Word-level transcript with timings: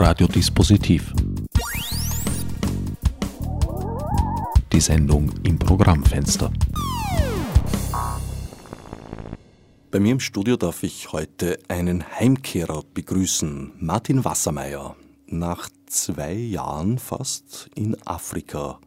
Radiodispositiv. 0.00 1.12
Die 4.72 4.80
Sendung 4.80 5.32
im 5.42 5.58
Programmfenster. 5.58 6.52
Bei 9.90 9.98
mir 9.98 10.12
im 10.12 10.20
Studio 10.20 10.56
darf 10.56 10.84
ich 10.84 11.10
heute 11.10 11.58
einen 11.66 12.04
Heimkehrer 12.08 12.84
begrüßen, 12.94 13.72
Martin 13.80 14.24
Wassermeier. 14.24 14.94
Nach 15.26 15.68
zwei 15.86 16.32
Jahren 16.32 16.98
fast 16.98 17.68
in 17.74 17.96
Afrika. 18.06 18.78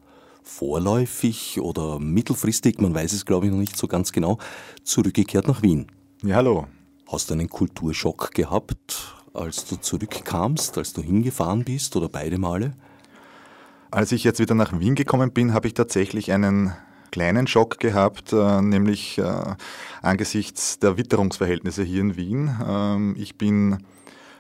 Vorläufig 0.43 1.59
oder 1.59 2.00
mittelfristig, 2.00 2.80
man 2.80 2.96
weiß 2.96 3.12
es 3.12 3.25
glaube 3.25 3.48
ich 3.48 3.52
noch 3.52 3.59
nicht 3.59 3.75
so 3.75 3.88
ganz 3.88 4.14
genau, 4.14 4.38
zurückgekehrt 4.84 5.50
nach 5.50 5.62
Wien. 5.62 5.88
Ja, 6.23 6.38
hallo. 6.38 6.68
Hast 7.12 7.30
du 7.30 7.34
einen 7.34 7.50
Kulturschock 7.50 8.32
gehabt, 8.32 9.20
als 9.34 9.66
du 9.66 9.75
zurückkamst, 9.77 10.77
als 10.77 10.94
du 10.94 11.02
hingefahren 11.02 11.63
bist 11.63 11.95
oder 11.95 12.09
beide 12.09 12.38
Male? 12.38 12.73
Als 13.90 14.12
ich 14.12 14.23
jetzt 14.23 14.40
wieder 14.40 14.55
nach 14.55 14.80
Wien 14.80 14.95
gekommen 14.95 15.31
bin, 15.31 15.54
habe 15.54 15.67
ich 15.67 15.73
tatsächlich 15.73 16.31
einen 16.31 16.73
kleinen 17.12 17.48
Schock 17.48 17.80
gehabt, 17.80 18.31
äh, 18.34 18.62
nämlich 18.62 19.17
äh, 19.17 19.55
angesichts 20.02 20.80
der 20.80 20.98
Witterungsverhältnisse 20.98 21.84
hier 21.84 22.02
in 22.02 22.16
Wien. 22.16 22.55
Ähm, 22.66 23.16
ich 23.17 23.38
bin 23.38 23.80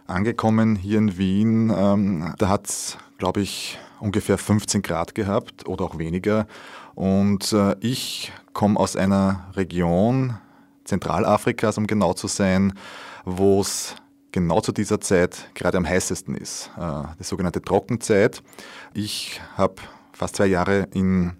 angekommen 0.07 0.75
hier 0.75 0.97
in 0.97 1.17
Wien, 1.17 1.73
ähm, 1.75 2.33
da 2.37 2.47
hat 2.47 2.67
es, 2.67 2.97
glaube 3.17 3.41
ich, 3.41 3.77
ungefähr 3.99 4.37
15 4.37 4.81
Grad 4.81 5.15
gehabt 5.15 5.67
oder 5.67 5.85
auch 5.85 5.97
weniger. 5.97 6.47
Und 6.95 7.53
äh, 7.53 7.75
ich 7.81 8.31
komme 8.53 8.79
aus 8.79 8.95
einer 8.95 9.45
Region 9.55 10.37
Zentralafrikas, 10.85 11.77
um 11.77 11.87
genau 11.87 12.13
zu 12.13 12.27
sein, 12.27 12.73
wo 13.25 13.61
es 13.61 13.95
genau 14.31 14.61
zu 14.61 14.71
dieser 14.71 15.01
Zeit 15.01 15.49
gerade 15.53 15.77
am 15.77 15.87
heißesten 15.87 16.35
ist, 16.35 16.69
äh, 16.77 17.03
die 17.19 17.23
sogenannte 17.23 17.61
Trockenzeit. 17.61 18.41
Ich 18.93 19.41
habe 19.57 19.75
fast 20.13 20.37
zwei 20.37 20.47
Jahre 20.47 20.87
in 20.93 21.33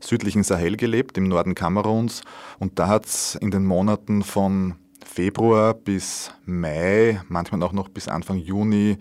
südlichen 0.00 0.42
Sahel 0.42 0.76
gelebt, 0.76 1.16
im 1.18 1.28
Norden 1.28 1.54
Kameruns. 1.54 2.22
Und 2.58 2.78
da 2.78 2.88
hat 2.88 3.06
es 3.06 3.34
in 3.36 3.50
den 3.50 3.64
Monaten 3.64 4.22
von 4.22 4.74
Februar 5.04 5.74
bis 5.74 6.32
Mai, 6.44 7.20
manchmal 7.28 7.62
auch 7.62 7.72
noch 7.72 7.88
bis 7.88 8.08
Anfang 8.08 8.38
Juni, 8.38 8.98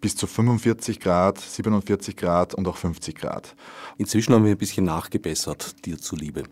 bis 0.00 0.16
zu 0.16 0.26
45 0.26 1.00
Grad, 1.00 1.38
47 1.38 2.16
Grad 2.16 2.54
und 2.54 2.68
auch 2.68 2.76
50 2.76 3.14
Grad. 3.14 3.56
Inzwischen 3.96 4.34
haben 4.34 4.44
wir 4.44 4.52
ein 4.52 4.58
bisschen 4.58 4.84
nachgebessert, 4.84 5.84
dir 5.86 5.98
zuliebe. 5.98 6.44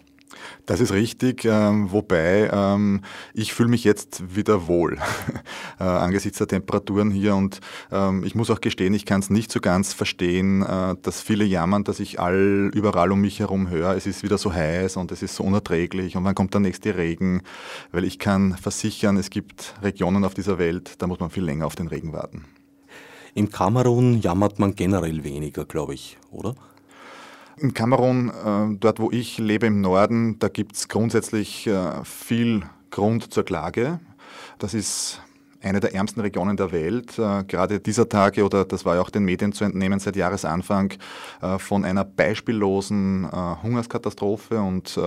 Das 0.67 0.81
ist 0.81 0.93
richtig, 0.93 1.45
ähm, 1.45 1.91
wobei 1.91 2.51
ähm, 2.53 3.03
ich 3.35 3.53
fühle 3.53 3.69
mich 3.69 3.85
jetzt 3.85 4.35
wieder 4.35 4.67
wohl 4.67 4.99
äh, 5.81 5.85
angesichts 5.85 6.39
der 6.39 6.47
Temperaturen 6.47 7.11
hier 7.11 7.35
und 7.35 7.61
ähm, 7.91 8.25
ich 8.25 8.35
muss 8.35 8.51
auch 8.51 8.61
gestehen, 8.61 8.95
ich 8.95 9.07
kann 9.07 9.21
es 9.21 9.31
nicht 9.31 9.51
so 9.51 9.61
ganz 9.61 9.93
verstehen, 9.93 10.63
äh, 10.63 10.97
dass 11.03 11.21
viele 11.21 11.45
jammern, 11.45 11.85
dass 11.85 12.01
ich 12.01 12.21
all 12.21 12.71
überall 12.75 13.13
um 13.13 13.21
mich 13.21 13.41
herum 13.41 13.69
höre, 13.71 13.97
es 13.97 14.07
ist 14.07 14.23
wieder 14.23 14.39
so 14.39 14.53
heiß 14.53 14.97
und 14.97 15.11
es 15.13 15.23
ist 15.23 15.35
so 15.35 15.45
unerträglich 15.45 16.17
und 16.17 16.25
wann 16.25 16.35
kommt 16.35 16.55
der 16.55 16.61
nächste 16.61 16.97
Regen, 16.97 17.43
weil 17.91 18.05
ich 18.05 18.19
kann 18.19 18.57
versichern, 18.57 19.17
es 19.17 19.31
gibt 19.31 19.75
Regionen 19.83 20.25
auf 20.25 20.35
dieser 20.35 20.59
Welt, 20.59 20.95
da 20.99 21.07
muss 21.07 21.21
man 21.21 21.31
viel 21.31 21.45
länger 21.45 21.67
auf 21.67 21.75
den 21.75 21.89
Regen 21.89 22.13
warten. 22.13 22.45
Im 23.35 23.51
Kamerun 23.51 24.21
jammert 24.21 24.59
man 24.59 24.75
generell 24.75 25.25
weniger, 25.25 25.65
glaube 25.65 25.95
ich, 25.95 26.19
oder? 26.31 26.55
In 27.59 27.75
Kamerun, 27.75 28.31
äh, 28.31 28.77
dort 28.79 28.99
wo 28.99 29.11
ich 29.11 29.39
lebe 29.39 29.67
im 29.67 29.81
Norden, 29.81 30.39
da 30.39 30.49
gibt 30.49 30.75
es 30.75 30.89
grundsätzlich 30.89 31.67
äh, 31.67 32.03
viel 32.05 32.63
Grund 32.91 33.33
zur 33.33 33.45
Klage. 33.45 34.01
Das 34.59 34.73
ist 34.73 35.21
eine 35.61 35.79
der 35.79 35.95
ärmsten 35.95 36.21
Regionen 36.21 36.57
der 36.57 36.73
Welt. 36.73 37.19
Äh, 37.19 37.45
gerade 37.45 37.79
dieser 37.79 38.09
Tage, 38.09 38.45
oder 38.45 38.65
das 38.65 38.87
war 38.87 38.95
ja 38.97 39.03
auch 39.03 39.11
den 39.11 39.25
Medien 39.25 39.53
zu 39.53 39.65
entnehmen 39.65 40.01
seit 40.01 40.17
Jahresanfang, 40.17 40.95
von 41.59 41.85
einer 41.85 42.05
beispiellosen 42.05 43.29
Hungerskatastrophe 43.63 44.61
und 44.61 44.99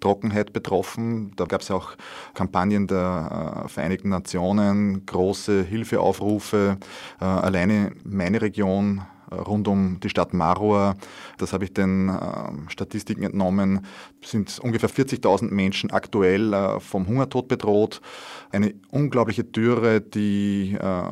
Trockenheit 0.00 0.52
betroffen. 0.52 1.32
Da 1.36 1.44
gab 1.44 1.62
es 1.62 1.68
ja 1.68 1.76
auch 1.76 1.92
Kampagnen 2.34 2.86
der 2.86 3.64
Vereinigten 3.68 4.10
Nationen, 4.10 5.06
große 5.06 5.62
Hilfeaufrufe. 5.62 6.76
Alleine 7.18 7.92
meine 8.04 8.42
Region 8.42 9.02
rund 9.30 9.68
um 9.68 10.00
die 10.00 10.08
Stadt 10.08 10.34
Marua, 10.34 10.96
das 11.38 11.52
habe 11.52 11.64
ich 11.64 11.72
den 11.72 12.08
äh, 12.08 12.70
Statistiken 12.70 13.22
entnommen, 13.22 13.86
sind 14.24 14.58
ungefähr 14.58 14.90
40.000 14.90 15.52
Menschen 15.52 15.90
aktuell 15.90 16.52
äh, 16.52 16.80
vom 16.80 17.06
Hungertod 17.06 17.48
bedroht. 17.48 18.00
Eine 18.50 18.74
unglaubliche 18.90 19.44
Dürre, 19.44 20.00
die 20.00 20.76
äh, 20.80 21.02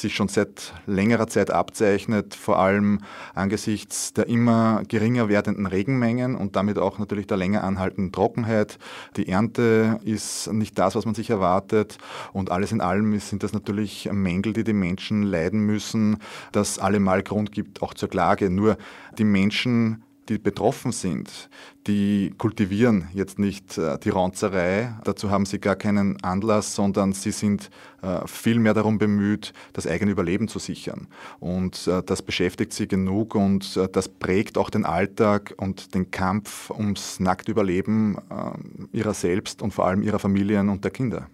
sich 0.00 0.14
schon 0.14 0.28
seit 0.28 0.72
längerer 0.86 1.26
Zeit 1.26 1.50
abzeichnet, 1.50 2.34
vor 2.34 2.58
allem 2.58 3.00
angesichts 3.34 4.12
der 4.12 4.28
immer 4.28 4.82
geringer 4.88 5.28
werdenden 5.28 5.66
Regenmengen 5.66 6.36
und 6.36 6.56
damit 6.56 6.78
auch 6.78 6.98
natürlich 6.98 7.26
der 7.26 7.36
länger 7.36 7.64
anhaltenden 7.64 8.12
Trockenheit. 8.12 8.78
Die 9.16 9.28
Ernte 9.28 10.00
ist 10.04 10.52
nicht 10.52 10.78
das, 10.78 10.94
was 10.94 11.04
man 11.04 11.14
sich 11.14 11.30
erwartet 11.30 11.98
und 12.32 12.50
alles 12.50 12.72
in 12.72 12.80
allem 12.80 13.18
sind 13.20 13.42
das 13.42 13.52
natürlich 13.52 14.08
Mängel, 14.12 14.52
die 14.52 14.64
die 14.64 14.72
Menschen 14.72 15.22
leiden 15.22 15.60
müssen, 15.60 16.18
das 16.52 16.78
allemal 16.78 17.22
Grund 17.22 17.52
gibt 17.52 17.82
auch 17.82 17.94
zur 17.94 18.08
Klage. 18.08 18.50
Nur 18.50 18.78
die 19.18 19.24
Menschen 19.24 20.04
die 20.28 20.38
betroffen 20.38 20.92
sind, 20.92 21.48
die 21.86 22.34
kultivieren 22.36 23.08
jetzt 23.14 23.38
nicht 23.38 23.78
äh, 23.78 23.98
die 23.98 24.10
Ranzerei, 24.10 24.94
dazu 25.04 25.30
haben 25.30 25.46
sie 25.46 25.58
gar 25.58 25.76
keinen 25.76 26.22
Anlass, 26.22 26.74
sondern 26.74 27.12
sie 27.12 27.32
sind 27.32 27.70
äh, 28.02 28.26
viel 28.26 28.58
mehr 28.58 28.74
darum 28.74 28.98
bemüht, 28.98 29.52
das 29.72 29.86
eigene 29.86 30.10
Überleben 30.10 30.48
zu 30.48 30.58
sichern. 30.58 31.08
Und 31.40 31.86
äh, 31.86 32.02
das 32.02 32.22
beschäftigt 32.22 32.72
sie 32.72 32.88
genug 32.88 33.34
und 33.34 33.76
äh, 33.76 33.88
das 33.88 34.08
prägt 34.08 34.58
auch 34.58 34.70
den 34.70 34.84
Alltag 34.84 35.54
und 35.56 35.94
den 35.94 36.10
Kampf 36.10 36.70
ums 36.70 37.20
nackte 37.20 37.50
Überleben 37.50 38.18
äh, 38.30 38.96
ihrer 38.96 39.14
selbst 39.14 39.62
und 39.62 39.72
vor 39.72 39.86
allem 39.86 40.02
ihrer 40.02 40.18
Familien 40.18 40.68
und 40.68 40.84
der 40.84 40.90
Kinder. 40.90 41.28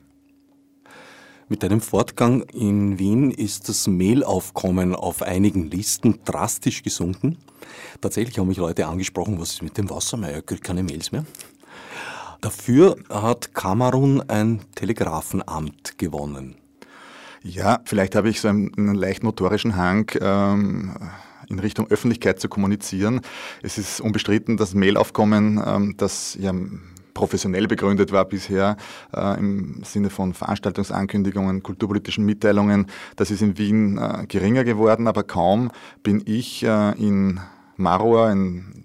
Mit 1.49 1.63
einem 1.63 1.83
Fortgang 1.83 2.41
in 2.55 2.99
Wien 2.99 3.31
ist 3.31 3.69
das 3.69 3.87
Mailaufkommen 3.87 4.95
auf 4.95 5.21
einigen 5.21 5.71
Listen 5.71 6.21
drastisch 6.25 6.83
gesunken. 6.83 7.37
Tatsächlich 8.01 8.39
haben 8.39 8.49
mich 8.49 8.59
Leute 8.59 8.87
angesprochen, 8.87 9.41
was 9.41 9.55
ist 9.55 9.63
mit 9.63 9.79
dem 9.79 9.91
Wassermeier, 9.91 10.43
kriegt 10.43 10.65
keine 10.65 10.83
Mails 10.83 11.13
mehr. 11.13 11.25
Dafür 12.41 12.97
hat 13.09 13.55
Kamerun 13.55 14.21
ein 14.29 14.61
Telegrafenamt 14.75 15.97
gewonnen. 15.97 16.57
Ja, 17.43 17.81
vielleicht 17.85 18.15
habe 18.15 18.29
ich 18.29 18.41
so 18.41 18.49
einen, 18.49 18.95
leicht 18.95 19.23
motorischen 19.23 19.77
Hang. 19.77 20.11
Ähm 20.21 20.95
in 21.51 21.59
Richtung 21.59 21.91
Öffentlichkeit 21.91 22.41
zu 22.41 22.49
kommunizieren. 22.49 23.21
Es 23.63 23.77
ist 23.77 24.01
unbestritten, 24.01 24.57
das 24.57 24.73
Mailaufkommen, 24.73 25.63
ähm, 25.65 25.95
das 25.99 26.39
ja 26.41 26.53
professionell 27.15 27.69
begründet 27.69 28.13
war 28.13 28.25
bisher 28.25 28.77
äh, 29.17 29.39
im 29.39 29.83
Sinne 29.85 30.11
von 30.11 30.35
Veranstaltungsankündigungen, 30.35 31.63
kulturpolitischen 31.63 32.25
Mitteilungen. 32.25 32.87
Das 33.17 33.31
ist 33.31 33.41
in 33.41 33.57
Wien 33.57 33.99
äh, 33.99 34.27
geringer 34.27 34.65
geworden, 34.65 35.07
aber 35.07 35.23
kaum 35.23 35.71
bin 36.03 36.23
ich 36.27 36.65
äh, 36.65 36.91
in 36.99 37.41
Marua, 37.77 38.33
in 38.33 38.85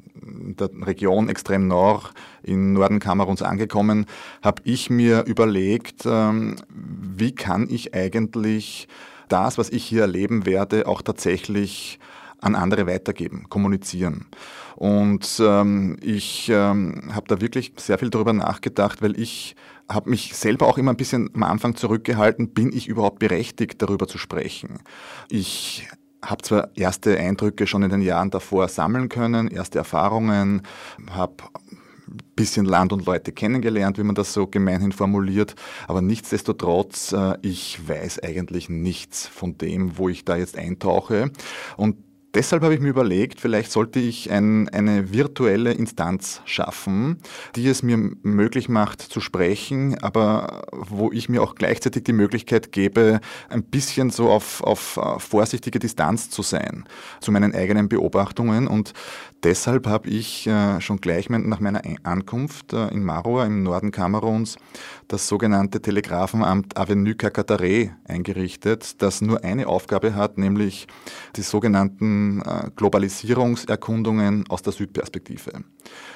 der 0.59 0.69
Region 0.85 1.29
extrem 1.29 1.67
Nord 1.67 2.13
in 2.43 2.73
Norden 2.73 2.99
Kameruns 2.99 3.41
angekommen, 3.41 4.05
habe 4.43 4.61
ich 4.65 4.89
mir 4.89 5.25
überlegt, 5.25 6.05
ähm, 6.05 6.55
wie 6.69 7.33
kann 7.33 7.67
ich 7.69 7.93
eigentlich 7.93 8.87
das, 9.27 9.57
was 9.57 9.69
ich 9.69 9.83
hier 9.83 10.01
erleben 10.01 10.45
werde, 10.45 10.87
auch 10.87 11.01
tatsächlich 11.01 11.99
an 12.41 12.55
andere 12.55 12.87
weitergeben, 12.87 13.45
kommunizieren. 13.49 14.25
Und 14.75 15.41
ähm, 15.43 15.97
ich 16.01 16.49
ähm, 16.49 17.11
habe 17.13 17.27
da 17.27 17.41
wirklich 17.41 17.73
sehr 17.75 17.97
viel 17.97 18.09
darüber 18.09 18.31
nachgedacht, 18.31 19.01
weil 19.01 19.19
ich 19.19 19.55
habe 19.89 20.09
mich 20.09 20.35
selber 20.35 20.67
auch 20.67 20.77
immer 20.77 20.91
ein 20.91 20.97
bisschen 20.97 21.29
am 21.33 21.43
Anfang 21.43 21.75
zurückgehalten, 21.75 22.53
bin 22.53 22.71
ich 22.71 22.87
überhaupt 22.87 23.19
berechtigt, 23.19 23.81
darüber 23.81 24.07
zu 24.07 24.17
sprechen. 24.17 24.79
Ich 25.29 25.87
habe 26.21 26.41
zwar 26.41 26.69
erste 26.75 27.17
Eindrücke 27.17 27.67
schon 27.67 27.83
in 27.83 27.89
den 27.89 28.01
Jahren 28.01 28.29
davor 28.29 28.67
sammeln 28.67 29.09
können, 29.09 29.47
erste 29.47 29.77
Erfahrungen, 29.77 30.63
habe 31.09 31.35
bisschen 32.35 32.65
Land 32.65 32.93
und 32.93 33.05
Leute 33.05 33.31
kennengelernt, 33.31 33.97
wie 33.97 34.03
man 34.03 34.15
das 34.15 34.33
so 34.33 34.47
gemeinhin 34.47 34.91
formuliert, 34.91 35.55
aber 35.87 36.01
nichtsdestotrotz, 36.01 37.11
äh, 37.11 37.37
ich 37.41 37.87
weiß 37.87 38.23
eigentlich 38.23 38.69
nichts 38.69 39.27
von 39.27 39.57
dem, 39.57 39.97
wo 39.97 40.09
ich 40.09 40.25
da 40.25 40.37
jetzt 40.37 40.57
eintauche. 40.57 41.31
Und 41.77 41.97
Deshalb 42.35 42.61
habe 42.61 42.75
ich 42.75 42.79
mir 42.79 42.89
überlegt, 42.89 43.41
vielleicht 43.41 43.71
sollte 43.71 43.99
ich 43.99 44.29
ein, 44.29 44.69
eine 44.69 45.11
virtuelle 45.11 45.71
Instanz 45.71 46.41
schaffen, 46.45 47.17
die 47.55 47.67
es 47.67 47.81
mir 47.81 47.97
möglich 47.97 48.69
macht 48.69 49.01
zu 49.01 49.19
sprechen, 49.19 49.97
aber 50.03 50.67
wo 50.71 51.11
ich 51.11 51.27
mir 51.27 51.41
auch 51.41 51.55
gleichzeitig 51.55 52.03
die 52.03 52.13
Möglichkeit 52.13 52.71
gebe, 52.71 53.19
ein 53.49 53.63
bisschen 53.63 54.11
so 54.11 54.29
auf, 54.29 54.61
auf 54.61 54.97
äh, 54.97 55.19
vorsichtige 55.19 55.79
Distanz 55.79 56.29
zu 56.29 56.43
sein 56.43 56.85
zu 57.19 57.31
meinen 57.31 57.55
eigenen 57.55 57.89
Beobachtungen. 57.89 58.67
Und 58.67 58.93
deshalb 59.43 59.87
habe 59.87 60.09
ich 60.09 60.47
äh, 60.47 60.81
schon 60.81 61.01
gleich 61.01 61.29
nach 61.29 61.59
meiner 61.59 61.81
Ankunft 62.03 62.73
äh, 62.73 62.87
in 62.89 63.03
Marua 63.03 63.45
im 63.45 63.63
Norden 63.63 63.91
Kameruns 63.91 64.57
das 65.07 65.27
sogenannte 65.27 65.81
Telegrafenamt 65.81 66.77
Avenue 66.77 67.15
Kakatare 67.15 67.91
eingerichtet, 68.05 69.01
das 69.01 69.21
nur 69.21 69.43
eine 69.43 69.67
Aufgabe 69.67 70.15
hat, 70.15 70.37
nämlich 70.37 70.87
die 71.35 71.41
sogenannten 71.41 72.41
äh, 72.41 72.69
Globalisierungserkundungen 72.75 74.45
aus 74.49 74.61
der 74.61 74.73
Südperspektive. 74.73 75.63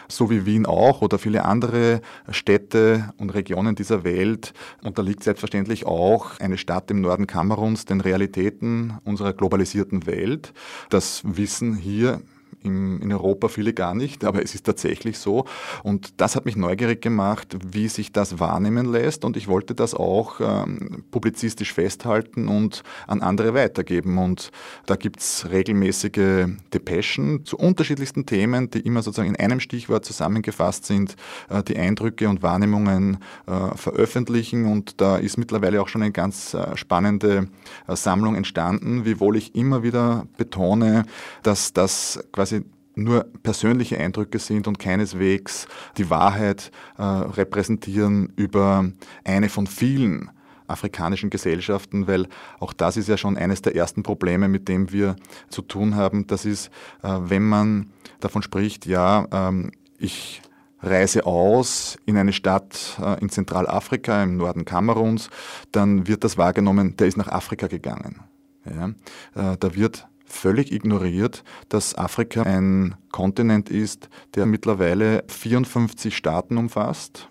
So 0.08 0.30
wie 0.30 0.46
Wien 0.46 0.66
auch 0.66 1.02
oder 1.02 1.18
viele 1.18 1.46
andere 1.46 2.02
Städte 2.30 3.14
und 3.18 3.34
Regionen 3.34 3.76
dieser 3.76 4.04
Welt 4.04 4.54
unterliegt 4.84 5.24
selbstverständlich 5.24 5.86
auch 5.86 6.40
eine 6.40 6.58
Stadt 6.58 6.92
im 6.92 7.02
Norden 7.02 7.28
Kameruns 7.28 7.86
den 7.86 8.02
Realitäten 8.02 9.00
unserer 9.06 9.34
globalisierten 9.34 10.06
Welt. 10.06 10.54
Das 10.90 11.22
wissen 11.24 11.76
hier 11.76 12.22
im, 12.64 13.02
in 13.02 13.12
Europa 13.12 13.48
viele 13.48 13.74
gar 13.74 13.94
nicht, 13.94 14.24
aber 14.24 14.44
es 14.44 14.56
ist 14.56 14.66
tatsächlich 14.66 15.18
so. 15.20 15.46
Und 15.84 16.22
das 16.22 16.36
hat 16.36 16.46
mich 16.46 16.56
neugierig 16.56 17.02
gemacht, 17.02 17.58
wie 17.66 17.88
sich 17.88 18.12
das 18.12 18.40
wahrnehmen 18.40 18.92
lässt. 18.92 19.26
Und 19.26 19.38
ich 19.38 19.48
wollte 19.48 19.76
das 19.76 19.94
auch 19.94 20.40
ähm, 20.40 21.04
publizistisch 21.12 21.74
festhalten 21.74 22.48
und 22.48 22.84
an 23.08 23.22
andere 23.22 23.54
weitergeben. 23.54 24.18
Und 24.18 24.52
da 24.86 24.96
gibt 24.96 25.20
es 25.20 25.50
regelmäßige 25.50 26.48
Depeschen 26.74 27.46
zu 27.46 27.58
unterschiedlichsten 27.58 28.26
Themen, 28.26 28.70
die 28.70 28.80
immer 28.80 29.02
sozusagen 29.02 29.30
in 29.30 29.40
einem 29.40 29.60
Stichwort 29.60 30.06
zusammengefasst 30.06 30.86
sind, 30.86 31.16
äh, 31.50 31.64
die 31.64 31.78
Eindrücke 31.78 32.30
und 32.30 32.44
Wahrnehmungen 32.44 33.18
äh, 33.48 33.76
veröffentlichen. 33.76 34.66
Und 34.66 35.02
da 35.02 35.18
ist 35.18 35.38
mittlerweile 35.38 35.82
auch 35.82 35.88
schon 35.88 36.02
eine 36.02 36.12
ganz 36.12 36.54
äh, 36.54 36.76
spannende 36.76 37.48
äh, 37.88 37.96
Sammlung 37.96 38.36
entstanden, 38.36 39.06
wiewohl 39.06 39.38
ich 39.38 39.56
immer 39.56 39.84
wieder 39.84 40.28
betone, 40.38 41.06
dass 41.44 41.74
das 41.74 42.24
quasi 42.32 42.53
nur 42.96 43.26
persönliche 43.44 43.98
Eindrücke 44.00 44.40
sind 44.40 44.68
und 44.68 44.80
keineswegs 44.80 45.68
die 45.98 46.10
Wahrheit 46.10 46.72
äh, 46.98 47.04
repräsentieren 47.04 48.32
über 48.36 48.90
eine 49.24 49.50
von 49.50 49.68
vielen 49.68 50.32
afrikanischen 50.68 51.30
Gesellschaften, 51.30 52.08
weil 52.08 52.28
auch 52.60 52.74
das 52.74 52.98
ist 52.98 53.10
ja 53.10 53.18
schon 53.18 53.38
eines 53.38 53.62
der 53.62 53.76
ersten 53.76 54.04
Probleme, 54.04 54.48
mit 54.48 54.68
dem 54.68 54.92
wir 54.92 55.16
zu 55.50 55.62
tun 55.62 55.96
haben. 55.96 56.28
Das 56.28 56.46
ist, 56.46 56.68
äh, 57.02 57.18
wenn 57.22 57.44
man 57.44 57.92
davon 58.20 58.42
spricht, 58.42 58.86
ja, 58.86 59.28
ähm, 59.32 59.72
ich 59.98 60.42
reise 60.82 61.26
aus 61.26 61.98
in 62.06 62.18
eine 62.18 62.34
Stadt 62.34 62.98
äh, 63.02 63.20
in 63.22 63.30
Zentralafrika, 63.30 64.22
im 64.24 64.38
Norden 64.38 64.66
Kameruns, 64.66 65.30
dann 65.72 66.08
wird 66.08 66.24
das 66.24 66.38
wahrgenommen, 66.38 66.98
der 66.98 67.08
ist 67.08 67.18
nach 67.18 67.30
Afrika 67.30 67.68
gegangen. 67.68 68.22
Ja, 68.66 68.88
äh, 69.36 69.58
da 69.58 69.76
wird 69.76 70.08
völlig 70.34 70.72
ignoriert, 70.72 71.44
dass 71.70 71.96
Afrika 71.96 72.44
ein 72.44 72.96
Kontinent 73.12 73.70
ist, 73.70 74.10
der 74.36 74.46
mittlerweile 74.46 75.24
54 75.28 76.16
Staaten 76.16 76.58
umfasst. 76.58 77.30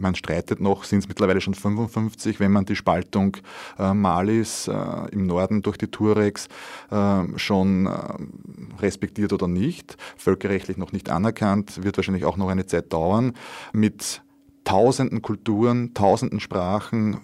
Man 0.00 0.14
streitet 0.14 0.60
noch, 0.60 0.84
sind 0.84 1.00
es 1.00 1.08
mittlerweile 1.08 1.40
schon 1.40 1.54
55, 1.54 2.38
wenn 2.38 2.52
man 2.52 2.64
die 2.64 2.76
Spaltung 2.76 3.36
äh, 3.78 3.92
Malis 3.92 4.68
äh, 4.68 4.74
im 5.10 5.26
Norden 5.26 5.60
durch 5.62 5.76
die 5.76 5.88
Tuaregs 5.88 6.48
äh, 6.90 7.24
schon 7.36 7.86
äh, 7.86 7.90
respektiert 8.80 9.32
oder 9.32 9.48
nicht. 9.48 9.96
Völkerrechtlich 10.16 10.76
noch 10.76 10.92
nicht 10.92 11.10
anerkannt, 11.10 11.82
wird 11.82 11.98
wahrscheinlich 11.98 12.24
auch 12.24 12.36
noch 12.36 12.48
eine 12.48 12.66
Zeit 12.66 12.92
dauern. 12.92 13.32
Mit 13.72 14.22
tausenden 14.62 15.20
Kulturen, 15.20 15.94
tausenden 15.94 16.38
Sprachen, 16.38 17.20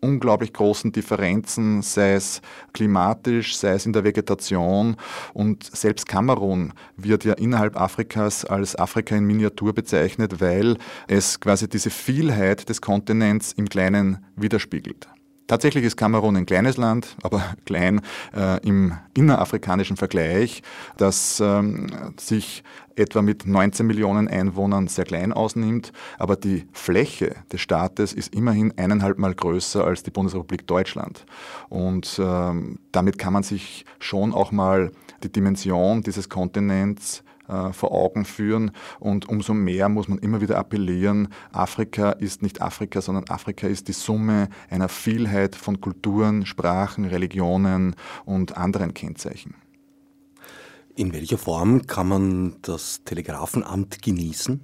unglaublich 0.00 0.52
großen 0.52 0.92
Differenzen, 0.92 1.82
sei 1.82 2.14
es 2.14 2.42
klimatisch, 2.72 3.56
sei 3.56 3.72
es 3.72 3.86
in 3.86 3.92
der 3.92 4.04
Vegetation. 4.04 4.96
Und 5.32 5.64
selbst 5.64 6.06
Kamerun 6.06 6.72
wird 6.96 7.24
ja 7.24 7.34
innerhalb 7.34 7.80
Afrikas 7.80 8.44
als 8.44 8.76
Afrika 8.76 9.16
in 9.16 9.24
Miniatur 9.24 9.74
bezeichnet, 9.74 10.40
weil 10.40 10.76
es 11.08 11.40
quasi 11.40 11.68
diese 11.68 11.90
Vielheit 11.90 12.68
des 12.68 12.80
Kontinents 12.80 13.52
im 13.52 13.68
Kleinen 13.68 14.24
widerspiegelt. 14.36 15.08
Tatsächlich 15.46 15.84
ist 15.84 15.96
Kamerun 15.96 16.36
ein 16.36 16.46
kleines 16.46 16.76
Land, 16.76 17.16
aber 17.22 17.42
klein 17.66 18.00
äh, 18.34 18.60
im 18.66 18.94
innerafrikanischen 19.14 19.96
Vergleich, 19.96 20.62
das 20.96 21.40
ähm, 21.40 21.86
sich 22.18 22.64
etwa 22.96 23.22
mit 23.22 23.46
19 23.46 23.86
Millionen 23.86 24.26
Einwohnern 24.26 24.88
sehr 24.88 25.04
klein 25.04 25.32
ausnimmt, 25.32 25.92
aber 26.18 26.34
die 26.34 26.66
Fläche 26.72 27.36
des 27.52 27.60
Staates 27.60 28.12
ist 28.12 28.34
immerhin 28.34 28.72
eineinhalb 28.76 29.18
Mal 29.18 29.34
größer 29.34 29.84
als 29.84 30.02
die 30.02 30.10
Bundesrepublik 30.10 30.66
Deutschland. 30.66 31.26
Und 31.68 32.18
ähm, 32.18 32.78
damit 32.92 33.18
kann 33.18 33.32
man 33.32 33.42
sich 33.42 33.84
schon 34.00 34.32
auch 34.32 34.50
mal 34.50 34.90
die 35.22 35.30
Dimension 35.30 36.02
dieses 36.02 36.28
Kontinents 36.28 37.22
vor 37.72 37.92
Augen 37.92 38.24
führen. 38.24 38.72
Und 38.98 39.28
umso 39.28 39.54
mehr 39.54 39.88
muss 39.88 40.08
man 40.08 40.18
immer 40.18 40.40
wieder 40.40 40.58
appellieren, 40.58 41.28
Afrika 41.52 42.10
ist 42.12 42.42
nicht 42.42 42.60
Afrika, 42.62 43.00
sondern 43.00 43.28
Afrika 43.28 43.66
ist 43.66 43.88
die 43.88 43.92
Summe 43.92 44.48
einer 44.70 44.88
Vielheit 44.88 45.54
von 45.54 45.80
Kulturen, 45.80 46.46
Sprachen, 46.46 47.04
Religionen 47.04 47.94
und 48.24 48.56
anderen 48.56 48.94
Kennzeichen. 48.94 49.54
In 50.94 51.12
welcher 51.12 51.38
Form 51.38 51.86
kann 51.86 52.08
man 52.08 52.56
das 52.62 53.04
Telegrafenamt 53.04 54.00
genießen? 54.00 54.60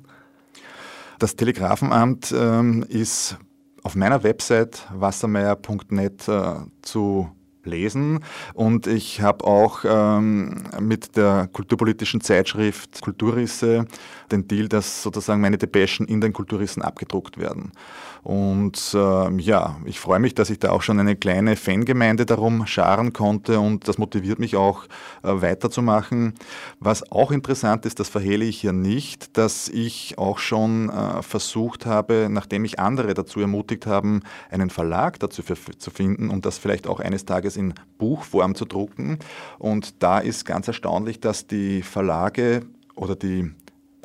Das 1.18 1.36
Telegrafenamt 1.36 2.34
ähm, 2.36 2.84
ist 2.88 3.36
auf 3.82 3.94
meiner 3.96 4.22
Website 4.22 4.88
wassermeier.net 4.94 6.28
äh, 6.28 6.54
zu 6.80 7.30
lesen. 7.66 8.24
Und 8.54 8.86
ich 8.86 9.20
habe 9.20 9.44
auch 9.44 9.84
ähm, 9.84 10.64
mit 10.80 11.16
der 11.16 11.48
kulturpolitischen 11.52 12.20
Zeitschrift 12.20 13.00
Kulturrisse 13.00 13.86
den 14.30 14.48
Deal, 14.48 14.68
dass 14.68 15.02
sozusagen 15.02 15.40
meine 15.40 15.58
Depeschen 15.58 16.06
in 16.06 16.20
den 16.20 16.32
Kulturrissen 16.32 16.82
abgedruckt 16.82 17.38
werden. 17.38 17.72
Und 18.22 18.94
äh, 18.94 19.36
ja, 19.40 19.76
ich 19.84 19.98
freue 19.98 20.20
mich, 20.20 20.34
dass 20.34 20.48
ich 20.48 20.60
da 20.60 20.70
auch 20.70 20.82
schon 20.82 21.00
eine 21.00 21.16
kleine 21.16 21.56
Fangemeinde 21.56 22.24
darum 22.24 22.66
scharen 22.66 23.12
konnte 23.12 23.58
und 23.58 23.88
das 23.88 23.98
motiviert 23.98 24.38
mich 24.38 24.54
auch 24.54 24.84
äh, 25.24 25.42
weiterzumachen. 25.42 26.34
Was 26.78 27.10
auch 27.10 27.32
interessant 27.32 27.84
ist, 27.84 27.98
das 27.98 28.08
verhehle 28.08 28.44
ich 28.44 28.60
hier 28.60 28.72
nicht, 28.72 29.36
dass 29.36 29.68
ich 29.68 30.18
auch 30.18 30.38
schon 30.38 30.88
äh, 30.88 31.22
versucht 31.22 31.84
habe, 31.84 32.28
nachdem 32.30 32.64
ich 32.64 32.78
andere 32.78 33.12
dazu 33.14 33.40
ermutigt 33.40 33.86
haben, 33.86 34.20
einen 34.50 34.70
Verlag 34.70 35.18
dazu 35.18 35.42
für, 35.42 35.56
zu 35.56 35.90
finden 35.90 36.30
und 36.30 36.46
das 36.46 36.58
vielleicht 36.58 36.86
auch 36.86 37.00
eines 37.00 37.24
Tages 37.24 37.56
in 37.56 37.74
Buchform 37.98 38.54
zu 38.54 38.66
drucken. 38.66 39.18
Und 39.58 40.00
da 40.00 40.20
ist 40.20 40.44
ganz 40.44 40.68
erstaunlich, 40.68 41.18
dass 41.18 41.48
die 41.48 41.82
Verlage 41.82 42.62
oder 42.94 43.16
die 43.16 43.50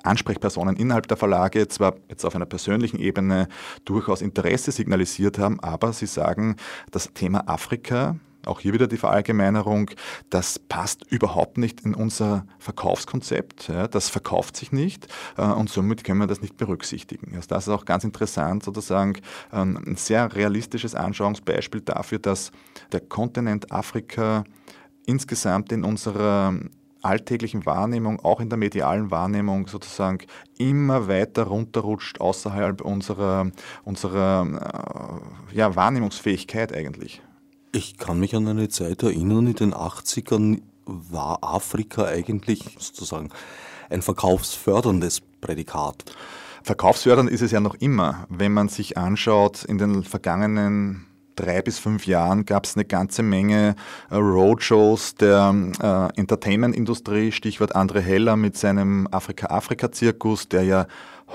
Ansprechpersonen 0.08 0.76
innerhalb 0.76 1.08
der 1.08 1.18
Verlage 1.18 1.68
zwar 1.68 1.96
jetzt 2.10 2.26
auf 2.26 2.36
einer 2.36 2.46
persönlichen 2.46 2.98
Ebene 3.00 3.48
durchaus 3.86 4.22
Interesse 4.22 4.72
signalisiert 4.72 5.38
haben, 5.40 5.60
aber 5.60 5.94
sie 5.94 6.08
sagen, 6.08 6.56
das 6.92 7.14
Thema 7.14 7.48
Afrika, 7.48 8.16
auch 8.48 8.60
hier 8.60 8.74
wieder 8.74 8.88
die 8.88 8.98
Verallgemeinerung, 8.98 9.92
das 10.30 10.58
passt 10.58 11.04
überhaupt 11.12 11.58
nicht 11.58 11.82
in 11.82 11.94
unser 11.94 12.46
Verkaufskonzept. 12.60 13.70
Das 13.92 14.10
verkauft 14.10 14.56
sich 14.56 14.72
nicht 14.72 15.08
äh, 15.38 15.44
und 15.44 15.70
somit 15.70 16.04
können 16.04 16.20
wir 16.20 16.28
das 16.28 16.42
nicht 16.42 16.58
berücksichtigen. 16.58 17.36
Also 17.36 17.48
das 17.50 17.68
ist 17.68 17.74
auch 17.74 17.86
ganz 17.86 18.04
interessant, 18.04 18.64
sozusagen 18.64 19.14
ähm, 19.52 19.80
ein 19.86 19.96
sehr 19.98 20.34
realistisches 20.34 20.96
Anschauungsbeispiel 20.96 21.82
dafür, 21.82 22.20
dass 22.20 22.52
der 22.92 23.02
Kontinent 23.02 23.72
Afrika 23.72 24.46
insgesamt 25.06 25.72
in 25.72 25.84
unserer 25.84 26.54
alltäglichen 27.02 27.66
Wahrnehmung, 27.66 28.20
auch 28.20 28.40
in 28.40 28.50
der 28.50 28.58
medialen 28.58 29.12
Wahrnehmung 29.12 29.68
sozusagen 29.68 30.20
immer 30.58 31.08
weiter 31.08 31.44
runterrutscht 31.44 32.20
außerhalb 32.22 32.82
unserer, 32.82 33.52
unserer 33.84 35.22
äh, 35.52 35.56
ja, 35.56 35.76
Wahrnehmungsfähigkeit 35.76 36.74
eigentlich. 36.74 37.22
Ich 37.72 37.98
kann 37.98 38.20
mich 38.20 38.36
an 38.36 38.48
eine 38.48 38.70
Zeit 38.70 39.04
erinnern, 39.04 39.48
in 39.48 39.54
den 39.54 39.74
80ern 39.74 40.62
war 40.86 41.44
Afrika 41.44 42.06
eigentlich 42.06 42.78
sozusagen 42.80 43.30
ein 43.90 44.02
verkaufsförderndes 44.02 45.22
Prädikat. 45.42 46.06
Verkaufsfördernd 46.64 47.30
ist 47.30 47.42
es 47.42 47.52
ja 47.52 47.60
noch 47.60 47.76
immer, 47.76 48.26
wenn 48.30 48.54
man 48.54 48.68
sich 48.68 48.98
anschaut, 48.98 49.64
in 49.64 49.78
den 49.78 50.04
vergangenen 50.04 51.06
drei 51.38 51.62
bis 51.62 51.80
fünf 51.80 52.06
Jahren 52.06 52.46
gab 52.46 52.66
es 52.66 52.76
eine 52.76 52.84
ganze 52.84 53.24
Menge 53.24 53.76
äh, 54.10 54.16
Roadshows 54.16 55.16
der 55.16 55.56
äh, 55.82 56.20
Entertainment-Industrie, 56.20 57.32
Stichwort 57.32 57.76
Andre 57.76 58.02
Heller 58.02 58.36
mit 58.36 58.58
seinem 58.58 59.08
Afrika-Afrika-Zirkus, 59.12 60.50
der 60.50 60.64
ja 60.64 60.88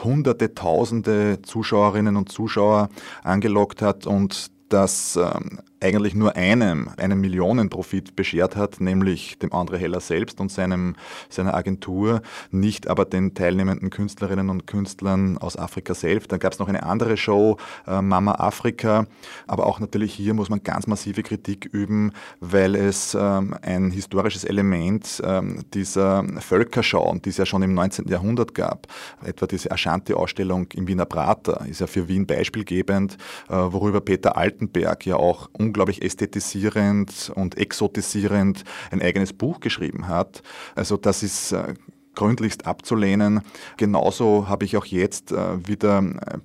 hunderte, 0.05 0.55
tausende 0.55 1.41
Zuschauerinnen 1.43 2.17
und 2.17 2.31
Zuschauer 2.31 2.89
angelockt 3.23 3.83
hat 3.83 4.07
und 4.07 4.51
das 4.69 5.17
ähm, 5.17 5.61
eigentlich 5.83 6.15
nur 6.15 6.37
einem 6.37 6.91
einen 6.97 7.21
Millionenprofit 7.21 8.17
beschert 8.17 8.57
hat, 8.57 8.81
nämlich 8.81 9.39
dem 9.39 9.51
André 9.51 9.77
Heller 9.77 10.01
selbst 10.01 10.41
und 10.41 10.51
seinem, 10.51 10.95
seiner 11.29 11.55
Agentur, 11.55 12.23
nicht 12.51 12.89
aber 12.89 13.05
den 13.05 13.35
teilnehmenden 13.35 13.91
Künstlerinnen 13.91 14.49
und 14.49 14.67
Künstlern 14.67 15.39
aus 15.39 15.57
Afrika 15.57 15.95
selbst. 15.95 16.31
Dann 16.31 16.39
gab 16.39 16.53
es 16.53 16.59
noch 16.59 16.69
eine 16.69 16.85
andere 16.85 17.17
Show, 17.17 17.57
äh, 17.87 18.01
Mama 18.01 18.33
Afrika, 18.37 19.07
aber 19.47 19.67
auch 19.67 19.81
natürlich 19.81 20.15
hier 20.15 20.35
muss 20.35 20.49
man 20.49 20.63
ganz 20.63 20.87
massive 20.87 21.23
Kritik 21.23 21.69
üben, 21.73 22.13
weil 22.41 22.77
es 22.77 23.17
ähm, 23.19 23.55
ein 23.63 23.91
historisches 23.91 24.45
Element 24.45 25.23
ähm, 25.25 25.65
dieser 25.75 26.25
Völkerschau, 26.39 27.17
die 27.25 27.31
es 27.31 27.37
ja 27.37 27.47
schon 27.47 27.63
im 27.63 27.75
19. 27.75 28.09
Jahrhundert 28.09 28.55
gab, 28.55 28.87
etwa 29.25 29.47
diese 29.47 29.71
Ashanti-Ausstellung 29.71 30.69
im 30.75 30.87
Wiener 30.87 31.07
Prater, 31.07 31.65
ist 31.67 31.81
ja 31.81 31.87
für 31.87 32.09
Wien 32.09 32.27
beispielgebend, 32.27 33.17
äh, 33.49 33.55
worüber 33.55 34.01
Peter 34.01 34.37
Altenberg 34.37 35.05
ja 35.07 35.17
auch 35.17 35.51
unglaublich 35.73 36.03
ästhetisierend 36.03 37.33
und 37.35 37.57
exotisierend 37.57 38.65
ein 38.91 39.01
eigenes 39.01 39.33
Buch 39.33 39.61
geschrieben 39.61 40.07
hat. 40.07 40.43
Also 40.75 40.99
das 40.99 41.23
ist 41.23 41.53
äh, 41.53 41.73
gründlichst 42.15 42.67
abzulehnen. 42.67 43.41
Genauso 43.79 44.49
habe 44.49 44.67
ich 44.67 44.77
auch 44.77 44.85
jetzt 44.85 45.33
äh, 45.33 45.67
wieder, 45.67 46.01
äh, 46.01 46.39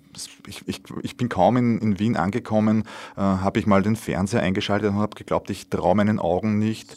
ich, 0.48 0.66
ich, 0.66 0.82
ich, 1.04 1.18
bin 1.18 1.28
kaum 1.28 1.58
in, 1.58 1.78
in 1.80 2.00
Wien 2.00 2.16
angekommen, 2.16 2.86
habe 3.18 3.60
ich 3.60 3.68
mal 3.68 3.84
den 3.84 3.98
Fernseher 3.98 4.42
eingeschaltet 4.42 4.92
und 4.92 4.96
habe 4.96 5.16
geglaubt, 5.18 5.50
ich 5.50 5.70
traue 5.70 5.94
meinen 5.94 6.20
Augen 6.20 6.58
nicht, 6.58 6.96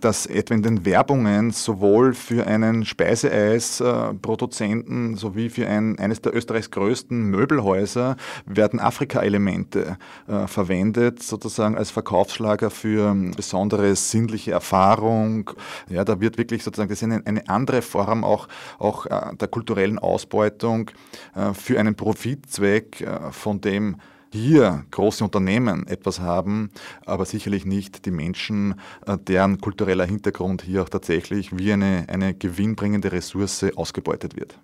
dass 0.00 0.26
etwa 0.26 0.54
in 0.54 0.62
den 0.62 0.84
Werbungen 0.84 1.50
sowohl 1.50 2.14
für 2.14 2.46
einen 2.46 2.84
Speiseeisproduzenten 2.84 5.16
sowie 5.16 5.50
für 5.50 5.66
ein, 5.66 5.98
eines 5.98 6.22
der 6.22 6.34
Österreichs 6.34 6.70
größten 6.70 7.24
Möbelhäuser 7.24 8.16
werden 8.46 8.80
Afrika-Elemente 8.80 9.98
äh, 10.28 10.46
verwendet, 10.46 11.22
sozusagen 11.22 11.76
als 11.76 11.90
Verkaufsschlager 11.90 12.70
für 12.70 13.14
besondere 13.36 13.94
sinnliche 13.96 14.52
Erfahrung. 14.52 15.50
Ja, 15.88 16.04
da 16.04 16.20
wird 16.20 16.38
wirklich 16.38 16.62
sozusagen, 16.62 16.88
das 16.88 16.98
ist 16.98 17.04
eine, 17.04 17.22
eine 17.26 17.48
andere 17.48 17.82
Form 17.82 18.24
auch, 18.24 18.48
auch 18.78 19.06
äh, 19.06 19.36
der 19.36 19.48
kulturellen 19.48 19.98
Ausbeutung 19.98 20.90
äh, 21.34 21.52
für 21.54 21.78
einen 21.78 21.94
Profitzweck, 21.94 23.00
äh, 23.00 23.32
von 23.32 23.60
dem 23.60 23.96
hier 24.32 24.84
große 24.90 25.24
Unternehmen 25.24 25.86
etwas 25.86 26.20
haben, 26.20 26.70
aber 27.04 27.24
sicherlich 27.24 27.64
nicht 27.64 28.06
die 28.06 28.10
Menschen, 28.10 28.74
äh, 29.06 29.18
deren 29.18 29.60
kultureller 29.60 30.06
Hintergrund 30.06 30.62
hier 30.62 30.82
auch 30.82 30.88
tatsächlich 30.88 31.56
wie 31.56 31.72
eine, 31.72 32.04
eine 32.08 32.34
gewinnbringende 32.34 33.12
Ressource 33.12 33.64
ausgebeutet 33.76 34.36
wird. 34.36 34.58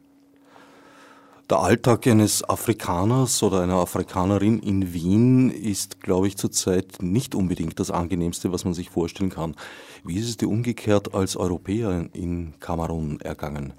Der 1.49 1.61
Alltag 1.61 2.09
eines 2.09 2.43
Afrikaners 2.43 3.41
oder 3.45 3.61
einer 3.61 3.77
Afrikanerin 3.77 4.59
in 4.59 4.93
Wien 4.93 5.51
ist, 5.51 6.01
glaube 6.01 6.27
ich, 6.27 6.37
zurzeit 6.37 7.01
nicht 7.01 7.37
unbedingt 7.37 7.79
das 7.79 7.93
angenehmste, 7.93 8.51
was 8.51 8.65
man 8.65 8.75
sich 8.75 8.91
vorstellen 8.91 9.31
kann. 9.31 9.55
Wie 10.03 10.19
ist 10.19 10.29
es 10.29 10.37
dir 10.37 10.49
umgekehrt 10.49 11.15
als 11.15 11.37
Europäer 11.37 12.09
in 12.13 12.55
Kamerun 12.59 13.21
ergangen? 13.21 13.75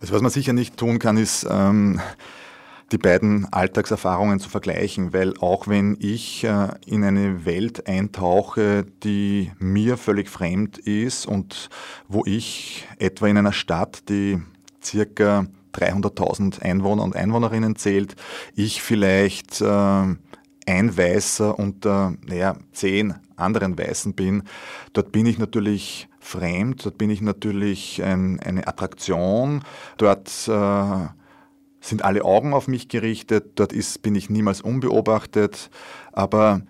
Also 0.00 0.14
was 0.14 0.22
man 0.22 0.32
sicher 0.32 0.52
nicht 0.52 0.76
tun 0.76 0.98
kann, 0.98 1.16
ist 1.16 1.46
ähm, 1.48 2.00
die 2.92 2.98
beiden 2.98 3.46
Alltagserfahrungen 3.52 4.40
zu 4.40 4.48
vergleichen, 4.48 5.12
weil 5.12 5.36
auch 5.38 5.68
wenn 5.68 5.96
ich 6.00 6.44
äh, 6.44 6.68
in 6.86 7.04
eine 7.04 7.44
Welt 7.44 7.86
eintauche, 7.86 8.86
die 9.02 9.52
mir 9.58 9.96
völlig 9.96 10.30
fremd 10.30 10.78
ist 10.78 11.26
und 11.26 11.68
wo 12.08 12.22
ich 12.24 12.86
etwa 12.98 13.26
in 13.28 13.36
einer 13.36 13.52
Stadt, 13.52 14.08
die 14.08 14.40
circa 14.82 15.46
300.000 15.74 16.62
Einwohner 16.62 17.02
und 17.02 17.14
Einwohnerinnen 17.14 17.76
zählt, 17.76 18.16
ich 18.54 18.82
vielleicht 18.82 19.60
äh, 19.60 19.64
ein 19.64 20.96
Weißer 20.96 21.58
unter 21.58 22.14
naja, 22.26 22.56
zehn 22.72 23.14
anderen 23.36 23.78
Weißen 23.78 24.14
bin, 24.14 24.44
dort 24.92 25.12
bin 25.12 25.26
ich 25.26 25.38
natürlich 25.38 26.08
fremd, 26.20 26.84
dort 26.84 26.98
bin 26.98 27.10
ich 27.10 27.20
natürlich 27.20 28.02
ein, 28.02 28.40
eine 28.40 28.66
Attraktion, 28.66 29.62
dort 29.96 30.28
äh, 30.48 31.06
sind 31.88 32.04
alle 32.04 32.24
Augen 32.24 32.54
auf 32.54 32.68
mich 32.68 32.88
gerichtet, 32.88 33.52
dort 33.56 33.72
ist, 33.72 34.02
bin 34.02 34.14
ich 34.14 34.30
niemals 34.30 34.60
unbeobachtet, 34.60 35.70
aber 36.12 36.62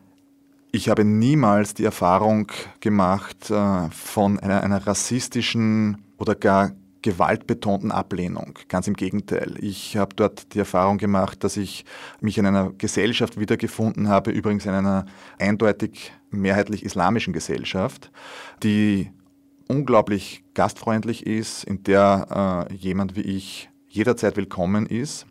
ich 0.71 0.89
habe 0.89 1.05
niemals 1.05 1.75
die 1.75 1.85
Erfahrung 1.85 2.53
gemacht 2.81 3.51
äh, 3.51 3.91
von 3.91 4.39
einer, 4.39 4.63
einer 4.63 4.87
rassistischen 4.87 6.05
oder 6.19 6.35
gar 6.35 6.73
gewaltbetonten 7.03 7.93
Ablehnung. 7.93 8.59
Ganz 8.69 8.89
im 8.89 8.95
Gegenteil. 8.95 9.55
Ich 9.61 9.97
habe 9.97 10.15
dort 10.17 10.53
die 10.55 10.59
Erfahrung 10.59 10.99
gemacht, 10.99 11.45
dass 11.45 11.57
ich 11.57 11.85
mich 12.21 12.39
in 12.39 12.47
einer 12.47 12.73
Gesellschaft 12.77 13.39
wiedergefunden 13.39 14.09
habe, 14.09 14.31
übrigens 14.31 14.67
in 14.67 14.73
einer 14.73 15.07
eindeutig 15.39 16.13
mehrheitlich 16.31 16.85
islamischen 16.85 17.33
Gesellschaft, 17.33 18.11
die 18.63 19.11
unglaublich 19.69 20.45
gastfreundlich 20.55 21.27
ist, 21.27 21.65
in 21.65 21.83
der 21.85 22.67
äh, 22.71 22.75
jemand 22.75 23.17
wie 23.17 23.23
ich 23.23 23.71
jederzeit 23.89 24.37
willkommen 24.37 24.87
ist, 24.87 25.27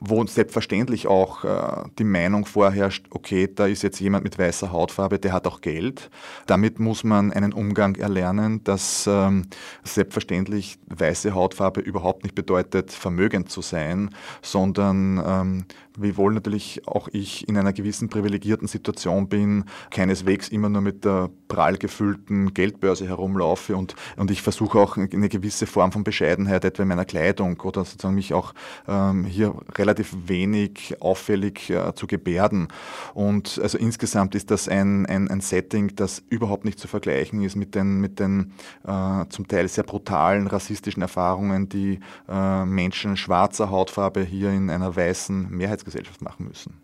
wo 0.00 0.26
selbstverständlich 0.26 1.06
auch 1.06 1.44
äh, 1.44 1.88
die 1.98 2.04
Meinung 2.04 2.44
vorherrscht, 2.44 3.06
okay, 3.10 3.48
da 3.52 3.66
ist 3.66 3.82
jetzt 3.82 4.00
jemand 4.00 4.24
mit 4.24 4.38
weißer 4.38 4.72
Hautfarbe, 4.72 5.18
der 5.18 5.32
hat 5.32 5.46
auch 5.46 5.60
Geld. 5.60 6.10
Damit 6.46 6.78
muss 6.78 7.04
man 7.04 7.32
einen 7.32 7.52
Umgang 7.52 7.94
erlernen, 7.94 8.62
dass 8.64 9.06
ähm, 9.06 9.46
selbstverständlich 9.84 10.78
weiße 10.88 11.34
Hautfarbe 11.34 11.80
überhaupt 11.80 12.24
nicht 12.24 12.34
bedeutet, 12.34 12.90
vermögend 12.92 13.50
zu 13.50 13.62
sein, 13.62 14.10
sondern 14.42 15.22
ähm, 15.24 15.64
wiewohl 15.96 16.34
natürlich 16.34 16.82
auch 16.86 17.08
ich 17.12 17.48
in 17.48 17.56
einer 17.56 17.72
gewissen 17.72 18.08
privilegierten 18.08 18.68
Situation 18.68 19.28
bin, 19.28 19.64
keineswegs 19.90 20.48
immer 20.48 20.68
nur 20.68 20.82
mit 20.82 21.04
der 21.04 21.30
prall 21.48 21.76
gefüllten 21.76 22.52
Geldbörse 22.52 23.06
herumlaufe 23.06 23.76
und, 23.76 23.94
und 24.16 24.30
ich 24.30 24.42
versuche 24.42 24.78
auch 24.78 24.96
eine 24.96 25.28
gewisse 25.28 25.66
Form 25.66 25.92
von 25.92 26.04
Bescheidenheit 26.04 26.64
etwa 26.64 26.82
in 26.82 26.88
meiner 26.88 27.04
Kleidung 27.04 27.60
oder 27.60 27.84
sozusagen 27.84 28.14
mich 28.16 28.34
auch 28.34 28.54
ähm, 28.88 29.24
hier 29.24 29.54
relativ 29.76 30.14
wenig 30.26 31.00
auffällig 31.00 31.70
äh, 31.70 31.94
zu 31.94 32.06
gebärden. 32.06 32.68
Und 33.14 33.60
also 33.62 33.78
insgesamt 33.78 34.34
ist 34.34 34.50
das 34.50 34.68
ein, 34.68 35.06
ein, 35.06 35.30
ein 35.30 35.40
Setting, 35.40 35.94
das 35.94 36.22
überhaupt 36.28 36.64
nicht 36.64 36.78
zu 36.78 36.88
vergleichen 36.88 37.42
ist 37.42 37.54
mit 37.54 37.74
den, 37.74 38.00
mit 38.00 38.18
den 38.18 38.52
äh, 38.84 39.24
zum 39.28 39.46
Teil 39.46 39.68
sehr 39.68 39.84
brutalen 39.84 40.46
rassistischen 40.46 41.02
Erfahrungen, 41.02 41.68
die 41.68 42.00
äh, 42.28 42.64
Menschen 42.64 43.16
schwarzer 43.16 43.70
Hautfarbe 43.70 44.22
hier 44.22 44.50
in 44.50 44.70
einer 44.70 44.96
weißen 44.96 45.50
Mehrheits 45.50 45.83
Mehrheitsgesellschaft 45.84 46.22
machen 46.22 46.48
müssen. 46.48 46.74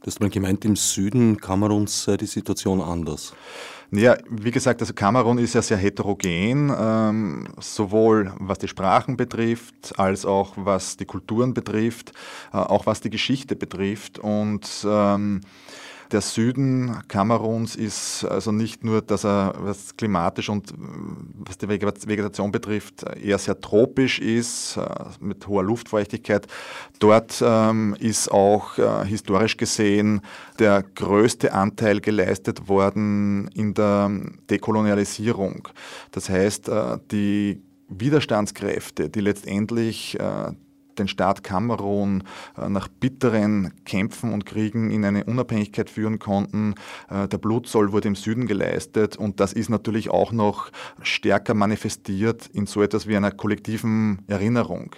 Das 0.00 0.14
ist 0.14 0.20
mal 0.20 0.30
gemeint, 0.30 0.64
im 0.64 0.74
Süden 0.74 1.36
Kameruns 1.36 2.04
sei 2.04 2.16
die 2.16 2.26
Situation 2.26 2.80
anders. 2.80 3.34
Ja, 3.92 4.16
wie 4.30 4.50
gesagt, 4.50 4.80
also 4.80 4.94
Kamerun 4.94 5.38
ist 5.38 5.54
ja 5.54 5.62
sehr 5.62 5.76
heterogen, 5.76 6.74
ähm, 6.76 7.48
sowohl 7.60 8.32
was 8.38 8.58
die 8.58 8.66
Sprachen 8.66 9.16
betrifft, 9.16 9.98
als 9.98 10.24
auch 10.24 10.54
was 10.56 10.96
die 10.96 11.04
Kulturen 11.04 11.54
betrifft, 11.54 12.12
äh, 12.52 12.56
auch 12.56 12.86
was 12.86 13.00
die 13.00 13.10
Geschichte 13.10 13.54
betrifft. 13.54 14.18
Und 14.18 14.66
ähm, 14.84 15.42
der 16.12 16.20
Süden 16.20 16.96
Kameruns 17.08 17.74
ist 17.74 18.24
also 18.24 18.52
nicht 18.52 18.84
nur, 18.84 19.02
dass 19.02 19.24
er 19.24 19.54
was 19.58 19.96
klimatisch 19.96 20.48
und 20.48 20.70
äh, 20.70 20.74
was 21.46 21.58
die 21.58 21.68
Vegetation 21.68 22.52
betrifft, 22.52 23.04
eher 23.20 23.38
sehr 23.38 23.60
tropisch 23.60 24.18
ist, 24.18 24.76
äh, 24.76 24.82
mit 25.20 25.46
hoher 25.48 25.64
Luftfeuchtigkeit. 25.64 26.46
Dort 26.98 27.42
ähm, 27.44 27.96
ist 27.98 28.30
auch 28.30 28.78
äh, 28.78 29.04
historisch 29.06 29.56
gesehen 29.56 30.20
der 30.58 30.82
größte 30.82 31.52
Anteil 31.52 32.00
geleistet 32.00 32.68
worden 32.68 33.48
in 33.54 33.74
der 33.74 34.10
Dekolonialisierung. 34.50 35.68
Das 36.10 36.28
heißt, 36.28 36.70
die 37.10 37.60
Widerstandskräfte, 37.88 39.10
die 39.10 39.20
letztendlich 39.20 40.18
äh, 40.18 40.52
den 40.98 41.08
Staat 41.08 41.42
Kamerun 41.42 42.24
äh, 42.56 42.68
nach 42.68 42.88
bitteren 42.88 43.72
Kämpfen 43.84 44.32
und 44.32 44.46
Kriegen 44.46 44.90
in 44.90 45.04
eine 45.04 45.24
Unabhängigkeit 45.24 45.90
führen 45.90 46.18
konnten. 46.18 46.74
Äh, 47.10 47.28
der 47.28 47.38
Blutzoll 47.38 47.92
wurde 47.92 48.08
im 48.08 48.14
Süden 48.14 48.46
geleistet 48.46 49.16
und 49.16 49.40
das 49.40 49.52
ist 49.52 49.68
natürlich 49.68 50.10
auch 50.10 50.32
noch 50.32 50.70
stärker 51.02 51.54
manifestiert 51.54 52.48
in 52.52 52.66
so 52.66 52.82
etwas 52.82 53.06
wie 53.06 53.16
einer 53.16 53.30
kollektiven 53.30 54.22
Erinnerung 54.28 54.94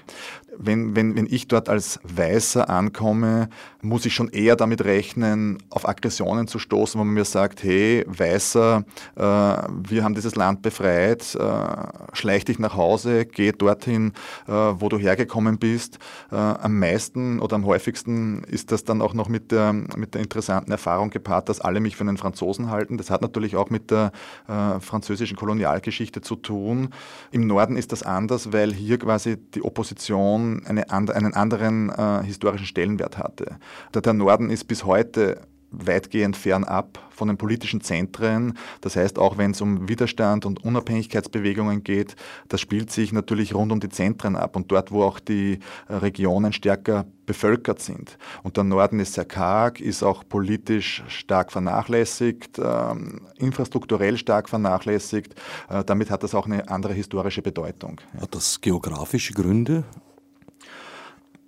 wenn, 0.58 0.96
wenn, 0.96 1.16
wenn 1.16 1.26
ich 1.26 1.48
dort 1.48 1.68
als 1.68 2.00
Weißer 2.02 2.68
ankomme, 2.68 3.48
muss 3.82 4.06
ich 4.06 4.14
schon 4.14 4.28
eher 4.28 4.56
damit 4.56 4.84
rechnen, 4.84 5.58
auf 5.70 5.86
Aggressionen 5.88 6.48
zu 6.48 6.58
stoßen, 6.58 6.98
wo 6.98 7.04
man 7.04 7.14
mir 7.14 7.24
sagt, 7.24 7.62
hey, 7.62 8.04
Weißer, 8.06 8.84
äh, 9.16 9.20
wir 9.20 10.02
haben 10.02 10.14
dieses 10.14 10.36
Land 10.36 10.62
befreit, 10.62 11.34
äh, 11.34 12.14
schleich 12.14 12.44
dich 12.44 12.58
nach 12.58 12.76
Hause, 12.76 13.26
geh 13.26 13.52
dorthin, 13.52 14.12
äh, 14.46 14.52
wo 14.52 14.88
du 14.88 14.98
hergekommen 14.98 15.58
bist. 15.58 15.98
Äh, 16.32 16.36
am 16.36 16.78
meisten 16.78 17.40
oder 17.40 17.56
am 17.56 17.66
häufigsten 17.66 18.42
ist 18.44 18.72
das 18.72 18.84
dann 18.84 19.02
auch 19.02 19.14
noch 19.14 19.28
mit 19.28 19.52
der, 19.52 19.72
mit 19.72 20.14
der 20.14 20.22
interessanten 20.22 20.72
Erfahrung 20.72 21.10
gepaart, 21.10 21.48
dass 21.48 21.60
alle 21.60 21.80
mich 21.80 21.96
für 21.96 22.04
einen 22.04 22.16
Franzosen 22.16 22.70
halten. 22.70 22.96
Das 22.96 23.10
hat 23.10 23.22
natürlich 23.22 23.56
auch 23.56 23.70
mit 23.70 23.90
der 23.90 24.12
äh, 24.48 24.80
französischen 24.80 25.36
Kolonialgeschichte 25.36 26.20
zu 26.20 26.36
tun. 26.36 26.90
Im 27.30 27.46
Norden 27.46 27.76
ist 27.76 27.92
das 27.92 28.02
anders, 28.02 28.52
weil 28.52 28.72
hier 28.72 28.98
quasi 28.98 29.36
die 29.36 29.62
Opposition 29.62 30.43
eine, 30.64 30.90
einen 30.90 31.34
anderen 31.34 31.90
äh, 31.90 32.22
historischen 32.24 32.66
Stellenwert 32.66 33.18
hatte. 33.18 33.56
Der, 33.92 34.02
der 34.02 34.12
Norden 34.12 34.50
ist 34.50 34.64
bis 34.64 34.84
heute 34.84 35.40
weitgehend 35.78 36.36
fernab 36.36 36.98
von 37.10 37.28
den 37.28 37.36
politischen 37.36 37.80
Zentren. 37.80 38.58
Das 38.80 38.96
heißt, 38.96 39.18
auch 39.18 39.38
wenn 39.38 39.52
es 39.52 39.60
um 39.60 39.88
Widerstand 39.88 40.46
und 40.46 40.64
Unabhängigkeitsbewegungen 40.64 41.84
geht, 41.84 42.16
das 42.48 42.60
spielt 42.60 42.90
sich 42.90 43.12
natürlich 43.12 43.54
rund 43.54 43.72
um 43.72 43.80
die 43.80 43.88
Zentren 43.88 44.36
ab 44.36 44.56
und 44.56 44.70
dort, 44.70 44.90
wo 44.90 45.02
auch 45.02 45.20
die 45.20 45.58
äh, 45.88 45.94
Regionen 45.94 46.52
stärker 46.52 47.06
bevölkert 47.26 47.80
sind. 47.80 48.18
Und 48.42 48.56
der 48.56 48.64
Norden 48.64 49.00
ist 49.00 49.14
sehr 49.14 49.24
karg, 49.24 49.80
ist 49.80 50.02
auch 50.02 50.24
politisch 50.28 51.02
stark 51.08 51.52
vernachlässigt, 51.52 52.58
äh, 52.58 52.94
infrastrukturell 53.36 54.18
stark 54.18 54.48
vernachlässigt. 54.48 55.34
Äh, 55.68 55.84
damit 55.84 56.10
hat 56.10 56.22
das 56.22 56.34
auch 56.34 56.46
eine 56.46 56.68
andere 56.68 56.92
historische 56.92 57.42
Bedeutung. 57.42 58.00
Hat 58.20 58.34
das 58.34 58.60
geografische 58.60 59.32
Gründe? 59.32 59.84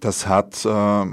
Das 0.01 0.27
hat 0.27 0.65
äh, 0.65 1.05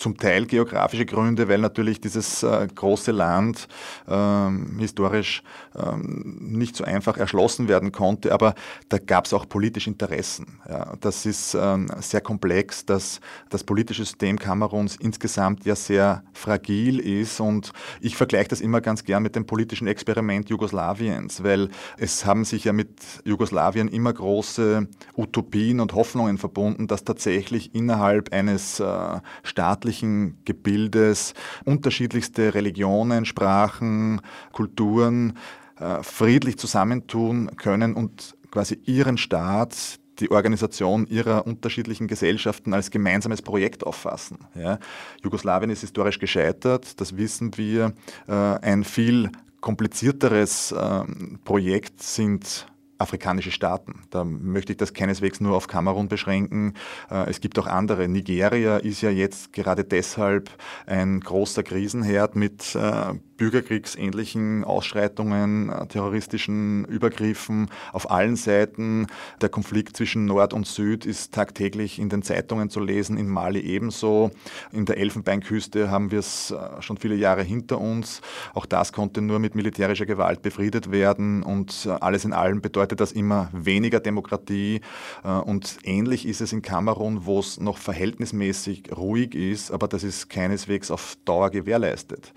zum 0.00 0.16
Teil 0.16 0.46
geografische 0.46 1.04
Gründe, 1.04 1.48
weil 1.48 1.58
natürlich 1.58 2.00
dieses 2.00 2.42
äh, 2.42 2.66
große 2.74 3.12
Land 3.12 3.68
ähm, 4.08 4.78
historisch 4.78 5.42
ähm, 5.76 6.38
nicht 6.40 6.74
so 6.74 6.84
einfach 6.84 7.18
erschlossen 7.18 7.68
werden 7.68 7.92
konnte, 7.92 8.32
aber 8.32 8.54
da 8.88 8.96
gab 8.96 9.26
es 9.26 9.34
auch 9.34 9.46
politische 9.46 9.90
Interessen. 9.90 10.58
Ja. 10.68 10.94
Das 11.00 11.26
ist 11.26 11.54
ähm, 11.54 11.88
sehr 12.00 12.22
komplex, 12.22 12.86
dass 12.86 13.20
das 13.50 13.62
politische 13.62 14.04
System 14.04 14.38
Kameruns 14.38 14.96
insgesamt 14.96 15.66
ja 15.66 15.76
sehr 15.76 16.24
fragil 16.32 16.98
ist 16.98 17.38
und 17.38 17.72
ich 18.00 18.16
vergleiche 18.16 18.48
das 18.48 18.62
immer 18.62 18.80
ganz 18.80 19.04
gern 19.04 19.22
mit 19.22 19.36
dem 19.36 19.44
politischen 19.44 19.86
Experiment 19.86 20.48
Jugoslawiens, 20.48 21.44
weil 21.44 21.68
es 21.98 22.24
haben 22.24 22.46
sich 22.46 22.64
ja 22.64 22.72
mit 22.72 22.88
Jugoslawien 23.24 23.88
immer 23.88 24.14
große 24.14 24.88
Utopien 25.14 25.80
und 25.80 25.92
Hoffnungen 25.92 26.38
verbunden, 26.38 26.86
dass 26.86 27.04
tatsächlich 27.04 27.74
innerhalb 27.74 28.32
eines 28.32 28.80
äh, 28.80 29.20
staatlichen 29.42 29.89
staatlichen 29.90 30.38
Gebildes 30.44 31.34
unterschiedlichste 31.64 32.54
Religionen, 32.54 33.24
Sprachen, 33.24 34.20
Kulturen 34.52 35.36
äh, 35.78 36.02
friedlich 36.02 36.58
zusammentun 36.58 37.56
können 37.56 37.94
und 37.94 38.36
quasi 38.50 38.78
ihren 38.84 39.18
Staat, 39.18 39.98
die 40.20 40.30
Organisation 40.30 41.06
ihrer 41.06 41.46
unterschiedlichen 41.46 42.06
Gesellschaften 42.06 42.74
als 42.74 42.90
gemeinsames 42.90 43.42
Projekt 43.42 43.84
auffassen. 43.84 44.38
Ja. 44.54 44.78
Jugoslawien 45.24 45.70
ist 45.70 45.80
historisch 45.80 46.18
gescheitert, 46.18 47.00
das 47.00 47.16
wissen 47.16 47.56
wir. 47.56 47.94
Äh, 48.28 48.32
ein 48.32 48.84
viel 48.84 49.30
komplizierteres 49.60 50.72
äh, 50.72 51.04
Projekt 51.44 52.02
sind 52.02 52.66
afrikanische 53.00 53.50
Staaten. 53.50 54.02
Da 54.10 54.24
möchte 54.24 54.72
ich 54.72 54.78
das 54.78 54.92
keineswegs 54.92 55.40
nur 55.40 55.56
auf 55.56 55.66
Kamerun 55.66 56.08
beschränken. 56.08 56.74
Äh, 57.10 57.30
es 57.30 57.40
gibt 57.40 57.58
auch 57.58 57.66
andere. 57.66 58.08
Nigeria 58.08 58.76
ist 58.76 59.00
ja 59.00 59.10
jetzt 59.10 59.52
gerade 59.52 59.84
deshalb 59.84 60.50
ein 60.86 61.20
großer 61.20 61.62
Krisenherd 61.62 62.36
mit 62.36 62.74
äh, 62.74 63.14
bürgerkriegsähnlichen 63.40 64.64
Ausschreitungen, 64.64 65.70
äh, 65.70 65.86
terroristischen 65.86 66.84
Übergriffen 66.84 67.70
auf 67.90 68.10
allen 68.10 68.36
Seiten. 68.36 69.06
Der 69.40 69.48
Konflikt 69.48 69.96
zwischen 69.96 70.26
Nord 70.26 70.52
und 70.52 70.66
Süd 70.66 71.06
ist 71.06 71.32
tagtäglich 71.32 71.98
in 71.98 72.10
den 72.10 72.22
Zeitungen 72.22 72.68
zu 72.68 72.80
lesen, 72.80 73.16
in 73.16 73.28
Mali 73.28 73.60
ebenso. 73.60 74.30
In 74.72 74.84
der 74.84 74.98
Elfenbeinküste 74.98 75.90
haben 75.90 76.10
wir 76.10 76.18
es 76.18 76.50
äh, 76.50 76.82
schon 76.82 76.98
viele 76.98 77.14
Jahre 77.14 77.42
hinter 77.42 77.80
uns. 77.80 78.20
Auch 78.52 78.66
das 78.66 78.92
konnte 78.92 79.22
nur 79.22 79.38
mit 79.38 79.54
militärischer 79.54 80.04
Gewalt 80.04 80.42
befriedet 80.42 80.90
werden 80.90 81.42
und 81.42 81.86
äh, 81.86 81.92
alles 81.92 82.26
in 82.26 82.34
allem 82.34 82.60
bedeutet 82.60 83.00
das 83.00 83.10
immer 83.10 83.48
weniger 83.54 84.00
Demokratie. 84.00 84.82
Und 85.22 85.78
ähnlich 85.84 86.26
ist 86.26 86.40
es 86.40 86.52
in 86.52 86.60
Kamerun, 86.62 87.24
wo 87.24 87.38
es 87.38 87.58
noch 87.58 87.78
verhältnismäßig 87.78 88.90
ruhig 88.96 89.34
ist, 89.34 89.70
aber 89.70 89.88
das 89.88 90.02
ist 90.04 90.28
keineswegs 90.28 90.90
auf 90.90 91.16
Dauer 91.24 91.50
gewährleistet. 91.50 92.32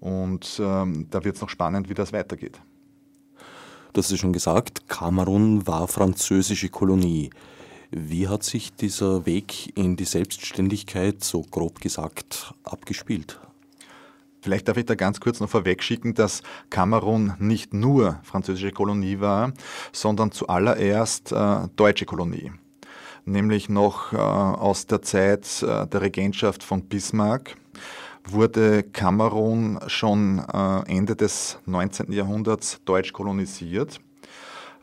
Und 0.00 0.60
ähm, 0.62 1.06
da 1.10 1.24
wird 1.24 1.36
es 1.36 1.42
noch 1.42 1.48
spannend, 1.48 1.88
wie 1.88 1.94
das 1.94 2.12
weitergeht. 2.12 2.60
Hast 3.96 4.10
ja 4.10 4.16
schon 4.16 4.32
gesagt, 4.32 4.88
Kamerun 4.88 5.68
war 5.68 5.86
französische 5.86 6.68
Kolonie. 6.68 7.30
Wie 7.90 8.26
hat 8.26 8.42
sich 8.42 8.74
dieser 8.74 9.24
Weg 9.24 9.76
in 9.78 9.96
die 9.96 10.04
Selbstständigkeit, 10.04 11.22
so 11.22 11.42
grob 11.42 11.80
gesagt, 11.80 12.52
abgespielt? 12.64 13.38
Vielleicht 14.40 14.68
darf 14.68 14.76
ich 14.76 14.84
da 14.84 14.96
ganz 14.96 15.20
kurz 15.20 15.38
noch 15.38 15.48
vorwegschicken, 15.48 16.12
dass 16.12 16.42
Kamerun 16.70 17.34
nicht 17.38 17.72
nur 17.72 18.18
französische 18.24 18.72
Kolonie 18.72 19.20
war, 19.20 19.52
sondern 19.92 20.32
zuallererst 20.32 21.30
äh, 21.30 21.68
deutsche 21.76 22.04
Kolonie. 22.04 22.52
Nämlich 23.24 23.68
noch 23.68 24.12
äh, 24.12 24.16
aus 24.16 24.86
der 24.86 25.02
Zeit 25.02 25.62
äh, 25.62 25.86
der 25.86 26.02
Regentschaft 26.02 26.62
von 26.62 26.82
Bismarck 26.82 27.56
wurde 28.26 28.82
Kamerun 28.82 29.78
schon 29.86 30.38
äh, 30.38 30.82
Ende 30.86 31.16
des 31.16 31.58
19. 31.66 32.12
Jahrhunderts 32.12 32.80
deutsch 32.84 33.12
kolonisiert. 33.12 34.00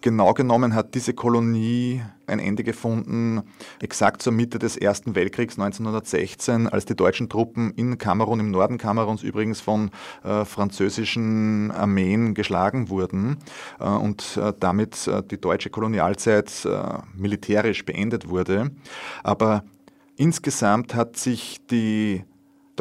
Genau 0.02 0.34
genommen 0.34 0.74
hat 0.74 0.96
diese 0.96 1.14
Kolonie 1.14 2.02
ein 2.26 2.40
Ende 2.40 2.64
gefunden, 2.64 3.44
exakt 3.80 4.24
zur 4.24 4.34
Mitte 4.34 4.58
des 4.58 4.76
Ersten 4.76 5.14
Weltkriegs 5.14 5.60
1916, 5.60 6.68
als 6.68 6.86
die 6.86 6.96
deutschen 6.96 7.30
Truppen 7.30 7.72
in 7.76 8.00
Kamerun, 8.00 8.40
im 8.40 8.50
Norden 8.50 8.80
Kameruns 8.80 9.22
übrigens 9.22 9.62
von 9.62 9.92
äh, 10.24 10.44
französischen 10.44 11.70
Armeen 11.70 12.34
geschlagen 12.34 12.90
wurden 12.90 13.38
äh, 13.80 13.84
und 13.86 14.38
äh, 14.38 14.54
damit 14.60 15.08
äh, 15.08 15.22
die 15.22 15.40
deutsche 15.40 15.70
Kolonialzeit 15.70 16.66
äh, 16.66 16.98
militärisch 17.16 17.86
beendet 17.86 18.28
wurde. 18.28 18.72
Aber 19.24 19.64
insgesamt 20.16 20.96
hat 20.96 21.16
sich 21.16 21.60
die 21.70 22.24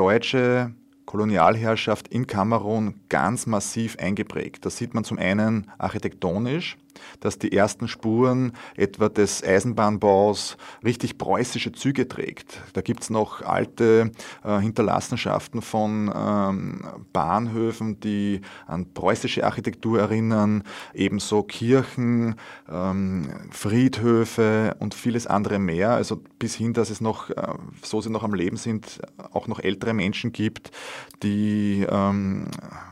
deutsche 0.01 0.73
Kolonialherrschaft 1.05 2.09
in 2.09 2.27
Kamerun 2.27 2.95
ganz 3.11 3.45
massiv 3.45 3.99
eingeprägt. 3.99 4.65
Das 4.65 4.79
sieht 4.79 4.95
man 4.95 5.05
zum 5.05 5.19
einen 5.19 5.71
architektonisch, 5.77 6.79
dass 7.21 7.39
die 7.39 7.53
ersten 7.53 7.89
Spuren 7.89 8.53
etwa 8.77 9.09
des 9.09 9.43
Eisenbahnbaus 9.43 10.57
richtig 10.85 11.19
preußische 11.19 11.73
Züge 11.73 12.09
trägt. 12.09 12.63
Da 12.73 12.81
gibt 12.81 13.03
es 13.03 13.11
noch 13.11 13.43
alte 13.43 14.13
äh, 14.45 14.59
Hinterlassenschaften 14.61 15.63
von 15.63 16.13
ähm, 16.15 16.83
Bahnhöfen, 17.13 18.01
die 18.01 18.41
an 18.67 18.93
preußische 18.93 19.45
Architektur 19.45 20.01
erinnern, 20.01 20.63
ebenso 20.95 21.43
Kirchen, 21.43 22.37
ähm, 22.71 23.29
Friedhöfe 23.51 24.77
und 24.79 24.95
vieles 24.95 25.27
andere 25.27 25.59
mehr. 25.59 25.91
Also 25.91 26.23
bis 26.39 26.55
hin, 26.55 26.73
dass 26.73 26.91
es 26.91 27.01
noch, 27.01 27.31
äh, 27.31 27.55
so 27.83 28.01
sie 28.01 28.11
noch 28.11 28.23
am 28.23 28.35
Leben 28.35 28.57
sind, 28.57 29.01
auch 29.33 29.47
noch 29.47 29.61
ältere 29.61 29.95
Menschen 29.95 30.33
gibt, 30.33 30.71
die, 31.23 31.87
ähm, 31.89 32.47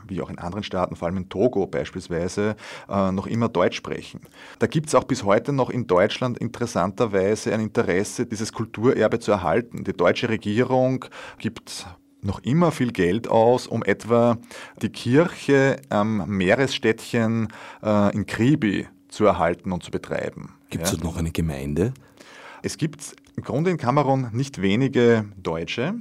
wie 0.07 0.21
auch 0.21 0.29
in 0.29 0.39
anderen 0.39 0.63
Staaten, 0.63 0.95
vor 0.95 1.07
allem 1.07 1.17
in 1.17 1.29
Togo 1.29 1.67
beispielsweise, 1.67 2.55
äh, 2.89 3.11
noch 3.11 3.27
immer 3.27 3.49
Deutsch 3.49 3.77
sprechen 3.77 3.98
sprechen. 3.99 4.21
Da 4.59 4.67
gibt 4.67 4.87
es 4.87 4.95
auch 4.95 5.03
bis 5.03 5.23
heute 5.23 5.53
noch 5.53 5.69
in 5.69 5.87
Deutschland 5.87 6.37
interessanterweise 6.37 7.53
ein 7.53 7.61
Interesse, 7.61 8.25
dieses 8.25 8.53
Kulturerbe 8.53 9.19
zu 9.19 9.31
erhalten. 9.31 9.83
Die 9.83 9.93
deutsche 9.93 10.29
Regierung 10.29 11.05
gibt 11.37 11.87
noch 12.21 12.39
immer 12.43 12.71
viel 12.71 12.91
Geld 12.91 13.29
aus, 13.29 13.67
um 13.67 13.83
etwa 13.83 14.37
die 14.81 14.89
Kirche 14.89 15.77
am 15.89 16.27
Meeresstädtchen 16.27 17.47
äh, 17.81 18.13
in 18.13 18.25
Kribi 18.25 18.87
zu 19.07 19.25
erhalten 19.25 19.71
und 19.71 19.83
zu 19.83 19.91
betreiben. 19.91 20.53
Gibt 20.69 20.85
es 20.85 20.91
ja. 20.93 21.03
noch 21.03 21.17
eine 21.17 21.31
Gemeinde? 21.31 21.93
Es 22.61 22.77
gibt 22.77 23.15
im 23.37 23.43
Grunde 23.43 23.71
in 23.71 23.77
Kamerun 23.77 24.29
nicht 24.33 24.61
wenige 24.61 25.25
Deutsche. 25.37 25.93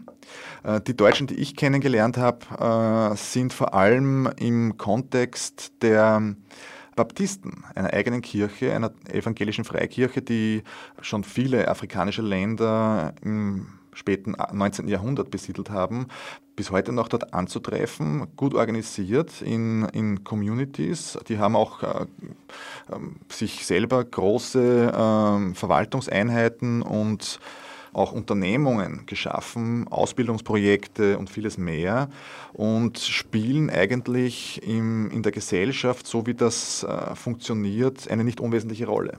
Äh, 0.64 0.80
die 0.80 0.96
Deutschen, 0.96 1.28
die 1.28 1.37
ich 1.37 1.54
kennengelernt 1.54 2.16
habe, 2.16 3.12
äh, 3.12 3.16
sind 3.16 3.52
vor 3.52 3.74
allem 3.74 4.28
im 4.38 4.76
Kontext 4.76 5.72
der 5.82 6.34
Baptisten, 6.98 7.64
einer 7.76 7.92
eigenen 7.92 8.22
Kirche, 8.22 8.74
einer 8.74 8.90
evangelischen 9.08 9.64
Freikirche, 9.64 10.20
die 10.20 10.64
schon 11.00 11.22
viele 11.22 11.68
afrikanische 11.68 12.22
Länder 12.22 13.14
im 13.22 13.68
späten 13.92 14.34
19. 14.52 14.88
Jahrhundert 14.88 15.30
besiedelt 15.30 15.70
haben, 15.70 16.08
bis 16.56 16.72
heute 16.72 16.92
noch 16.92 17.06
dort 17.06 17.34
anzutreffen, 17.34 18.26
gut 18.34 18.54
organisiert 18.54 19.42
in, 19.42 19.84
in 19.92 20.24
Communities. 20.24 21.16
Die 21.28 21.38
haben 21.38 21.54
auch 21.54 21.84
äh, 21.84 21.87
äh, 21.87 22.06
sich 23.28 23.64
selber 23.64 24.04
große 24.04 24.88
äh, 24.88 25.54
Verwaltungseinheiten 25.54 26.82
und 26.82 27.38
auch 27.98 28.12
Unternehmungen 28.12 29.04
geschaffen, 29.06 29.87
Ausbildungsprojekte 29.88 31.18
und 31.18 31.28
vieles 31.28 31.58
mehr 31.58 32.08
und 32.52 32.98
spielen 32.98 33.68
eigentlich 33.70 34.62
im, 34.62 35.11
in 35.11 35.22
der 35.22 35.32
Gesellschaft, 35.32 36.06
so 36.06 36.26
wie 36.26 36.34
das 36.34 36.84
äh, 36.84 37.14
funktioniert, 37.14 38.08
eine 38.11 38.24
nicht 38.24 38.40
unwesentliche 38.40 38.87
Rolle. 38.87 39.18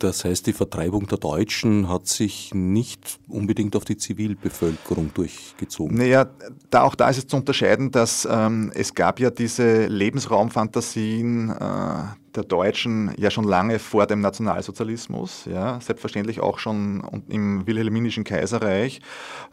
Das 0.00 0.24
heißt, 0.24 0.46
die 0.46 0.54
Vertreibung 0.54 1.06
der 1.08 1.18
Deutschen 1.18 1.90
hat 1.90 2.06
sich 2.06 2.54
nicht 2.54 3.20
unbedingt 3.28 3.76
auf 3.76 3.84
die 3.84 3.98
Zivilbevölkerung 3.98 5.12
durchgezogen. 5.12 5.98
Naja, 5.98 6.26
da, 6.70 6.82
auch 6.82 6.94
da 6.94 7.10
ist 7.10 7.18
es 7.18 7.26
zu 7.26 7.36
unterscheiden, 7.36 7.90
dass 7.90 8.26
ähm, 8.30 8.72
es 8.74 8.94
gab 8.94 9.20
ja 9.20 9.30
diese 9.30 9.86
Lebensraumfantasien 9.88 11.50
äh, 11.50 11.54
der 12.34 12.44
Deutschen 12.48 13.12
ja 13.18 13.30
schon 13.30 13.44
lange 13.44 13.78
vor 13.78 14.06
dem 14.06 14.22
Nationalsozialismus, 14.22 15.44
ja, 15.44 15.78
selbstverständlich 15.82 16.40
auch 16.40 16.58
schon 16.58 17.22
im 17.28 17.66
Wilhelminischen 17.66 18.24
Kaiserreich. 18.24 19.02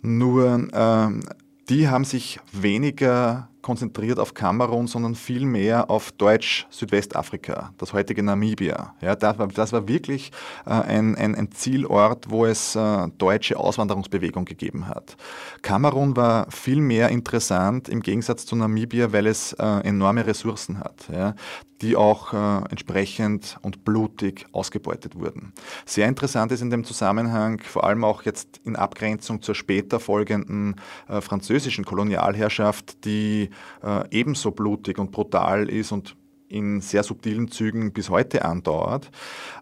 Nur 0.01 0.69
ähm, 0.71 1.23
die 1.67 1.89
haben 1.89 2.05
sich 2.05 2.39
weniger 2.53 3.49
konzentriert 3.67 4.17
auf 4.17 4.33
Kamerun, 4.33 4.87
sondern 4.87 5.13
vielmehr 5.13 5.89
auf 5.89 6.13
Deutsch-Südwestafrika, 6.13 7.73
das 7.77 7.91
heutige 7.91 8.23
Namibia. 8.23 8.95
Ja, 9.01 9.13
das, 9.13 9.37
war, 9.37 9.47
das 9.49 9.73
war 9.73 9.89
wirklich 9.89 10.31
äh, 10.65 10.69
ein, 10.69 11.17
ein, 11.17 11.35
ein, 11.35 11.51
Zielort, 11.51 12.29
wo 12.29 12.45
es 12.45 12.77
äh, 12.77 13.07
deutsche 13.17 13.59
Auswanderungsbewegung 13.59 14.45
gegeben 14.45 14.87
hat. 14.87 15.17
Kamerun 15.63 16.15
war 16.15 16.49
viel 16.49 16.79
mehr 16.79 17.09
interessant 17.09 17.89
im 17.89 17.99
Gegensatz 17.99 18.45
zu 18.45 18.55
Namibia, 18.55 19.11
weil 19.11 19.27
es 19.27 19.51
äh, 19.51 19.65
enorme 19.83 20.25
Ressourcen 20.25 20.79
hat. 20.79 21.03
Ja 21.11 21.35
die 21.81 21.95
auch 21.95 22.33
äh, 22.33 22.57
entsprechend 22.69 23.57
und 23.61 23.83
blutig 23.85 24.47
ausgebeutet 24.51 25.15
wurden. 25.15 25.53
Sehr 25.85 26.07
interessant 26.07 26.51
ist 26.51 26.61
in 26.61 26.69
dem 26.69 26.83
Zusammenhang, 26.83 27.61
vor 27.61 27.83
allem 27.83 28.03
auch 28.03 28.23
jetzt 28.23 28.59
in 28.63 28.75
Abgrenzung 28.75 29.41
zur 29.41 29.55
später 29.55 29.99
folgenden 29.99 30.75
äh, 31.07 31.21
französischen 31.21 31.85
Kolonialherrschaft, 31.85 33.05
die 33.05 33.49
äh, 33.83 34.03
ebenso 34.11 34.51
blutig 34.51 34.99
und 34.99 35.11
brutal 35.11 35.69
ist 35.69 35.91
und 35.91 36.15
in 36.49 36.81
sehr 36.81 37.03
subtilen 37.03 37.49
Zügen 37.49 37.91
bis 37.91 38.09
heute 38.09 38.45
andauert. 38.45 39.11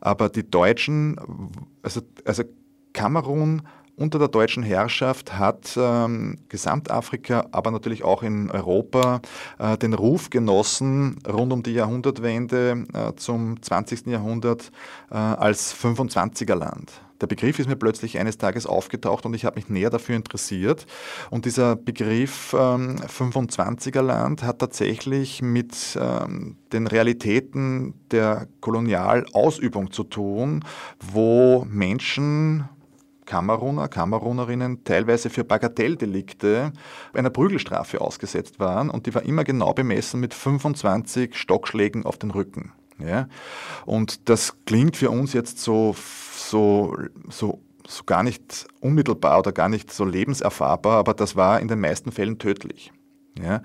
Aber 0.01 0.29
die 0.29 0.49
Deutschen, 0.49 1.15
also, 1.81 2.01
also 2.25 2.43
Kamerun 2.93 3.63
unter 3.97 4.19
der 4.19 4.27
deutschen 4.27 4.63
Herrschaft 4.63 5.37
hat 5.37 5.77
ähm, 5.77 6.37
Gesamtafrika, 6.49 7.47
aber 7.51 7.71
natürlich 7.71 8.03
auch 8.03 8.23
in 8.23 8.51
Europa 8.51 9.21
äh, 9.57 9.77
den 9.77 9.93
Ruf 9.93 10.29
genossen, 10.29 11.17
rund 11.27 11.53
um 11.53 11.63
die 11.63 11.73
Jahrhundertwende 11.73 12.85
äh, 12.93 13.15
zum 13.15 13.61
20. 13.61 14.07
Jahrhundert 14.07 14.71
äh, 15.09 15.15
als 15.15 15.73
25er 15.73 16.55
Land. 16.55 16.91
Der 17.25 17.29
Begriff 17.35 17.57
ist 17.57 17.67
mir 17.67 17.75
plötzlich 17.75 18.19
eines 18.19 18.37
Tages 18.37 18.67
aufgetaucht 18.67 19.25
und 19.25 19.33
ich 19.33 19.45
habe 19.45 19.55
mich 19.55 19.67
näher 19.67 19.89
dafür 19.89 20.15
interessiert. 20.15 20.85
Und 21.31 21.45
dieser 21.45 21.75
Begriff 21.75 22.55
ähm, 22.55 22.97
25er 22.97 24.03
Land 24.03 24.43
hat 24.43 24.59
tatsächlich 24.59 25.41
mit 25.41 25.97
ähm, 25.99 26.55
den 26.71 26.85
Realitäten 26.85 27.95
der 28.11 28.47
Kolonialausübung 28.61 29.89
zu 29.89 30.03
tun, 30.03 30.63
wo 30.99 31.65
Menschen 31.67 32.69
Kameruner, 33.25 33.87
Kamerunerinnen 33.87 34.83
teilweise 34.83 35.31
für 35.31 35.43
Bagatelldelikte 35.43 36.73
einer 37.11 37.31
Prügelstrafe 37.31 38.01
ausgesetzt 38.01 38.59
waren 38.59 38.91
und 38.91 39.07
die 39.07 39.15
war 39.15 39.23
immer 39.23 39.43
genau 39.43 39.73
bemessen 39.73 40.19
mit 40.19 40.35
25 40.35 41.35
Stockschlägen 41.35 42.05
auf 42.05 42.19
den 42.19 42.29
Rücken. 42.29 42.71
Ja? 42.99 43.27
Und 43.85 44.29
das 44.29 44.55
klingt 44.65 44.95
für 44.95 45.09
uns 45.09 45.33
jetzt 45.33 45.59
so, 45.59 45.95
so, 46.49 46.95
so, 47.29 47.61
so 47.87 48.03
gar 48.05 48.23
nicht 48.23 48.67
unmittelbar 48.81 49.39
oder 49.39 49.51
gar 49.51 49.69
nicht 49.69 49.91
so 49.91 50.05
lebenserfahrbar, 50.05 50.97
aber 50.97 51.13
das 51.13 51.35
war 51.35 51.59
in 51.59 51.67
den 51.67 51.79
meisten 51.79 52.11
Fällen 52.11 52.39
tödlich. 52.39 52.91
Ja? 53.41 53.61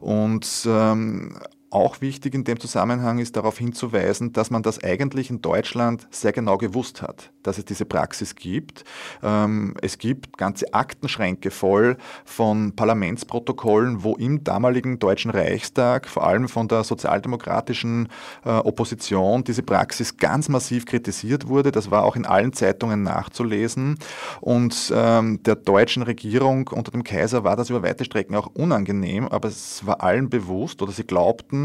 Und 0.00 0.46
ähm, 0.66 1.38
auch 1.74 2.00
wichtig 2.00 2.34
in 2.34 2.44
dem 2.44 2.60
Zusammenhang 2.60 3.18
ist 3.18 3.36
darauf 3.36 3.58
hinzuweisen, 3.58 4.32
dass 4.32 4.50
man 4.50 4.62
das 4.62 4.82
eigentlich 4.84 5.28
in 5.28 5.42
Deutschland 5.42 6.06
sehr 6.10 6.32
genau 6.32 6.56
gewusst 6.56 7.02
hat, 7.02 7.32
dass 7.42 7.58
es 7.58 7.64
diese 7.64 7.84
Praxis 7.84 8.36
gibt. 8.36 8.84
Ähm, 9.22 9.74
es 9.82 9.98
gibt 9.98 10.38
ganze 10.38 10.72
Aktenschränke 10.72 11.50
voll 11.50 11.96
von 12.24 12.76
Parlamentsprotokollen, 12.76 14.04
wo 14.04 14.14
im 14.14 14.44
damaligen 14.44 15.00
Deutschen 15.00 15.32
Reichstag, 15.32 16.08
vor 16.08 16.24
allem 16.24 16.48
von 16.48 16.68
der 16.68 16.84
sozialdemokratischen 16.84 18.08
äh, 18.44 18.50
Opposition, 18.50 19.42
diese 19.42 19.62
Praxis 19.62 20.16
ganz 20.16 20.48
massiv 20.48 20.86
kritisiert 20.86 21.48
wurde. 21.48 21.72
Das 21.72 21.90
war 21.90 22.04
auch 22.04 22.14
in 22.14 22.24
allen 22.24 22.52
Zeitungen 22.52 23.02
nachzulesen. 23.02 23.98
Und 24.40 24.92
ähm, 24.94 25.42
der 25.42 25.56
deutschen 25.56 26.04
Regierung 26.04 26.68
unter 26.68 26.92
dem 26.92 27.02
Kaiser 27.02 27.42
war 27.42 27.56
das 27.56 27.70
über 27.70 27.82
weite 27.82 28.04
Strecken 28.04 28.36
auch 28.36 28.46
unangenehm, 28.54 29.26
aber 29.26 29.48
es 29.48 29.84
war 29.84 30.02
allen 30.02 30.30
bewusst 30.30 30.80
oder 30.80 30.92
sie 30.92 31.04
glaubten, 31.04 31.63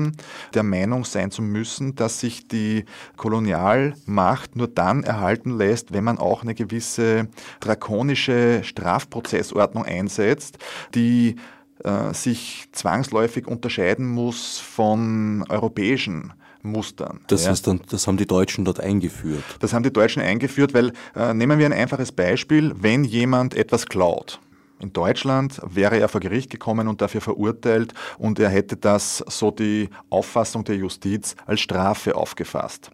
der 0.53 0.63
Meinung 0.63 1.05
sein 1.05 1.31
zu 1.31 1.41
müssen, 1.41 1.95
dass 1.95 2.19
sich 2.19 2.47
die 2.47 2.85
Kolonialmacht 3.17 4.55
nur 4.55 4.67
dann 4.67 5.03
erhalten 5.03 5.57
lässt, 5.57 5.93
wenn 5.93 6.03
man 6.03 6.17
auch 6.17 6.43
eine 6.43 6.55
gewisse 6.55 7.27
drakonische 7.59 8.61
Strafprozessordnung 8.63 9.85
einsetzt, 9.85 10.57
die 10.95 11.35
äh, 11.83 12.13
sich 12.13 12.67
zwangsläufig 12.71 13.47
unterscheiden 13.47 14.07
muss 14.07 14.59
von 14.59 15.45
europäischen 15.49 16.33
Mustern. 16.61 17.21
Das, 17.27 17.45
ja. 17.45 17.53
dann, 17.63 17.81
das 17.89 18.05
haben 18.07 18.17
die 18.17 18.27
Deutschen 18.27 18.65
dort 18.65 18.79
eingeführt. 18.79 19.43
Das 19.59 19.73
haben 19.73 19.83
die 19.83 19.93
Deutschen 19.93 20.21
eingeführt, 20.21 20.73
weil 20.73 20.91
äh, 21.15 21.33
nehmen 21.33 21.57
wir 21.57 21.65
ein 21.65 21.73
einfaches 21.73 22.11
Beispiel, 22.11 22.73
wenn 22.77 23.03
jemand 23.03 23.53
etwas 23.53 23.85
klaut, 23.85 24.39
in 24.79 24.93
Deutschland 24.93 25.61
wäre 25.65 25.99
er 25.99 26.09
vor 26.09 26.21
Gericht 26.21 26.49
gekommen 26.49 26.87
und 26.87 27.01
dafür 27.01 27.21
verurteilt 27.21 27.93
und 28.17 28.39
er 28.39 28.49
hätte 28.49 28.77
das, 28.77 29.23
so 29.27 29.51
die 29.51 29.89
Auffassung 30.09 30.63
der 30.63 30.75
Justiz, 30.75 31.35
als 31.45 31.61
Strafe 31.61 32.15
aufgefasst. 32.15 32.91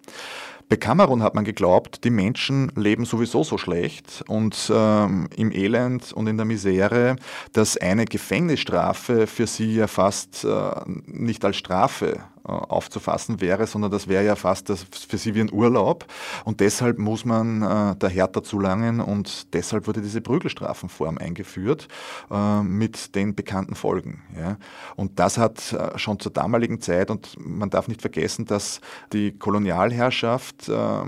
Bei 0.67 0.78
Kamerun 0.78 1.21
hat 1.21 1.36
man 1.36 1.45
geglaubt, 1.45 2.04
die 2.04 2.10
Menschen 2.10 2.71
leben 2.76 3.06
sowieso 3.06 3.43
so 3.43 3.60
schlecht 3.60 4.24
und 4.28 4.71
ähm, 4.74 5.30
im 5.36 5.52
Elend 5.52 6.12
und 6.12 6.26
in 6.26 6.38
der 6.38 6.45
Misere, 6.48 7.17
dass 7.54 7.78
eine 7.78 8.06
Gefängnisstrafe 8.06 9.28
für 9.28 9.45
sie 9.45 9.76
ja 9.76 9.86
fast 9.86 10.43
äh, 10.43 10.71
nicht 11.06 11.45
als 11.45 11.58
Strafe 11.58 12.19
aufzufassen 12.45 13.41
wäre, 13.41 13.67
sondern 13.67 13.91
das 13.91 14.08
wäre 14.08 14.23
ja 14.23 14.36
fast 14.36 14.69
das 14.69 14.84
für 14.84 15.17
sie 15.17 15.36
wie 15.36 15.41
ein 15.41 15.51
Urlaub. 15.51 16.05
Und 16.43 16.60
deshalb 16.60 16.99
muss 16.99 17.25
man 17.25 17.62
äh, 17.62 17.95
der 17.95 18.10
Härter 18.10 18.43
zulangen 18.43 18.99
und 18.99 19.53
deshalb 19.53 19.88
wurde 19.88 20.01
diese 20.01 20.21
Prügelstrafenform 20.21 21.17
eingeführt 21.17 21.88
äh, 22.31 22.62
mit 22.62 23.15
den 23.15 23.36
bekannten 23.36 23.75
Folgen. 23.75 24.21
Ja. 24.38 24.58
Und 24.95 25.19
das 25.19 25.38
hat 25.38 25.73
äh, 25.73 25.97
schon 25.97 26.19
zur 26.19 26.31
damaligen 26.31 26.81
Zeit, 26.81 27.10
und 27.10 27.36
man 27.39 27.69
darf 27.69 27.88
nicht 27.88 28.01
vergessen, 28.01 28.45
dass 28.45 28.81
die 29.13 29.38
Kolonialherrschaft, 29.38 30.69
äh, 30.69 31.03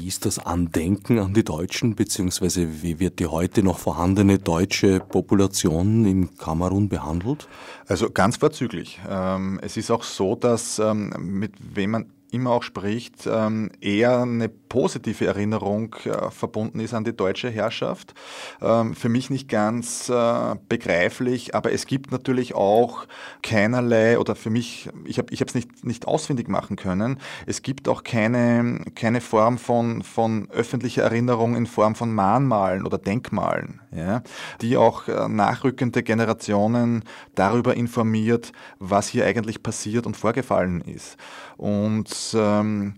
Wie 0.03 0.09
ist 0.09 0.27
das 0.27 0.41
Andenken 0.41 1.21
an 1.21 1.33
die 1.33 1.45
Deutschen, 1.45 1.95
beziehungsweise 1.95 2.83
wie 2.83 2.99
wird 2.99 3.21
die 3.21 3.27
heute 3.27 3.62
noch 3.62 3.79
vorhandene 3.79 4.41
deutsche 4.41 4.99
Population 4.99 6.05
in 6.05 6.37
Kamerun 6.37 6.88
behandelt? 6.88 7.47
Also 7.87 8.11
ganz 8.11 8.38
vorzüglich. 8.38 8.99
Ähm, 9.09 9.61
es 9.62 9.77
ist 9.77 9.93
auch 9.93 10.03
so, 10.03 10.35
dass 10.35 10.81
ähm, 10.81 11.15
mit 11.21 11.53
wem 11.77 11.91
man 11.93 12.07
immer 12.33 12.51
auch 12.51 12.62
spricht, 12.62 13.27
ähm, 13.27 13.71
eher 13.81 14.23
eine 14.23 14.49
positive 14.49 15.27
Erinnerung 15.27 15.95
äh, 16.05 16.31
verbunden 16.31 16.81
ist 16.81 16.95
an 16.95 17.05
die 17.05 17.14
deutsche 17.14 17.51
Herrschaft. 17.51 18.14
Ähm, 18.62 18.95
für 18.95 19.11
mich 19.11 19.29
nicht 19.29 19.49
ganz 19.49 20.09
äh, 20.09 20.55
begreiflich, 20.68 21.55
aber 21.55 21.73
es 21.73 21.87
gibt 21.87 22.11
natürlich 22.11 22.55
auch 22.55 23.07
keinerlei, 23.42 24.18
oder 24.18 24.35
für 24.35 24.49
mich, 24.49 24.88
ich 25.05 25.18
habe 25.18 25.29
es 25.31 25.55
nicht, 25.55 25.85
nicht 25.85 26.09
ausfindig 26.09 26.49
machen 26.49 26.77
können, 26.77 27.18
es 27.47 27.61
gibt 27.61 27.87
auch 27.87 28.03
keine, 28.03 28.81
keine 28.95 29.21
Form 29.21 29.59
von, 29.59 30.03
von 30.03 30.51
öffentlicher 30.51 31.03
Erinnerung 31.03 31.55
in 31.55 31.66
Form 31.66 31.95
von 31.95 32.12
Mahnmalen 32.14 32.87
oder 32.87 32.97
Denkmalen, 32.97 33.81
ja, 33.95 34.23
die 34.62 34.79
auch 34.79 35.07
äh, 35.07 35.29
nachrückende 35.29 36.03
Generationen 36.03 37.05
darüber 37.35 37.77
informiert, 37.77 38.53
was 38.79 39.09
hier 39.09 39.27
eigentlich 39.27 39.62
passiert 39.62 40.07
und 40.07 40.16
vorgefallen 40.16 40.81
ist. 40.81 41.18
Und 41.62 42.11
ähm, 42.35 42.94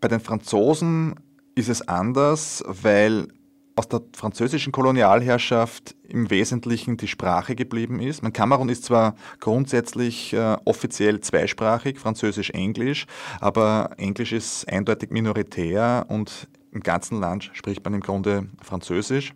bei 0.00 0.06
den 0.06 0.20
Franzosen 0.20 1.16
ist 1.56 1.68
es 1.68 1.88
anders, 1.88 2.62
weil 2.64 3.26
aus 3.74 3.88
der 3.88 4.02
französischen 4.12 4.70
Kolonialherrschaft 4.70 5.96
im 6.06 6.30
Wesentlichen 6.30 6.96
die 6.96 7.08
Sprache 7.08 7.56
geblieben 7.56 7.98
ist. 7.98 8.22
Mein 8.22 8.32
Kamerun 8.32 8.68
ist 8.68 8.84
zwar 8.84 9.16
grundsätzlich 9.40 10.32
äh, 10.32 10.56
offiziell 10.64 11.20
zweisprachig, 11.20 11.98
Französisch-Englisch, 11.98 13.06
aber 13.40 13.90
Englisch 13.96 14.30
ist 14.32 14.68
eindeutig 14.68 15.10
minoritär 15.10 16.06
und 16.08 16.46
im 16.70 16.82
ganzen 16.84 17.18
Land 17.18 17.50
spricht 17.52 17.82
man 17.84 17.94
im 17.94 18.00
Grunde 18.00 18.46
Französisch. 18.62 19.34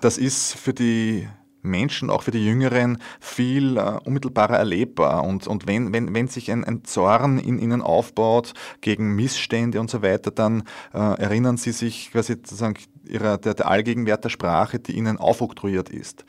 Das 0.00 0.16
ist 0.16 0.54
für 0.54 0.72
die 0.72 1.28
Menschen, 1.64 2.10
auch 2.10 2.22
für 2.22 2.30
die 2.30 2.44
Jüngeren, 2.44 2.98
viel 3.20 3.76
äh, 3.76 3.98
unmittelbarer 4.04 4.56
erlebbar. 4.56 5.24
Und, 5.24 5.46
und 5.46 5.66
wenn, 5.66 5.92
wenn, 5.92 6.14
wenn 6.14 6.28
sich 6.28 6.50
ein, 6.50 6.64
ein 6.64 6.84
Zorn 6.84 7.38
in 7.38 7.58
ihnen 7.58 7.82
aufbaut 7.82 8.54
gegen 8.80 9.16
Missstände 9.16 9.80
und 9.80 9.90
so 9.90 10.02
weiter, 10.02 10.30
dann 10.30 10.64
äh, 10.92 10.98
erinnern 10.98 11.56
sie 11.56 11.72
sich 11.72 12.12
quasi 12.12 12.34
sozusagen 12.34 12.76
ihrer, 13.06 13.38
der, 13.38 13.54
der 13.54 13.68
Allgegenwert 13.68 14.24
der 14.24 14.30
Sprache, 14.30 14.78
die 14.78 14.92
ihnen 14.92 15.18
aufoktroyiert 15.18 15.90
ist. 15.90 16.24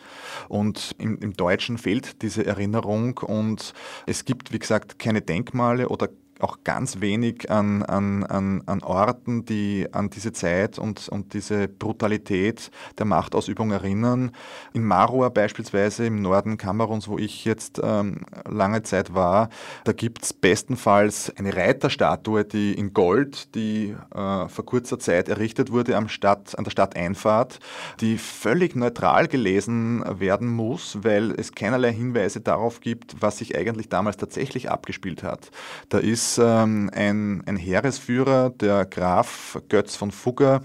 Und 0.48 0.96
im, 0.98 1.18
im 1.20 1.34
Deutschen 1.34 1.78
fehlt 1.78 2.22
diese 2.22 2.46
Erinnerung 2.46 3.18
und 3.20 3.74
es 4.06 4.26
gibt, 4.26 4.52
wie 4.52 4.60
gesagt, 4.60 5.00
keine 5.00 5.22
Denkmale 5.22 5.90
oder 5.90 6.10
auch 6.40 6.60
ganz 6.64 7.00
wenig 7.00 7.50
an, 7.50 7.84
an, 7.84 8.24
an, 8.26 8.62
an 8.66 8.84
Orten, 8.84 9.46
die 9.46 9.88
an 9.92 10.10
diese 10.10 10.34
Zeit 10.34 10.78
und, 10.78 11.08
und 11.08 11.34
diese 11.34 11.68
Brutalität 11.68 12.72
der 12.98 13.06
Machtausübung 13.06 13.72
erinnern. 13.72 14.32
In 14.74 14.84
Marua 14.84 15.30
beispielsweise 15.30 16.06
im 16.06 16.22
Norden 16.22 16.58
Kameruns, 16.58 17.08
wo 17.08 17.18
ich 17.18 17.46
jetzt 17.46 17.80
ähm, 17.82 18.26
lange 18.48 18.84
Zeit 18.84 19.14
war, 19.14 19.50
da 19.86 19.94
gibt 19.94 20.24
es 20.24 20.34
bestenfalls 20.34 21.32
eine 21.38 21.56
Reiterstatue, 21.56 22.44
die 22.44 22.74
in 22.74 22.94
Gold, 22.94 23.56
die 23.56 23.96
äh, 24.14 24.48
vor 24.50 24.66
kurzer 24.66 25.00
Zeit 25.00 25.30
errichtet 25.30 25.72
wurde 25.72 25.96
am 25.96 26.10
Stadt, 26.10 26.58
an 26.58 26.66
der 26.66 26.72
Stadteinfahrt, 26.72 27.60
die 28.02 28.18
völlig 28.18 28.76
neutral 28.76 29.28
gelesen 29.28 30.04
werden 30.20 30.50
muss, 30.50 30.98
weil 31.02 31.32
es 31.32 31.54
keinerlei 31.54 31.94
Hinweise 31.94 32.42
darauf 32.42 32.82
gibt, 32.82 33.22
was 33.22 33.38
sich 33.38 33.56
eigentlich 33.56 33.88
damals 33.88 34.18
tatsächlich 34.18 34.70
abgespielt 34.70 35.24
hat. 35.24 35.52
Da 35.90 36.00
ist 36.00 36.25
ähm, 36.38 36.90
ein, 36.94 37.44
ein 37.46 37.58
Heeresführer, 37.58 38.50
der 38.50 38.86
Graf 38.86 39.62
Götz 39.70 39.96
von 39.96 40.12
Fugger, 40.12 40.62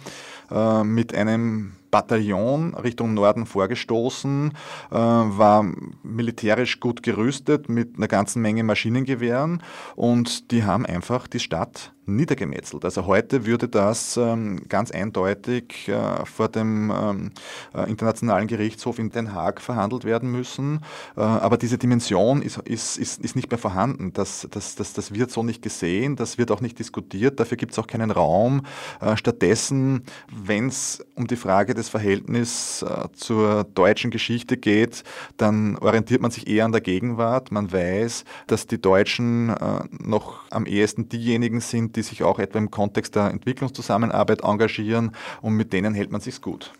äh, 0.51 0.85
mit 0.85 1.15
einem 1.15 1.73
Bataillon 1.91 2.75
Richtung 2.75 3.15
Norden 3.15 3.47
vorgestoßen, 3.47 4.53
äh, 4.91 4.95
war 4.95 5.65
militärisch 6.03 6.81
gut 6.81 7.03
gerüstet 7.03 7.69
mit 7.69 7.97
einer 7.97 8.09
ganzen 8.09 8.43
Menge 8.43 8.63
Maschinengewehren 8.65 9.63
und 9.97 10.51
die 10.51 10.65
haben 10.65 10.87
einfach 10.87 11.27
die 11.27 11.41
Stadt 11.41 11.93
niedergemetzelt. 12.17 12.85
Also 12.85 13.07
heute 13.07 13.47
würde 13.47 13.69
das 13.69 14.17
ähm, 14.17 14.63
ganz 14.69 14.91
eindeutig 14.91 15.89
äh, 15.89 16.25
vor 16.27 16.49
dem 16.49 16.91
ähm, 16.91 17.31
äh, 17.75 17.89
Internationalen 17.89 18.49
Gerichtshof 18.49 18.99
in 18.99 19.11
Den 19.11 19.33
Haag 19.33 19.61
verhandelt 19.61 20.05
werden 20.05 20.31
müssen. 20.31 20.81
Äh, 21.17 21.21
aber 21.21 21.57
diese 21.57 21.79
Dimension 21.79 22.43
ist, 22.43 22.59
ist, 22.59 22.99
ist, 22.99 23.21
ist 23.21 23.37
nicht 23.37 23.51
mehr 23.51 23.59
vorhanden. 23.59 24.13
Das, 24.13 24.47
das, 24.51 24.75
das, 24.75 24.93
das 24.93 25.15
wird 25.15 25.31
so 25.31 25.43
nicht 25.43 25.63
gesehen, 25.63 26.17
das 26.17 26.39
wird 26.39 26.51
auch 26.51 26.61
nicht 26.61 26.79
diskutiert, 26.79 27.39
dafür 27.41 27.57
gibt 27.57 27.73
es 27.73 27.79
auch 27.79 27.87
keinen 27.87 28.11
Raum. 28.11 28.63
Äh, 29.01 29.17
stattdessen, 29.17 30.05
wenn 30.47 30.69
es 30.69 31.05
um 31.15 31.27
die 31.27 31.37
Frage 31.37 31.75
des 31.75 31.89
Verhältnisses 31.89 32.83
äh, 32.83 33.09
zur 33.13 33.65
deutschen 33.65 34.11
Geschichte 34.11 34.57
geht, 34.57 35.05
dann 35.37 35.77
orientiert 35.79 36.21
man 36.21 36.31
sich 36.31 36.47
eher 36.47 36.65
an 36.65 36.73
der 36.73 36.81
Gegenwart. 36.81 37.53
Man 37.53 37.73
weiß, 37.73 38.25
dass 38.47 38.67
die 38.67 38.81
Deutschen 38.81 39.51
äh, 39.51 39.83
noch 39.91 40.41
am 40.51 40.67
ehesten 40.67 41.09
diejenigen 41.09 41.61
sind, 41.61 41.97
die 41.97 42.03
sich 42.03 42.23
auch 42.23 42.39
etwa 42.39 42.59
im 42.59 42.71
Kontext 42.71 43.17
der 43.17 43.31
Entwicklungszusammenarbeit 43.31 44.43
engagieren 44.43 45.13
und 45.43 45.55
mit 45.55 45.73
denen 45.73 45.95
hält 45.95 46.11
man 46.11 46.21
sich 46.21 46.41
gut. 46.41 46.73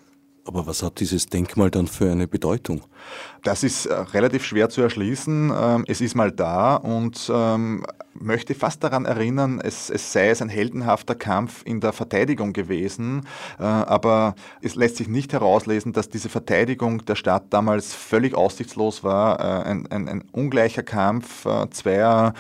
Aber 0.45 0.67
was 0.67 0.83
hat 0.83 1.01
dieses 1.01 1.27
Denkmal 1.27 1.71
dann 1.71 1.87
für 1.87 2.11
eine 2.11 2.27
Bedeutung? 2.27 2.81
Das 3.43 3.63
ist 3.63 3.87
äh, 3.87 3.95
relativ 3.95 4.45
schwer 4.45 4.69
zu 4.69 4.83
erschließen. 4.83 5.53
Ähm, 5.55 5.85
es 5.87 6.01
ist 6.01 6.15
mal 6.15 6.31
da 6.31 6.77
und 6.77 7.31
ähm, 7.33 7.87
möchte 8.13 8.55
fast 8.55 8.85
daran 8.85 9.07
erinnern, 9.07 9.61
es, 9.63 9.89
es 9.89 10.13
sei 10.13 10.29
es 10.29 10.43
ein 10.43 10.49
heldenhafter 10.49 11.15
Kampf 11.15 11.63
in 11.65 11.81
der 11.81 11.93
Verteidigung 11.93 12.53
gewesen. 12.53 13.23
Äh, 13.59 13.63
aber 13.63 14.35
es 14.61 14.75
lässt 14.75 14.97
sich 14.97 15.09
nicht 15.09 15.33
herauslesen, 15.33 15.93
dass 15.93 16.09
diese 16.09 16.29
Verteidigung 16.29 17.05
der 17.07 17.15
Stadt 17.15 17.45
damals 17.51 17.95
völlig 17.95 18.35
aussichtslos 18.35 19.05
war. 19.05 19.41
Äh, 19.41 19.71
ein, 19.71 19.87
ein, 19.91 20.09
ein 20.09 20.25
ungleicher 20.33 20.83
Kampf 20.83 21.47
zweier 21.71 22.35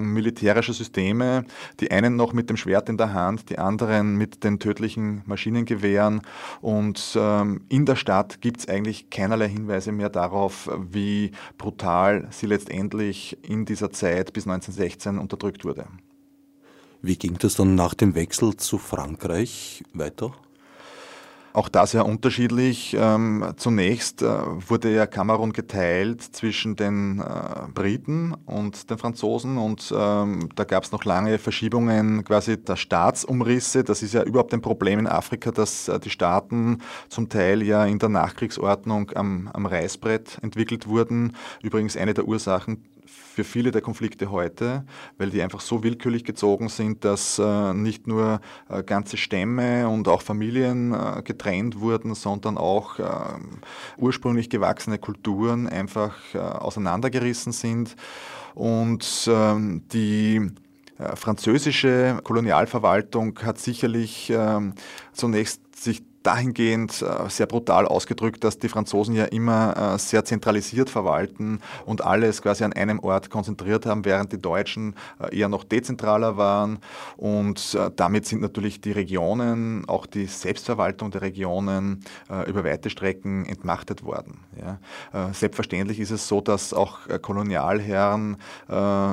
militärischer 0.00 0.72
Systeme. 0.72 1.44
Die 1.80 1.90
einen 1.90 2.16
noch 2.16 2.32
mit 2.32 2.50
dem 2.50 2.56
Schwert 2.56 2.88
in 2.88 2.96
der 2.96 3.12
Hand, 3.12 3.50
die 3.50 3.58
anderen 3.58 4.16
mit 4.16 4.44
den 4.44 4.58
tödlichen 4.58 5.22
Maschinengewehren. 5.26 6.22
Und 6.60 7.16
ähm, 7.16 7.62
in 7.68 7.86
der 7.86 7.96
Stadt 7.96 8.40
gibt 8.40 8.60
es 8.60 8.68
eigentlich 8.68 9.10
keinerlei 9.10 9.48
Hinweise 9.48 9.92
mehr 9.92 10.10
darauf, 10.10 10.23
darauf, 10.24 10.70
wie 10.90 11.32
brutal 11.58 12.28
sie 12.30 12.46
letztendlich 12.46 13.36
in 13.42 13.64
dieser 13.64 13.90
Zeit 13.92 14.32
bis 14.32 14.46
1916 14.46 15.18
unterdrückt 15.18 15.64
wurde. 15.64 15.86
Wie 17.02 17.16
ging 17.16 17.36
das 17.38 17.56
dann 17.56 17.74
nach 17.74 17.94
dem 17.94 18.14
Wechsel 18.14 18.56
zu 18.56 18.78
Frankreich 18.78 19.84
weiter? 19.92 20.32
Auch 21.54 21.68
da 21.68 21.86
sehr 21.86 22.04
unterschiedlich. 22.04 22.96
Ähm, 22.98 23.52
zunächst 23.56 24.22
äh, 24.22 24.26
wurde 24.68 24.92
ja 24.92 25.06
Kamerun 25.06 25.52
geteilt 25.52 26.20
zwischen 26.20 26.74
den 26.74 27.20
äh, 27.20 27.68
Briten 27.72 28.34
und 28.44 28.90
den 28.90 28.98
Franzosen 28.98 29.56
und 29.56 29.94
ähm, 29.96 30.48
da 30.56 30.64
gab 30.64 30.82
es 30.82 30.90
noch 30.90 31.04
lange 31.04 31.38
Verschiebungen 31.38 32.24
quasi 32.24 32.56
der 32.56 32.74
Staatsumrisse. 32.74 33.84
Das 33.84 34.02
ist 34.02 34.14
ja 34.14 34.24
überhaupt 34.24 34.52
ein 34.52 34.62
Problem 34.62 34.98
in 34.98 35.06
Afrika, 35.06 35.52
dass 35.52 35.86
äh, 35.86 36.00
die 36.00 36.10
Staaten 36.10 36.80
zum 37.08 37.28
Teil 37.28 37.62
ja 37.62 37.84
in 37.84 38.00
der 38.00 38.08
Nachkriegsordnung 38.08 39.12
am, 39.14 39.48
am 39.52 39.66
Reißbrett 39.66 40.40
entwickelt 40.42 40.88
wurden. 40.88 41.36
Übrigens 41.62 41.96
eine 41.96 42.14
der 42.14 42.26
Ursachen 42.26 42.82
für 43.34 43.42
viele 43.42 43.72
der 43.72 43.82
Konflikte 43.82 44.30
heute, 44.30 44.84
weil 45.18 45.30
die 45.30 45.42
einfach 45.42 45.60
so 45.60 45.82
willkürlich 45.82 46.22
gezogen 46.22 46.68
sind, 46.68 47.04
dass 47.04 47.40
äh, 47.40 47.74
nicht 47.74 48.06
nur 48.06 48.40
äh, 48.68 48.84
ganze 48.84 49.16
Stämme 49.16 49.88
und 49.88 50.06
auch 50.06 50.22
Familien 50.22 50.92
äh, 50.92 51.20
getrennt 51.22 51.80
wurden, 51.80 52.14
sondern 52.14 52.56
auch 52.56 53.00
äh, 53.00 53.04
ursprünglich 53.98 54.50
gewachsene 54.50 54.98
Kulturen 54.98 55.68
einfach 55.68 56.14
auseinandergerissen 56.34 57.52
sind. 57.52 57.96
Und 58.54 59.28
ähm, 59.28 59.82
die 59.92 60.50
französische 61.14 62.20
Kolonialverwaltung 62.22 63.38
hat 63.42 63.58
sicherlich 63.58 64.30
ähm, 64.30 64.74
zunächst 65.12 65.60
sich 65.74 66.02
dahingehend 66.24 67.02
äh, 67.02 67.28
sehr 67.28 67.46
brutal 67.46 67.86
ausgedrückt, 67.86 68.42
dass 68.42 68.58
die 68.58 68.68
Franzosen 68.68 69.14
ja 69.14 69.26
immer 69.26 69.94
äh, 69.94 69.98
sehr 69.98 70.24
zentralisiert 70.24 70.90
verwalten 70.90 71.60
und 71.84 72.02
alles 72.02 72.42
quasi 72.42 72.64
an 72.64 72.72
einem 72.72 72.98
Ort 72.98 73.30
konzentriert 73.30 73.86
haben, 73.86 74.04
während 74.04 74.32
die 74.32 74.40
Deutschen 74.40 74.96
äh, 75.20 75.38
eher 75.38 75.48
noch 75.48 75.62
dezentraler 75.64 76.36
waren. 76.36 76.78
Und 77.16 77.78
damit 77.96 78.26
sind 78.26 78.40
natürlich 78.40 78.80
die 78.80 78.92
Regionen, 78.92 79.86
auch 79.88 80.06
die 80.06 80.26
Selbstverwaltung 80.26 81.10
der 81.10 81.22
Regionen 81.22 82.04
über 82.46 82.64
weite 82.64 82.88
Strecken 82.90 83.44
entmachtet 83.46 84.04
worden. 84.04 84.38
Selbstverständlich 85.32 86.00
ist 86.00 86.10
es 86.10 86.26
so, 86.26 86.40
dass 86.40 86.72
auch 86.72 87.00
Kolonialherren 87.22 88.36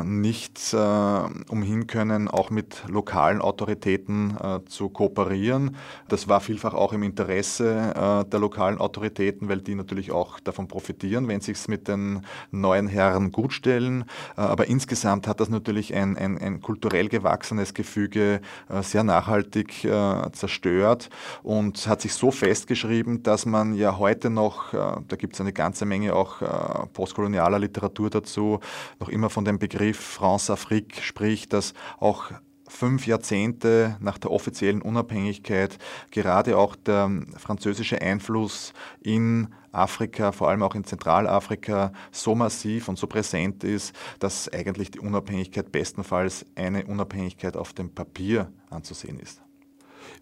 nicht 0.05 0.73
umhin 0.73 1.87
können, 1.87 2.27
auch 2.27 2.49
mit 2.49 2.83
lokalen 2.87 3.41
Autoritäten 3.41 4.37
zu 4.67 4.89
kooperieren. 4.89 5.75
Das 6.07 6.27
war 6.27 6.39
vielfach 6.39 6.73
auch 6.73 6.93
im 6.93 7.00
im 7.01 7.09
Interesse 7.09 7.93
äh, 7.95 8.29
der 8.29 8.39
lokalen 8.39 8.77
Autoritäten, 8.77 9.49
weil 9.49 9.61
die 9.61 9.75
natürlich 9.75 10.11
auch 10.11 10.39
davon 10.39 10.67
profitieren, 10.67 11.27
wenn 11.27 11.41
sie 11.41 11.51
es 11.53 11.67
mit 11.67 11.87
den 11.87 12.25
neuen 12.51 12.87
Herren 12.87 13.31
gut 13.31 13.53
stellen. 13.53 14.05
Äh, 14.37 14.41
aber 14.41 14.67
insgesamt 14.67 15.27
hat 15.27 15.39
das 15.39 15.49
natürlich 15.49 15.93
ein, 15.95 16.17
ein, 16.17 16.37
ein 16.37 16.61
kulturell 16.61 17.09
gewachsenes 17.09 17.73
Gefüge 17.73 18.41
äh, 18.69 18.83
sehr 18.83 19.03
nachhaltig 19.03 19.83
äh, 19.83 20.31
zerstört 20.31 21.09
und 21.43 21.87
hat 21.87 22.01
sich 22.01 22.13
so 22.13 22.31
festgeschrieben, 22.31 23.23
dass 23.23 23.45
man 23.45 23.73
ja 23.73 23.97
heute 23.97 24.29
noch, 24.29 24.73
äh, 24.73 24.77
da 25.07 25.15
gibt 25.15 25.33
es 25.33 25.41
eine 25.41 25.53
ganze 25.53 25.85
Menge 25.85 26.15
auch 26.15 26.41
äh, 26.41 26.87
postkolonialer 26.93 27.59
Literatur 27.59 28.09
dazu, 28.09 28.59
noch 28.99 29.09
immer 29.09 29.29
von 29.29 29.45
dem 29.45 29.57
Begriff 29.59 29.99
France-Afrique 29.99 31.01
spricht, 31.01 31.53
dass 31.53 31.73
auch 31.99 32.31
fünf 32.71 33.05
Jahrzehnte 33.05 33.97
nach 33.99 34.17
der 34.17 34.31
offiziellen 34.31 34.81
Unabhängigkeit 34.81 35.77
gerade 36.09 36.57
auch 36.57 36.75
der 36.75 37.11
französische 37.37 38.01
Einfluss 38.01 38.73
in 39.01 39.49
Afrika, 39.71 40.31
vor 40.31 40.49
allem 40.49 40.63
auch 40.63 40.73
in 40.73 40.83
Zentralafrika, 40.83 41.91
so 42.11 42.33
massiv 42.33 42.87
und 42.87 42.97
so 42.97 43.07
präsent 43.07 43.63
ist, 43.63 43.93
dass 44.19 44.49
eigentlich 44.49 44.91
die 44.91 44.99
Unabhängigkeit 44.99 45.71
bestenfalls 45.71 46.45
eine 46.55 46.85
Unabhängigkeit 46.85 47.55
auf 47.57 47.73
dem 47.73 47.89
Papier 47.93 48.51
anzusehen 48.69 49.19
ist. 49.19 49.41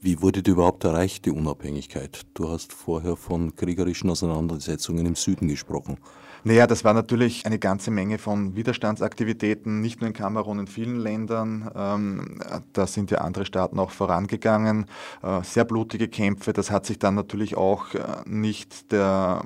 Wie 0.01 0.21
wurde 0.21 0.41
die 0.41 0.51
überhaupt 0.51 0.83
erreicht, 0.83 1.25
die 1.25 1.31
Unabhängigkeit? 1.31 2.25
Du 2.33 2.49
hast 2.49 2.73
vorher 2.73 3.15
von 3.15 3.55
kriegerischen 3.55 4.09
Auseinandersetzungen 4.09 5.05
im 5.05 5.15
Süden 5.15 5.47
gesprochen. 5.47 5.97
Naja, 6.45 6.67
das 6.67 6.86
war 6.86 6.93
natürlich 6.93 7.45
eine 7.45 7.60
ganze 7.60 7.91
Menge 7.91 8.17
von 8.17 8.56
Widerstandsaktivitäten, 8.56 9.82
nicht 9.82 9.99
nur 9.99 10.08
in 10.08 10.13
Kamerun, 10.13 10.60
in 10.60 10.67
vielen 10.67 10.97
Ländern. 10.97 11.69
Ähm, 11.75 12.39
da 12.71 12.88
sind 12.88 13.12
ja 13.12 13.19
andere 13.19 13.45
Staaten 13.45 13.78
auch 13.78 13.91
vorangegangen. 13.91 14.86
Äh, 15.21 15.43
sehr 15.43 15.65
blutige 15.65 16.08
Kämpfe. 16.08 16.54
Das 16.54 16.71
hat 16.71 16.86
sich 16.86 16.97
dann 16.97 17.15
natürlich 17.15 17.58
auch 17.58 17.93
äh, 17.93 17.99
nicht 18.25 18.93
der 18.93 19.41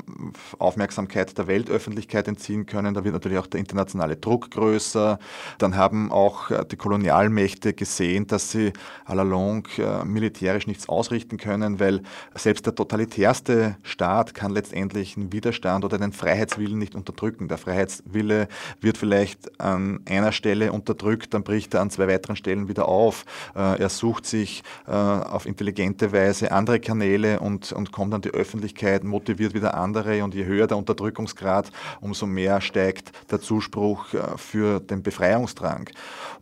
Aufmerksamkeit 0.59 1.35
der 1.35 1.47
Weltöffentlichkeit 1.47 2.27
entziehen 2.27 2.67
können. 2.67 2.93
Da 2.93 3.03
wird 3.03 3.13
natürlich 3.13 3.39
auch 3.39 3.47
der 3.47 3.59
internationale 3.59 4.15
Druck 4.15 4.51
größer. 4.51 5.17
Dann 5.57 5.75
haben 5.75 6.11
auch 6.11 6.51
äh, 6.51 6.63
die 6.63 6.77
Kolonialmächte 6.77 7.73
gesehen, 7.73 8.27
dass 8.27 8.51
sie 8.51 8.71
à 9.07 9.15
la 9.15 9.23
longue 9.23 10.03
militärisch 10.05 10.67
nichts 10.67 10.87
ausrichten 10.87 11.37
können, 11.37 11.79
weil 11.79 12.03
selbst 12.35 12.65
der 12.65 12.75
totalitärste 12.75 13.77
Staat 13.81 14.33
kann 14.33 14.51
letztendlich 14.51 15.17
einen 15.17 15.31
Widerstand 15.31 15.85
oder 15.85 15.97
den 15.97 16.11
Freiheitswillen 16.11 16.82
nicht 16.83 16.95
unterdrücken. 16.95 17.47
Der 17.47 17.57
Freiheitswille 17.57 18.47
wird 18.81 18.97
vielleicht 18.97 19.59
an 19.59 20.01
einer 20.07 20.31
Stelle 20.31 20.71
unterdrückt, 20.71 21.33
dann 21.33 21.43
bricht 21.43 21.73
er 21.73 21.81
an 21.81 21.89
zwei 21.89 22.07
weiteren 22.07 22.35
Stellen 22.35 22.67
wieder 22.67 22.87
auf. 22.87 23.25
Äh, 23.55 23.81
er 23.81 23.89
sucht 23.89 24.25
sich 24.25 24.63
äh, 24.87 24.91
auf 24.91 25.45
intelligente 25.45 26.11
Weise 26.11 26.51
andere 26.51 26.79
Kanäle 26.79 27.39
und, 27.39 27.71
und 27.71 27.91
kommt 27.91 28.13
an 28.13 28.21
die 28.21 28.31
Öffentlichkeit, 28.31 29.03
motiviert 29.03 29.53
wieder 29.53 29.75
andere 29.75 30.23
und 30.23 30.35
je 30.35 30.45
höher 30.45 30.67
der 30.67 30.77
Unterdrückungsgrad, 30.77 31.71
umso 32.01 32.25
mehr 32.25 32.61
steigt 32.61 33.11
der 33.31 33.41
Zuspruch 33.41 34.13
äh, 34.13 34.37
für 34.37 34.79
den 34.79 35.01
Befreiungsdrang. 35.01 35.89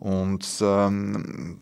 Und 0.00 0.46
ähm, 0.60 1.58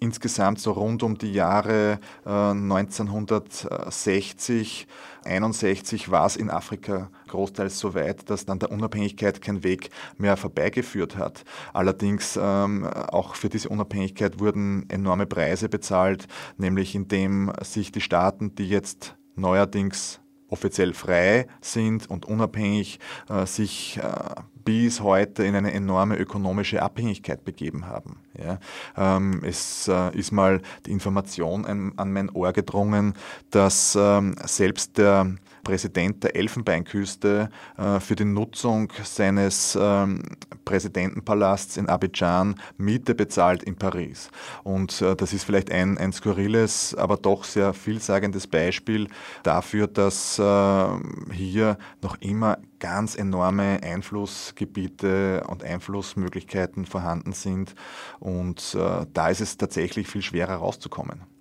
insgesamt 0.00 0.60
so 0.60 0.72
rund 0.72 1.02
um 1.02 1.16
die 1.18 1.32
Jahre 1.32 1.98
äh, 2.24 2.30
1960, 2.30 4.86
61 5.28 6.10
war 6.10 6.26
es 6.26 6.36
in 6.36 6.50
Afrika 6.50 7.10
großteils 7.28 7.78
so 7.78 7.94
weit, 7.94 8.28
dass 8.30 8.46
dann 8.46 8.58
der 8.58 8.72
Unabhängigkeit 8.72 9.40
kein 9.40 9.62
Weg 9.62 9.90
mehr 10.16 10.36
vorbeigeführt 10.36 11.16
hat. 11.16 11.44
Allerdings 11.72 12.38
ähm, 12.40 12.84
auch 12.86 13.34
für 13.34 13.48
diese 13.48 13.68
Unabhängigkeit 13.68 14.40
wurden 14.40 14.88
enorme 14.88 15.26
Preise 15.26 15.68
bezahlt, 15.68 16.26
nämlich 16.56 16.94
indem 16.94 17.52
sich 17.62 17.92
die 17.92 18.00
Staaten, 18.00 18.54
die 18.54 18.68
jetzt 18.68 19.16
neuerdings 19.36 20.20
offiziell 20.48 20.94
frei 20.94 21.46
sind 21.60 22.08
und 22.10 22.26
unabhängig 22.26 22.98
äh, 23.28 23.46
sich 23.46 23.98
äh, 24.02 24.40
bis 24.64 25.00
heute 25.00 25.44
in 25.44 25.54
eine 25.54 25.72
enorme 25.72 26.16
ökonomische 26.16 26.82
Abhängigkeit 26.82 27.44
begeben 27.44 27.86
haben. 27.86 28.20
Ja. 28.38 28.58
Ähm, 28.96 29.42
es 29.42 29.88
äh, 29.88 30.14
ist 30.14 30.30
mal 30.30 30.60
die 30.84 30.90
Information 30.90 31.64
an, 31.64 31.92
an, 31.96 32.12
mein 32.12 32.28
Ohr 32.30 32.52
gedrungen, 32.52 33.14
dass 33.50 33.96
ähm, 33.98 34.36
selbst 34.44 34.98
der 34.98 35.36
Präsident 35.68 36.24
der 36.24 36.34
Elfenbeinküste 36.34 37.50
äh, 37.76 38.00
für 38.00 38.16
die 38.16 38.24
Nutzung 38.24 38.90
seines 39.04 39.76
ähm, 39.78 40.22
Präsidentenpalasts 40.64 41.76
in 41.76 41.90
Abidjan 41.90 42.54
Miete 42.78 43.14
bezahlt 43.14 43.62
in 43.64 43.76
Paris. 43.76 44.30
Und 44.64 45.02
äh, 45.02 45.14
das 45.14 45.34
ist 45.34 45.44
vielleicht 45.44 45.70
ein, 45.70 45.98
ein 45.98 46.14
skurriles, 46.14 46.94
aber 46.94 47.18
doch 47.18 47.44
sehr 47.44 47.74
vielsagendes 47.74 48.46
Beispiel 48.46 49.08
dafür, 49.42 49.88
dass 49.88 50.38
äh, 50.38 50.88
hier 51.34 51.76
noch 52.00 52.18
immer 52.20 52.56
ganz 52.78 53.14
enorme 53.14 53.82
Einflussgebiete 53.82 55.44
und 55.48 55.64
Einflussmöglichkeiten 55.64 56.86
vorhanden 56.86 57.32
sind. 57.32 57.74
Und 58.20 58.74
äh, 58.74 59.04
da 59.12 59.28
ist 59.28 59.42
es 59.42 59.58
tatsächlich 59.58 60.08
viel 60.08 60.22
schwerer 60.22 60.54
rauszukommen. 60.54 61.37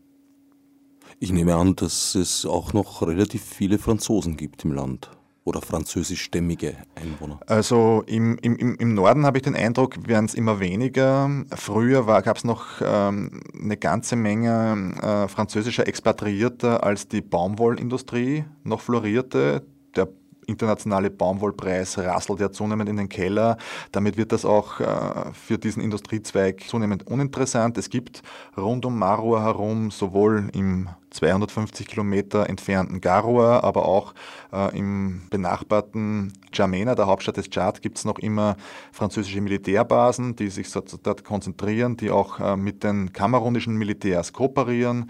Ich 1.19 1.31
nehme 1.31 1.55
an, 1.55 1.75
dass 1.75 2.13
es 2.13 2.45
auch 2.45 2.73
noch 2.73 3.01
relativ 3.01 3.43
viele 3.43 3.79
Franzosen 3.79 4.37
gibt 4.37 4.63
im 4.65 4.71
Land 4.71 5.09
oder 5.47 5.61
französischstämmige 5.61 6.75
Einwohner? 6.93 7.39
Also 7.47 8.03
im, 8.05 8.37
im, 8.39 8.75
im 8.75 8.93
Norden 8.93 9.25
habe 9.25 9.37
ich 9.37 9.43
den 9.43 9.55
Eindruck, 9.55 10.07
werden 10.07 10.25
es 10.25 10.35
immer 10.35 10.59
weniger. 10.59 11.29
Früher 11.55 12.05
gab 12.21 12.37
es 12.37 12.43
noch 12.43 12.81
ähm, 12.81 13.41
eine 13.59 13.77
ganze 13.77 14.15
Menge 14.15 14.95
äh, 15.01 15.27
französischer 15.27 15.87
Expatriierter, 15.87 16.83
als 16.83 17.07
die 17.07 17.21
Baumwollindustrie 17.21 18.43
noch 18.63 18.81
florierte. 18.81 19.65
Der 19.95 20.09
internationale 20.47 21.09
Baumwollpreis 21.09 21.97
rasselt 21.99 22.39
ja 22.39 22.51
zunehmend 22.51 22.89
in 22.89 22.97
den 22.97 23.09
Keller. 23.09 23.57
Damit 23.91 24.17
wird 24.17 24.31
das 24.31 24.45
auch 24.45 24.79
äh, 24.79 25.31
für 25.33 25.57
diesen 25.57 25.83
Industriezweig 25.83 26.63
zunehmend 26.67 27.05
uninteressant. 27.05 27.77
Es 27.77 27.89
gibt 27.89 28.23
rund 28.57 28.85
um 28.85 28.97
Marua 28.97 29.43
herum 29.43 29.91
sowohl 29.91 30.49
im 30.53 30.89
250 31.11 31.87
Kilometer 31.87 32.49
entfernten 32.49 33.01
Garoua, 33.01 33.61
aber 33.61 33.85
auch 33.85 34.13
äh, 34.53 34.77
im 34.77 35.23
benachbarten 35.29 36.33
Djamena, 36.51 36.95
der 36.95 37.07
Hauptstadt 37.07 37.37
des 37.37 37.49
Tschad, 37.49 37.81
gibt 37.81 37.97
es 37.97 38.05
noch 38.05 38.19
immer 38.19 38.55
französische 38.91 39.41
Militärbasen, 39.41 40.35
die 40.35 40.49
sich 40.49 40.71
dort 40.71 41.23
konzentrieren, 41.23 41.97
die 41.97 42.11
auch 42.11 42.39
äh, 42.39 42.55
mit 42.55 42.83
den 42.83 43.13
kamerunischen 43.13 43.75
Militärs 43.77 44.33
kooperieren 44.33 45.09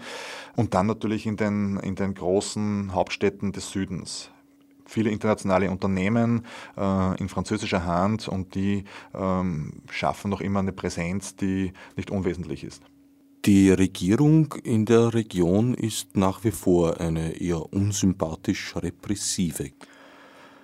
und 0.56 0.74
dann 0.74 0.86
natürlich 0.86 1.26
in 1.26 1.36
den, 1.36 1.78
in 1.78 1.94
den 1.94 2.14
großen 2.14 2.94
Hauptstädten 2.94 3.52
des 3.52 3.70
Südens 3.70 4.30
viele 4.88 5.10
internationale 5.10 5.70
Unternehmen 5.70 6.44
äh, 6.76 7.20
in 7.20 7.28
französischer 7.28 7.84
Hand 7.84 8.26
und 8.26 8.54
die 8.54 8.84
ähm, 9.14 9.74
schaffen 9.90 10.30
noch 10.30 10.40
immer 10.40 10.60
eine 10.60 10.72
Präsenz, 10.72 11.36
die 11.36 11.72
nicht 11.96 12.10
unwesentlich 12.10 12.64
ist. 12.64 12.82
Die 13.44 13.70
Regierung 13.70 14.54
in 14.64 14.84
der 14.84 15.14
Region 15.14 15.74
ist 15.74 16.16
nach 16.16 16.42
wie 16.42 16.50
vor 16.50 17.00
eine 17.00 17.40
eher 17.40 17.72
unsympathisch 17.72 18.74
repressive. 18.76 19.70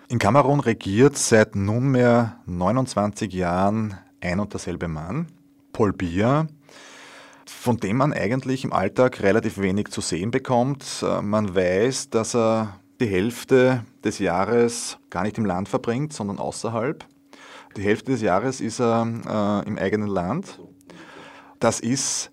In 0.09 0.19
Kamerun 0.19 0.61
regiert 0.61 1.17
seit 1.17 1.55
nunmehr 1.55 2.41
29 2.47 3.33
Jahren 3.33 3.97
ein 4.21 4.41
und 4.41 4.53
derselbe 4.53 4.89
Mann, 4.89 5.29
Paul 5.73 5.93
Biya, 5.93 6.47
von 7.47 7.77
dem 7.77 7.99
man 7.99 8.13
eigentlich 8.13 8.65
im 8.65 8.73
Alltag 8.73 9.23
relativ 9.23 9.59
wenig 9.59 9.89
zu 9.89 10.01
sehen 10.01 10.31
bekommt. 10.31 10.85
Äh, 11.03 11.23
man 11.23 11.55
weiß, 11.55 12.11
dass 12.11 12.35
er 12.35 12.81
die 13.01 13.07
Hälfte 13.07 13.85
des 14.05 14.19
Jahres 14.19 14.99
gar 15.11 15.25
nicht 15.25 15.39
im 15.39 15.45
Land 15.45 15.69
verbringt, 15.69 16.13
sondern 16.13 16.39
außerhalb. 16.39 17.05
Die 17.77 17.83
Hälfte 17.83 18.13
des 18.13 18.23
Jahres 18.23 18.61
ist 18.61 18.81
er 18.81 19.63
äh, 19.65 19.69
im 19.69 19.79
eigenen 19.79 20.09
Land. 20.09 20.61
Das 21.59 21.81
ist 21.81 22.31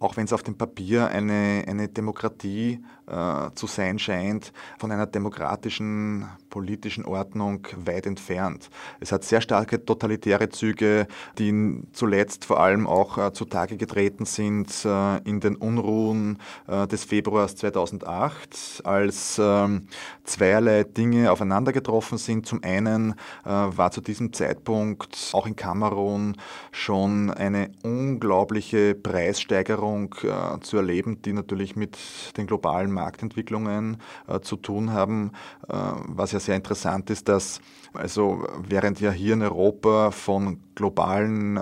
auch 0.00 0.16
wenn 0.16 0.24
es 0.24 0.32
auf 0.32 0.42
dem 0.42 0.56
Papier 0.56 1.08
eine, 1.08 1.64
eine 1.66 1.88
Demokratie 1.88 2.84
äh, 3.08 3.54
zu 3.54 3.66
sein 3.66 3.98
scheint, 3.98 4.52
von 4.78 4.92
einer 4.92 5.06
demokratischen 5.06 6.28
politischen 6.50 7.04
Ordnung 7.04 7.66
weit 7.76 8.06
entfernt. 8.06 8.70
Es 9.00 9.12
hat 9.12 9.24
sehr 9.24 9.40
starke 9.40 9.84
totalitäre 9.84 10.48
Züge, 10.48 11.06
die 11.38 11.82
zuletzt 11.92 12.44
vor 12.44 12.60
allem 12.60 12.86
auch 12.86 13.18
äh, 13.18 13.32
zutage 13.32 13.76
getreten 13.76 14.24
sind 14.24 14.84
äh, 14.84 15.18
in 15.18 15.40
den 15.40 15.56
Unruhen 15.56 16.38
äh, 16.66 16.86
des 16.86 17.04
Februars 17.04 17.56
2008, 17.56 18.82
als 18.84 19.40
ähm, 19.42 19.86
zweierlei 20.24 20.84
Dinge 20.84 21.30
aufeinander 21.30 21.72
getroffen 21.72 22.18
sind. 22.18 22.46
Zum 22.46 22.62
einen 22.62 23.12
äh, 23.44 23.48
war 23.50 23.90
zu 23.90 24.00
diesem 24.00 24.32
Zeitpunkt 24.32 25.30
auch 25.32 25.46
in 25.46 25.56
Kamerun 25.56 26.36
schon 26.72 27.30
eine 27.30 27.70
unglaubliche 27.82 28.94
Preissteigerung 28.94 30.14
äh, 30.22 30.60
zu 30.60 30.76
erleben, 30.78 31.22
die 31.22 31.32
natürlich 31.32 31.76
mit 31.76 31.98
den 32.36 32.46
globalen 32.46 32.92
Marktentwicklungen 32.98 33.98
äh, 34.26 34.40
zu 34.40 34.56
tun 34.56 34.92
haben. 34.92 35.32
Äh, 35.68 35.74
was 36.06 36.32
ja 36.32 36.40
sehr 36.40 36.56
interessant 36.56 37.10
ist, 37.10 37.28
dass 37.28 37.60
also 37.92 38.46
während 38.68 39.00
ja 39.00 39.10
hier 39.10 39.34
in 39.34 39.42
Europa 39.42 40.10
von 40.10 40.58
globalen 40.78 41.56
äh, 41.56 41.60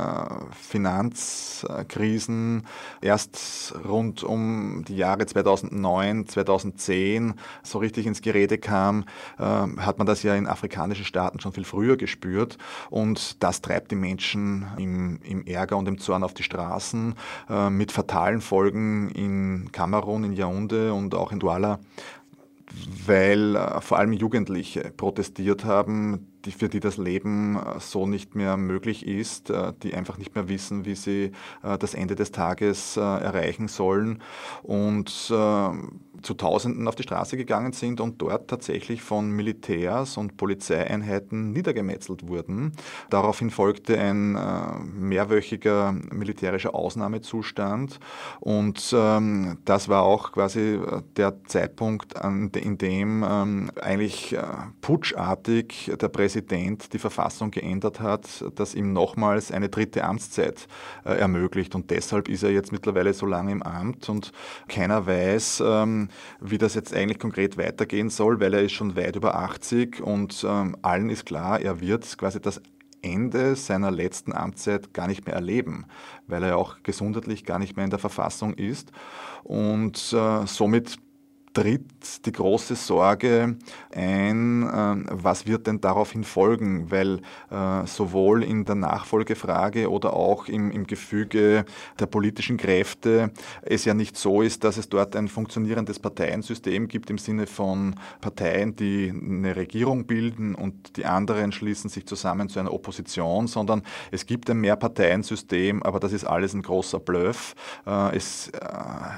Finanzkrisen 0.53 2.67
erst 3.01 3.75
rund 3.89 4.23
um 4.23 4.85
die 4.87 4.97
Jahre 4.97 5.25
2009, 5.25 6.29
2010 6.29 7.35
so 7.63 7.79
richtig 7.79 8.07
ins 8.07 8.21
Gerede 8.21 8.59
kam, 8.59 9.07
äh, 9.39 9.43
hat 9.43 9.97
man 9.97 10.07
das 10.07 10.23
ja 10.23 10.35
in 10.35 10.47
afrikanischen 10.47 11.07
Staaten 11.07 11.41
schon 11.41 11.53
viel 11.53 11.65
früher 11.65 11.97
gespürt. 11.97 12.59
Und 12.91 13.43
das 13.43 13.63
treibt 13.63 13.91
die 13.91 13.97
Menschen 13.97 14.67
im, 14.77 15.19
im 15.23 15.47
Ärger 15.47 15.79
und 15.79 15.89
im 15.89 15.99
Zorn 15.99 16.23
auf 16.23 16.35
die 16.35 16.43
Straßen 16.43 17.15
äh, 17.49 17.71
mit 17.71 17.93
fatalen 17.93 18.43
Folgen 18.43 19.09
in 19.11 19.73
Kamerun, 19.73 20.25
in 20.25 20.37
Yaoundé 20.37 20.91
und 20.91 21.15
auch 21.15 21.33
in 21.33 21.39
Douala 21.39 21.79
weil 23.07 23.57
äh, 23.57 23.81
vor 23.81 23.99
allem 23.99 24.13
Jugendliche 24.13 24.93
protestiert 24.97 25.65
haben, 25.65 26.33
die, 26.45 26.53
für 26.53 26.69
die 26.69 26.81
das 26.81 26.97
Leben 26.97 27.57
äh, 27.57 27.81
so 27.81 28.07
nicht 28.07 28.35
mehr 28.35 28.57
möglich 28.57 29.07
ist, 29.07 29.51
äh, 29.51 29.73
die 29.83 29.95
einfach 29.95 30.19
nicht 30.19 30.35
mehr 30.35 30.49
wissen, 30.49 30.85
wie 30.85 30.95
sie 30.95 31.33
das 31.63 31.95
Ende 31.95 32.15
des 32.15 32.33
Tages 32.33 32.97
erreichen 32.97 33.69
sollen. 33.69 34.23
Und 34.63 35.33
zu 36.27 36.35
Tausenden 36.35 36.89
auf 36.89 36.97
die 36.97 37.05
Straße 37.05 37.37
gegangen 37.37 37.73
sind 37.73 38.01
und 38.01 38.21
dort 38.21 38.49
tatsächlich 38.49 39.03
von 39.03 39.31
Militärs 39.31 40.17
und 40.17 40.37
Polizeieinheiten 40.37 41.53
niedergemetzelt 41.53 42.27
wurden. 42.27 42.73
Daraufhin 43.11 43.51
folgte 43.51 43.99
ein 43.99 44.37
mehrwöchiger 44.95 45.93
militärischer 45.93 46.75
Ausnahmezustand 46.75 48.01
und 48.41 48.93
ähm, 48.93 49.59
das 49.65 49.89
war 49.89 50.03
auch 50.03 50.33
quasi 50.33 50.81
der 51.17 51.45
Zeitpunkt, 51.45 52.17
an 52.17 52.51
in 52.57 52.79
dem 52.79 53.25
ähm, 53.29 53.71
eigentlich 53.81 54.35
äh, 54.35 54.43
putschartig 54.81 55.93
der 56.01 56.09
Präsident 56.09 56.93
die 56.93 56.99
Verfassung 56.99 57.51
geändert 57.51 58.01
hat, 58.01 58.45
dass 58.55 58.75
ihm 58.75 58.93
nochmals 58.93 59.53
eine 59.53 59.69
dritte 59.69 60.05
Amtszeit 60.05 60.67
äh, 61.05 61.15
ermöglicht. 61.15 61.75
Und 61.75 61.91
deshalb 61.91 62.29
ist 62.29 62.43
er 62.43 62.51
jetzt 62.51 62.73
mittlerweile 62.73 63.15
so 63.15 63.27
lange 63.27 63.53
im 63.53 63.63
Amt 63.63 64.09
und 64.09 64.33
keiner 64.69 65.07
weiß, 65.07 65.63
ähm, 65.65 66.09
wie 66.41 66.59
das 66.59 66.75
jetzt 66.75 66.95
eigentlich 66.95 67.19
konkret 67.19 67.57
weitergehen 67.57 68.11
soll, 68.11 68.41
weil 68.41 68.55
er 68.55 68.63
ist 68.63 68.73
schon 68.73 68.97
weit 68.97 69.17
über 69.17 69.35
80 69.37 70.01
und 70.01 70.45
ähm, 70.49 70.77
allen 70.83 71.11
ist 71.11 71.27
klar, 71.27 71.61
er 71.61 71.81
wird 71.81 72.17
quasi 72.19 72.41
das 72.41 72.61
Ende 73.03 73.55
seiner 73.57 73.91
letzten 73.91 74.33
Amtszeit 74.33 74.93
gar 74.93 75.07
nicht 75.07 75.27
mehr 75.27 75.35
erleben, 75.35 75.87
weil 76.27 76.43
er 76.43 76.59
auch 76.59 76.83
gesundheitlich 76.83 77.45
gar 77.45 77.59
nicht 77.59 77.77
mehr 77.77 77.85
in 77.85 77.91
der 77.91 77.99
Verfassung 77.99 78.55
ist. 78.55 78.91
Und 79.45 80.13
äh, 80.13 80.47
somit 80.47 80.97
tritt 81.57 82.27
die 82.27 82.33
große 82.33 82.75
Sorge 82.75 83.57
ein, 83.91 84.71
ähm, 84.75 85.07
was 85.11 85.47
wird 85.47 85.67
denn 85.67 85.81
daraufhin 85.81 86.23
folgen, 86.23 86.91
weil 86.91 87.21
äh, 87.51 87.87
sowohl 87.87 88.45
in 88.45 88.67
der 88.67 88.75
Nachfolgefrage 88.75 89.91
oder 89.91 90.13
auch 90.13 90.49
im, 90.49 90.71
im 90.71 90.87
Gefüge 90.87 91.65
der 91.99 92.07
politischen 92.07 92.59
Kräfte 92.59 93.31
es 93.63 93.87
ja 93.87 93.95
nicht 93.95 94.19
so 94.19 94.43
ist, 94.43 94.65
dass 94.65 94.77
es 94.77 94.91
dort 94.91 95.17
ein 95.17 95.29
funktionierendes 95.29 95.99
Parteiensystem 95.99 96.89
gibt 96.89 97.09
im 97.09 97.17
Sinne 97.17 97.47
von 97.47 97.95
Parteien, 98.21 98.77
die 98.77 99.11
eine 99.11 99.57
Regierung 99.57 100.05
bilden 100.05 100.55
und 100.55 100.99
die 100.99 101.07
anderen 101.07 101.53
schließen 101.53 101.89
sich 101.89 102.05
zusammen 102.05 102.51
zu 102.51 102.61
einer 102.61 102.75
Opposition, 102.75 103.47
sondern 103.47 103.83
es 104.11 104.27
gibt 104.27 104.51
ein 104.51 104.59
Mehrparteiensystem, 104.59 105.83
aber 105.83 106.01
das 106.01 106.13
ist 106.13 106.25
alles 106.25 106.53
ein 106.53 106.61
großer 106.61 107.01
Bluff. 107.01 107.55
Äh, 107.87 108.15
es 108.15 108.49
äh, 108.49 108.59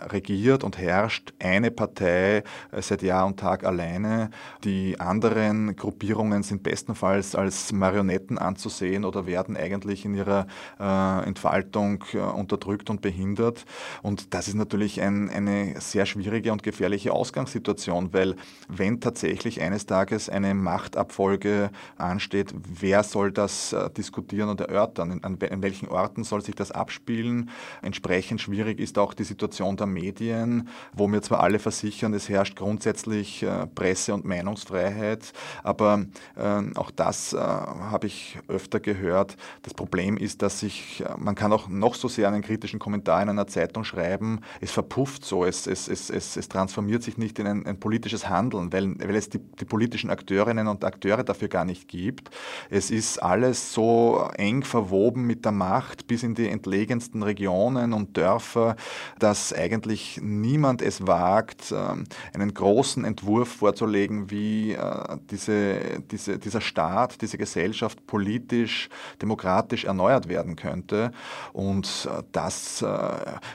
regiert 0.06 0.62
und 0.62 0.78
herrscht 0.78 1.32
eine 1.40 1.72
Partei, 1.72 2.27
Partei 2.28 2.42
äh, 2.72 2.82
seit 2.82 3.02
Jahr 3.02 3.26
und 3.26 3.38
Tag 3.38 3.64
alleine. 3.64 4.30
Die 4.64 4.98
anderen 5.00 5.76
Gruppierungen 5.76 6.42
sind 6.42 6.62
bestenfalls 6.62 7.34
als 7.34 7.72
Marionetten 7.72 8.38
anzusehen 8.38 9.04
oder 9.04 9.26
werden 9.26 9.56
eigentlich 9.56 10.04
in 10.04 10.14
ihrer 10.14 10.46
äh, 10.78 11.26
Entfaltung 11.26 12.04
äh, 12.12 12.18
unterdrückt 12.18 12.90
und 12.90 13.00
behindert. 13.00 13.64
Und 14.02 14.34
das 14.34 14.48
ist 14.48 14.54
natürlich 14.54 15.00
ein, 15.00 15.30
eine 15.30 15.80
sehr 15.80 16.06
schwierige 16.06 16.52
und 16.52 16.62
gefährliche 16.62 17.12
Ausgangssituation, 17.12 18.12
weil 18.12 18.36
wenn 18.68 19.00
tatsächlich 19.00 19.60
eines 19.60 19.86
Tages 19.86 20.28
eine 20.28 20.54
Machtabfolge 20.54 21.70
ansteht, 21.96 22.54
wer 22.80 23.02
soll 23.02 23.32
das 23.32 23.72
äh, 23.72 23.90
diskutieren 23.90 24.48
und 24.48 24.60
erörtern? 24.60 25.10
In, 25.10 25.24
an, 25.24 25.38
in 25.38 25.62
welchen 25.62 25.88
Orten 25.88 26.24
soll 26.24 26.42
sich 26.42 26.54
das 26.54 26.70
abspielen? 26.70 27.50
Entsprechend 27.82 28.40
schwierig 28.40 28.80
ist 28.80 28.98
auch 28.98 29.14
die 29.14 29.24
Situation 29.24 29.76
der 29.76 29.86
Medien, 29.86 30.68
wo 30.92 31.08
mir 31.08 31.22
zwar 31.22 31.40
alle 31.40 31.58
versichern, 31.58 32.12
es 32.18 32.28
herrscht 32.28 32.56
grundsätzlich 32.56 33.42
äh, 33.42 33.66
Presse- 33.66 34.12
und 34.12 34.24
Meinungsfreiheit, 34.24 35.32
aber 35.62 36.04
äh, 36.36 36.62
auch 36.76 36.90
das 36.90 37.32
äh, 37.32 37.38
habe 37.38 38.06
ich 38.06 38.38
öfter 38.48 38.80
gehört. 38.80 39.36
Das 39.62 39.74
Problem 39.74 40.16
ist, 40.16 40.42
dass 40.42 40.60
sich, 40.60 41.02
man 41.16 41.34
kann 41.34 41.52
auch 41.52 41.68
noch 41.68 41.94
so 41.94 42.08
sehr 42.08 42.28
einen 42.28 42.42
kritischen 42.42 42.78
Kommentar 42.78 43.22
in 43.22 43.30
einer 43.30 43.46
Zeitung 43.46 43.84
schreiben, 43.84 44.40
es 44.60 44.70
verpufft 44.70 45.24
so, 45.24 45.44
es, 45.44 45.66
es, 45.66 45.88
es, 45.88 46.10
es, 46.10 46.36
es 46.36 46.48
transformiert 46.48 47.02
sich 47.02 47.16
nicht 47.16 47.38
in 47.38 47.46
ein, 47.46 47.66
ein 47.66 47.80
politisches 47.80 48.28
Handeln, 48.28 48.72
weil, 48.72 48.98
weil 48.98 49.16
es 49.16 49.28
die, 49.28 49.38
die 49.38 49.64
politischen 49.64 50.10
Akteurinnen 50.10 50.68
und 50.68 50.84
Akteure 50.84 51.24
dafür 51.24 51.48
gar 51.48 51.64
nicht 51.64 51.88
gibt. 51.88 52.30
Es 52.70 52.90
ist 52.90 53.22
alles 53.22 53.72
so 53.72 54.28
eng 54.36 54.62
verwoben 54.62 55.24
mit 55.26 55.44
der 55.44 55.52
Macht 55.52 56.06
bis 56.06 56.22
in 56.22 56.34
die 56.34 56.48
entlegensten 56.48 57.22
Regionen 57.22 57.92
und 57.92 58.16
Dörfer, 58.16 58.76
dass 59.18 59.52
eigentlich 59.52 60.20
niemand 60.22 60.82
es 60.82 61.06
wagt, 61.06 61.72
ähm, 61.72 61.97
einen 62.34 62.54
großen 62.54 63.04
Entwurf 63.04 63.48
vorzulegen, 63.48 64.30
wie 64.30 64.72
äh, 64.72 65.16
diese, 65.30 66.00
diese, 66.10 66.38
dieser 66.38 66.60
Staat, 66.60 67.22
diese 67.22 67.38
Gesellschaft 67.38 68.06
politisch, 68.06 68.88
demokratisch 69.22 69.84
erneuert 69.84 70.28
werden 70.28 70.56
könnte. 70.56 71.12
Und 71.52 72.08
äh, 72.10 72.22
das 72.32 72.82
äh, 72.82 72.88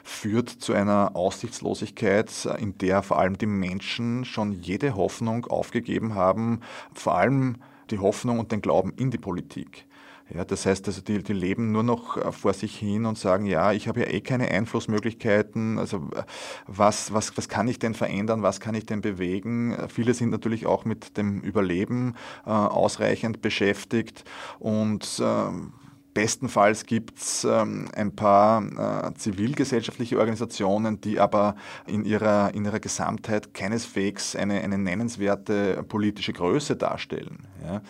führt 0.03 0.49
zu 0.49 0.73
einer 0.73 1.15
Aussichtslosigkeit, 1.15 2.47
in 2.59 2.77
der 2.77 3.03
vor 3.03 3.19
allem 3.19 3.37
die 3.37 3.45
Menschen 3.45 4.25
schon 4.25 4.53
jede 4.53 4.95
Hoffnung 4.95 5.45
aufgegeben 5.45 6.15
haben, 6.15 6.61
vor 6.93 7.15
allem 7.15 7.57
die 7.89 7.99
Hoffnung 7.99 8.39
und 8.39 8.51
den 8.51 8.61
Glauben 8.61 8.93
in 8.97 9.11
die 9.11 9.17
Politik. 9.17 9.85
Ja, 10.33 10.43
das 10.43 10.65
heißt, 10.65 10.87
also 10.87 11.01
die, 11.01 11.21
die 11.21 11.33
leben 11.33 11.71
nur 11.71 11.83
noch 11.83 12.17
äh, 12.17 12.31
vor 12.31 12.53
sich 12.53 12.75
hin 12.75 13.05
und 13.05 13.19
sagen, 13.19 13.45
ja, 13.45 13.71
ich 13.71 13.87
habe 13.87 13.99
ja 13.99 14.07
eh 14.07 14.19
keine 14.21 14.49
Einflussmöglichkeiten. 14.49 15.77
Also 15.77 16.09
äh, 16.15 16.23
was, 16.65 17.13
was, 17.13 17.37
was 17.37 17.47
kann 17.49 17.67
ich 17.67 17.77
denn 17.77 17.93
verändern, 17.93 18.41
was 18.41 18.59
kann 18.59 18.73
ich 18.73 18.87
denn 18.87 19.01
bewegen? 19.01 19.77
Viele 19.89 20.15
sind 20.15 20.31
natürlich 20.31 20.65
auch 20.65 20.85
mit 20.85 21.17
dem 21.17 21.41
Überleben 21.41 22.15
äh, 22.47 22.49
ausreichend 22.49 23.43
beschäftigt 23.43 24.23
und 24.57 25.19
äh, 25.19 25.82
Bestenfalls 26.13 26.85
gibt 26.85 27.19
es 27.19 27.43
ähm, 27.43 27.89
ein 27.95 28.15
paar 28.15 29.07
äh, 29.07 29.13
zivilgesellschaftliche 29.15 30.19
Organisationen, 30.19 31.01
die 31.01 31.19
aber 31.19 31.55
in 31.87 32.05
ihrer, 32.05 32.53
in 32.53 32.65
ihrer 32.65 32.79
Gesamtheit 32.79 33.53
keineswegs 33.53 34.35
eine, 34.35 34.61
eine 34.61 34.77
nennenswerte 34.77 35.83
politische 35.83 36.33
Größe 36.33 36.75
darstellen. 36.75 37.47
Ja. 37.63 37.81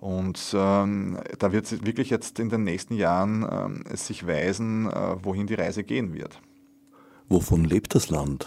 Und 0.00 0.54
ähm, 0.54 1.18
da 1.38 1.52
wird 1.52 1.66
es 1.66 1.86
wirklich 1.86 2.10
jetzt 2.10 2.38
in 2.40 2.50
den 2.50 2.64
nächsten 2.64 2.94
Jahren 2.94 3.46
ähm, 3.50 3.96
sich 3.96 4.26
weisen, 4.26 4.90
äh, 4.90 5.16
wohin 5.22 5.46
die 5.46 5.54
Reise 5.54 5.84
gehen 5.84 6.12
wird. 6.12 6.40
Wovon 7.28 7.64
lebt 7.64 7.94
das 7.94 8.10
Land? 8.10 8.46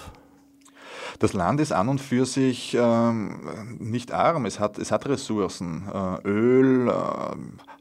Das 1.20 1.34
Land 1.34 1.62
ist 1.62 1.72
an 1.72 1.88
und 1.90 2.02
für 2.02 2.26
sich 2.26 2.76
ähm, 2.80 3.40
nicht 3.80 4.12
arm. 4.12 4.46
Es 4.46 4.60
hat, 4.60 4.78
es 4.78 4.92
hat 4.92 5.08
Ressourcen. 5.08 5.88
Äh, 5.92 6.28
Öl, 6.28 6.90
äh, 6.90 6.94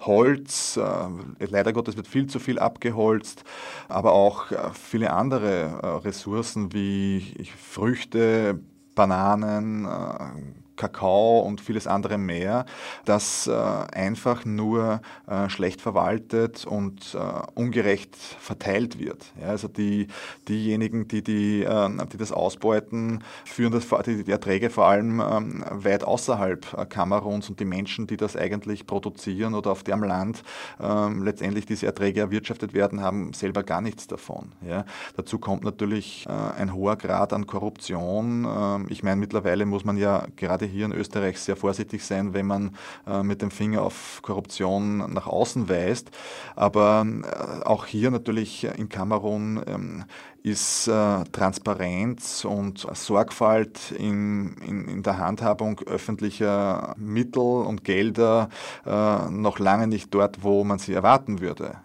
Holz, 0.01 0.77
äh, 0.77 1.47
leider 1.47 1.73
Gottes 1.73 1.97
wird 1.97 2.07
viel 2.07 2.27
zu 2.27 2.39
viel 2.39 2.59
abgeholzt, 2.59 3.45
aber 3.89 4.13
auch 4.13 4.51
äh, 4.51 4.57
viele 4.73 5.13
andere 5.13 5.81
äh, 5.83 5.87
Ressourcen 6.07 6.73
wie 6.73 7.49
Früchte, 7.59 8.61
Bananen, 8.95 9.87
äh, 9.87 10.64
Kakao 10.77 11.41
und 11.41 11.61
vieles 11.61 11.87
andere 11.87 12.19
mehr, 12.19 12.67
das 13.05 13.47
äh, 13.47 13.53
einfach 13.53 14.45
nur 14.45 15.01
äh, 15.27 15.49
schlecht 15.49 15.81
verwaltet 15.81 16.67
und 16.67 17.15
äh, 17.15 17.19
ungerecht 17.55 18.17
verteilt 18.17 18.99
wird. 18.99 19.25
Ja, 19.41 19.49
also 19.49 19.69
die, 19.69 20.09
diejenigen, 20.49 21.09
die, 21.09 21.23
die, 21.23 21.63
äh, 21.63 22.07
die 22.13 22.17
das 22.17 22.33
ausbeuten, 22.33 23.23
führen 23.45 23.73
das, 23.73 23.87
die, 24.05 24.25
die 24.25 24.31
Erträge 24.31 24.71
vor 24.71 24.87
allem 24.87 25.21
ähm, 25.21 25.65
weit 25.71 26.05
außerhalb 26.05 26.75
äh, 26.77 26.87
Kameruns 26.87 27.49
und 27.49 27.61
die 27.61 27.65
Menschen, 27.65 28.07
die 28.07 28.17
das 28.17 28.37
eigentlich 28.37 28.87
produzieren 28.87 29.55
oder 29.55 29.71
auf 29.71 29.83
deren 29.83 30.05
Land 30.05 30.43
ähm, 30.81 31.23
letztendlich 31.23 31.67
diese 31.67 31.87
Erträge 31.87 32.21
erwirtschaftet 32.21 32.75
werden, 32.75 33.01
haben 33.01 33.33
selber 33.33 33.63
gar 33.63 33.81
nichts 33.81 34.07
davon. 34.07 34.53
Ja. 34.67 34.85
Dazu 35.17 35.39
kommt 35.39 35.65
natürlich 35.65 36.27
äh, 36.29 36.61
ein 36.61 36.75
hoher 36.75 36.97
Grad 36.97 37.33
an 37.33 37.47
Korruption. 37.47 38.45
Ähm, 38.45 38.87
ich 38.89 39.03
meine, 39.03 39.17
mittlerweile 39.17 39.67
muss 39.67 39.85
man 39.85 39.97
ja 39.97 40.27
gerade 40.37 40.64
gerade 40.65 40.73
hier 40.73 40.85
in 40.87 40.93
Österreich 40.93 41.39
sehr 41.39 41.57
vorsichtig 41.57 42.05
sein, 42.05 42.35
wenn 42.35 42.47
man 42.47 42.77
äh, 43.07 43.23
mit 43.23 43.43
dem 43.43 43.51
Finger 43.51 43.83
auf 43.83 44.21
Korruption 44.23 45.13
nach 45.13 45.27
außen 45.27 45.69
weist. 45.69 46.11
Aber 46.57 47.07
äh, 47.07 47.65
auch 47.65 47.87
hier 47.87 48.11
natürlich 48.11 48.65
in 48.65 48.89
Kamerun 48.89 49.63
ähm, 49.67 50.05
ist 50.43 50.89
äh, 50.89 51.25
Transparenz 51.33 52.45
und 52.45 52.87
Sorgfalt 52.93 53.93
in, 53.93 54.57
in, 54.67 54.89
in, 54.89 55.03
der 55.03 55.19
Handhabung 55.19 55.81
öffentlicher 55.87 56.95
Mittel 56.99 57.41
und 57.41 57.83
Gelder 57.83 58.51
noch 58.85 59.59
lange 59.59 59.87
nicht 59.87 60.13
dort, 60.13 60.43
wo 60.43 60.63
man 60.65 60.79
sie 60.79 60.93
erwarten 60.93 61.41
würde. 61.41 61.77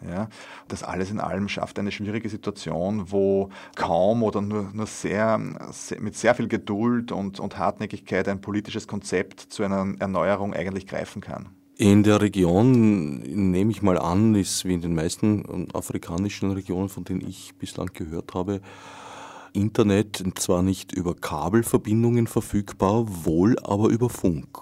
Das 0.67 0.83
alles 0.83 1.09
in 1.09 1.21
allem 1.21 1.47
schafft 1.47 1.79
eine 1.79 1.91
schwierige 1.91 2.27
Situation, 2.27 3.11
wo 3.11 3.49
kaum 3.75 4.23
oder 4.23 4.41
nur, 4.41 4.69
nur 4.73 4.87
sehr, 4.87 5.39
sehr 5.71 6.01
mit 6.01 6.17
sehr 6.17 6.35
viel 6.35 6.49
Geduld 6.49 7.13
und, 7.13 7.39
und 7.39 7.57
Hartnäckigkeit 7.57 8.27
ein 8.27 8.41
politisches 8.41 8.68
Konzept 8.87 9.39
zu 9.39 9.63
einer 9.63 9.95
Erneuerung 9.99 10.53
eigentlich 10.53 10.87
greifen 10.87 11.21
kann. 11.21 11.49
In 11.77 12.03
der 12.03 12.21
Region, 12.21 13.21
nehme 13.21 13.71
ich 13.71 13.81
mal 13.81 13.97
an, 13.97 14.35
ist 14.35 14.65
wie 14.65 14.73
in 14.73 14.81
den 14.81 14.95
meisten 14.95 15.69
afrikanischen 15.73 16.51
Regionen, 16.51 16.89
von 16.89 17.05
denen 17.05 17.25
ich 17.25 17.55
bislang 17.57 17.91
gehört 17.93 18.33
habe, 18.33 18.59
Internet 19.53 20.23
zwar 20.35 20.61
nicht 20.61 20.91
über 20.91 21.15
Kabelverbindungen 21.15 22.27
verfügbar, 22.27 23.05
wohl 23.07 23.57
aber 23.59 23.89
über 23.89 24.09
Funk. 24.09 24.59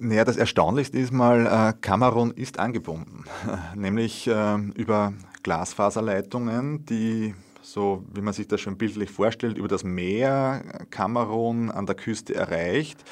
Naja, 0.00 0.24
das 0.24 0.36
Erstaunlichste 0.36 0.98
ist 0.98 1.12
mal, 1.12 1.46
äh, 1.46 1.72
Kamerun 1.80 2.30
ist 2.30 2.58
angebunden, 2.58 3.24
nämlich 3.74 4.28
äh, 4.28 4.58
über 4.74 5.12
Glasfaserleitungen, 5.42 6.84
die 6.84 7.34
so 7.68 8.02
wie 8.14 8.22
man 8.22 8.32
sich 8.32 8.48
das 8.48 8.60
schon 8.60 8.78
bildlich 8.78 9.10
vorstellt, 9.10 9.58
über 9.58 9.68
das 9.68 9.84
Meer 9.84 10.62
Kamerun 10.90 11.70
an 11.70 11.86
der 11.86 11.94
Küste 11.94 12.34
erreicht. 12.34 13.04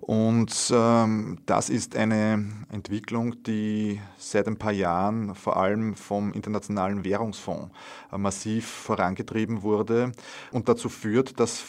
Und 0.00 0.72
ähm, 0.72 1.38
das 1.46 1.70
ist 1.70 1.96
eine 1.96 2.46
Entwicklung, 2.70 3.42
die 3.42 4.00
seit 4.16 4.46
ein 4.46 4.56
paar 4.56 4.72
Jahren 4.72 5.34
vor 5.34 5.56
allem 5.56 5.96
vom 5.96 6.32
Internationalen 6.32 7.04
Währungsfonds 7.04 7.70
äh, 8.12 8.18
massiv 8.18 8.66
vorangetrieben 8.66 9.62
wurde 9.62 10.12
und 10.52 10.68
dazu 10.68 10.88
führt, 10.88 11.40
dass 11.40 11.64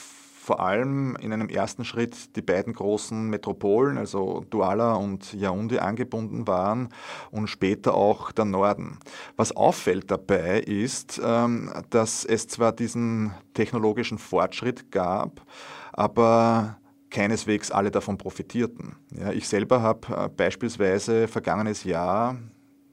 vor 0.49 0.61
allem 0.61 1.15
in 1.17 1.31
einem 1.31 1.47
ersten 1.47 1.85
Schritt 1.85 2.35
die 2.35 2.41
beiden 2.41 2.73
großen 2.73 3.29
Metropolen, 3.29 3.99
also 3.99 4.43
Douala 4.49 4.95
und 4.95 5.25
Yaoundé, 5.25 5.77
angebunden 5.77 6.47
waren 6.47 6.89
und 7.29 7.49
später 7.49 7.93
auch 7.93 8.31
der 8.31 8.45
Norden. 8.45 8.97
Was 9.35 9.55
auffällt 9.55 10.09
dabei 10.09 10.61
ist, 10.61 11.21
ähm, 11.23 11.71
dass 11.91 12.25
es 12.25 12.47
zwar 12.47 12.71
diesen 12.71 13.31
technologischen 13.53 14.17
Fortschritt 14.17 14.91
gab, 14.91 15.45
aber 15.93 16.79
keineswegs 17.11 17.69
alle 17.69 17.91
davon 17.91 18.17
profitierten. 18.17 18.95
Ja, 19.11 19.31
ich 19.31 19.47
selber 19.47 19.83
habe 19.83 20.07
äh, 20.15 20.29
beispielsweise 20.29 21.27
vergangenes 21.27 21.83
Jahr 21.83 22.37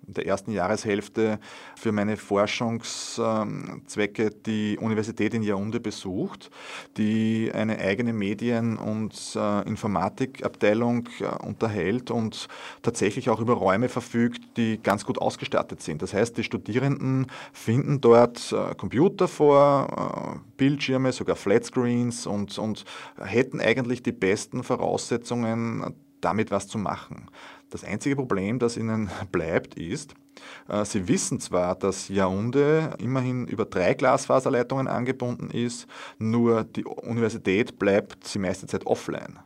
der 0.07 0.26
ersten 0.26 0.52
Jahreshälfte 0.52 1.38
für 1.76 1.92
meine 1.92 2.16
Forschungszwecke 2.16 4.30
die 4.30 4.78
Universität 4.80 5.34
in 5.34 5.42
Yaoundé 5.42 5.78
besucht, 5.78 6.50
die 6.96 7.50
eine 7.52 7.78
eigene 7.78 8.12
Medien- 8.12 8.76
und 8.76 9.14
äh, 9.34 9.62
Informatikabteilung 9.62 11.09
äh, 11.20 11.44
unterhält 11.44 12.11
und 12.11 12.48
tatsächlich 12.82 13.30
auch 13.30 13.40
über 13.40 13.54
Räume 13.54 13.88
verfügt, 13.88 14.42
die 14.57 14.80
ganz 14.82 15.04
gut 15.04 15.18
ausgestattet 15.18 15.82
sind. 15.82 16.02
Das 16.02 16.14
heißt, 16.14 16.36
die 16.36 16.44
Studierenden 16.44 17.26
finden 17.52 18.00
dort 18.00 18.52
äh, 18.52 18.74
Computer 18.74 19.28
vor, 19.28 20.40
Bildschirme, 20.57 21.12
sogar 21.12 21.36
Flatscreens 21.36 22.26
und, 22.26 22.59
und 22.59 22.84
hätten 23.18 23.61
eigentlich 23.61 24.02
die 24.02 24.12
besten 24.12 24.62
Voraussetzungen, 24.62 25.94
damit 26.20 26.50
was 26.50 26.68
zu 26.68 26.78
machen. 26.78 27.28
Das 27.70 27.84
einzige 27.84 28.16
Problem, 28.16 28.58
das 28.58 28.76
ihnen 28.76 29.10
bleibt, 29.32 29.74
ist, 29.74 30.14
äh, 30.68 30.84
sie 30.84 31.08
wissen 31.08 31.40
zwar, 31.40 31.74
dass 31.74 32.08
Yaoundé 32.08 32.96
immerhin 33.00 33.46
über 33.46 33.64
drei 33.64 33.94
Glasfaserleitungen 33.94 34.88
angebunden 34.88 35.50
ist, 35.50 35.86
nur 36.18 36.64
die 36.64 36.84
Universität 36.84 37.78
bleibt 37.78 38.32
die 38.34 38.38
meiste 38.38 38.66
Zeit 38.66 38.86
offline. 38.86 39.38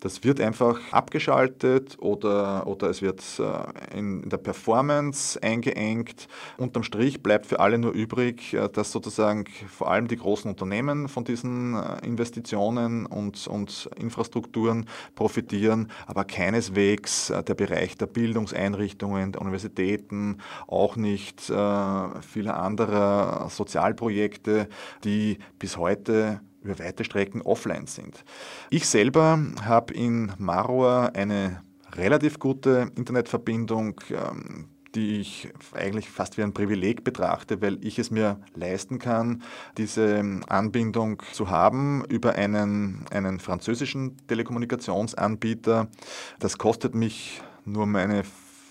Das 0.00 0.22
wird 0.22 0.40
einfach 0.40 0.80
abgeschaltet 0.92 1.96
oder, 1.98 2.68
oder 2.68 2.88
es 2.88 3.02
wird 3.02 3.20
äh, 3.40 3.98
in 3.98 4.28
der 4.28 4.36
Performance 4.36 5.42
eingeengt. 5.42 6.28
Unterm 6.56 6.84
Strich 6.84 7.20
bleibt 7.20 7.46
für 7.46 7.58
alle 7.58 7.78
nur 7.78 7.90
übrig, 7.92 8.54
äh, 8.54 8.68
dass 8.68 8.92
sozusagen 8.92 9.46
vor 9.68 9.90
allem 9.90 10.06
die 10.06 10.16
großen 10.16 10.48
Unternehmen 10.48 11.08
von 11.08 11.24
diesen 11.24 11.74
äh, 11.74 12.06
Investitionen 12.06 13.06
und, 13.06 13.48
und 13.48 13.90
Infrastrukturen 13.96 14.86
profitieren, 15.16 15.90
aber 16.06 16.24
keineswegs 16.24 17.32
der 17.46 17.54
Bereich 17.54 17.96
der 17.96 18.06
Bildungseinrichtungen, 18.06 19.32
der 19.32 19.40
Universitäten, 19.40 20.38
auch 20.66 20.96
nicht 20.96 21.40
viele 21.40 22.54
andere 22.54 23.46
Sozialprojekte, 23.50 24.68
die 25.04 25.38
bis 25.58 25.76
heute 25.76 26.40
über 26.62 26.78
weite 26.78 27.04
Strecken 27.04 27.42
offline 27.42 27.86
sind. 27.86 28.24
Ich 28.70 28.86
selber 28.86 29.38
habe 29.62 29.94
in 29.94 30.32
Marua 30.38 31.06
eine 31.14 31.62
relativ 31.92 32.38
gute 32.38 32.90
Internetverbindung, 32.96 34.00
ähm, 34.10 34.68
die 34.94 35.20
ich 35.20 35.48
eigentlich 35.74 36.08
fast 36.08 36.38
wie 36.38 36.42
ein 36.42 36.54
Privileg 36.54 37.04
betrachte, 37.04 37.60
weil 37.60 37.78
ich 37.84 37.98
es 37.98 38.10
mir 38.10 38.40
leisten 38.54 38.98
kann, 38.98 39.42
diese 39.76 40.24
Anbindung 40.48 41.22
zu 41.32 41.50
haben 41.50 42.04
über 42.08 42.34
einen, 42.34 43.04
einen 43.10 43.38
französischen 43.38 44.16
Telekommunikationsanbieter. 44.26 45.88
Das 46.38 46.58
kostet 46.58 46.94
mich 46.94 47.42
nur 47.64 47.86
meine 47.86 48.24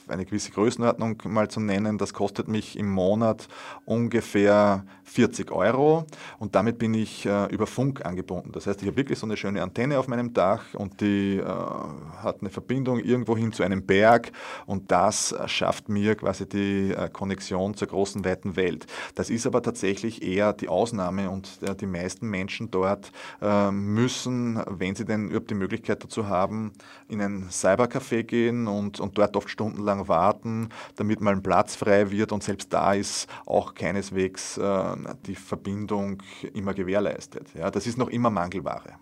eine 0.08 0.26
gewisse 0.26 0.51
Größenordnung 0.51 1.22
mal 1.26 1.49
zu 1.49 1.60
nennen, 1.60 1.97
das 1.97 2.14
kostet 2.14 2.47
mich 2.47 2.78
im 2.78 2.89
Monat 2.89 3.47
ungefähr 3.86 4.86
40 5.03 5.51
Euro 5.51 6.05
und 6.38 6.55
damit 6.55 6.80
bin 6.80 6.93
ich 6.93 7.26
äh, 7.26 7.45
über 7.47 7.66
Funk 7.66 8.05
angebunden. 8.05 8.51
Das 8.51 8.68
heißt, 8.68 8.82
ich 8.82 8.88
habe 8.88 8.97
wirklich 8.97 9.18
so 9.18 9.26
eine 9.26 9.38
schöne 9.38 9.64
Antenne 9.64 9.99
auf 9.99 10.08
meinem 10.08 10.34
Dach 10.34 10.74
und 10.74 11.01
die 11.01 11.38
äh, 11.38 11.43
hat 11.43 12.41
eine 12.41 12.49
Verbindung 12.49 12.99
irgendwo 12.99 13.38
hin 13.38 13.51
zu 13.53 13.64
einem 13.64 13.86
Berg 13.86 14.32
und 14.66 14.91
das 14.91 15.34
schafft 15.45 15.89
mir 15.89 16.16
quasi 16.16 16.47
die 16.47 16.91
äh, 16.91 17.10
Konnexion 17.10 17.74
zur 17.76 17.88
großen, 17.88 18.26
weiten 18.26 18.55
Welt. 18.55 18.86
Das 19.16 19.30
ist 19.30 19.47
aber 19.47 19.62
tatsächlich 19.62 20.22
eher 20.22 20.53
die 20.53 20.68
Ausnahme 20.68 21.30
und 21.30 21.60
äh, 21.62 21.76
die 21.76 21.86
meisten 21.86 22.30
Menschen 22.30 22.70
dort 22.70 23.12
äh, 23.41 23.72
müssen, 23.72 24.62
wenn 24.68 24.95
sie 24.95 25.05
denn 25.05 25.28
überhaupt 25.30 25.49
die 25.49 25.55
Möglichkeit 25.55 26.03
dazu 26.03 26.28
haben, 26.28 26.74
in 27.08 27.22
ein 27.22 27.49
Cybercafé 27.49 28.24
gehen 28.24 28.68
und, 28.68 28.99
und 28.99 29.18
dort 29.18 29.36
oft 29.36 29.49
stundenlang 29.49 29.96
lang 29.97 30.07
warten, 30.07 30.69
damit 30.95 31.21
mal 31.21 31.33
ein 31.33 31.43
Platz 31.43 31.75
frei 31.75 32.11
wird 32.11 32.31
und 32.31 32.43
selbst 32.43 32.71
da 32.73 32.93
ist 32.93 33.27
auch 33.45 33.73
keineswegs 33.73 34.57
äh, 34.57 34.95
die 35.25 35.35
Verbindung 35.35 36.21
immer 36.53 36.73
gewährleistet. 36.73 37.47
Ja, 37.55 37.71
das 37.71 37.87
ist 37.87 37.97
noch 37.97 38.09
immer 38.09 38.29
Mangelware. 38.29 38.95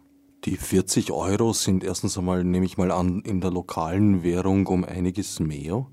Die 0.45 0.57
40 0.57 1.11
Euro 1.11 1.53
sind 1.53 1.83
erstens 1.83 2.17
einmal, 2.17 2.43
nehme 2.43 2.65
ich 2.65 2.77
mal 2.77 2.91
an, 2.91 3.21
in 3.21 3.41
der 3.41 3.51
lokalen 3.51 4.23
Währung 4.23 4.67
um 4.67 4.83
einiges 4.83 5.39
mehr. 5.39 5.87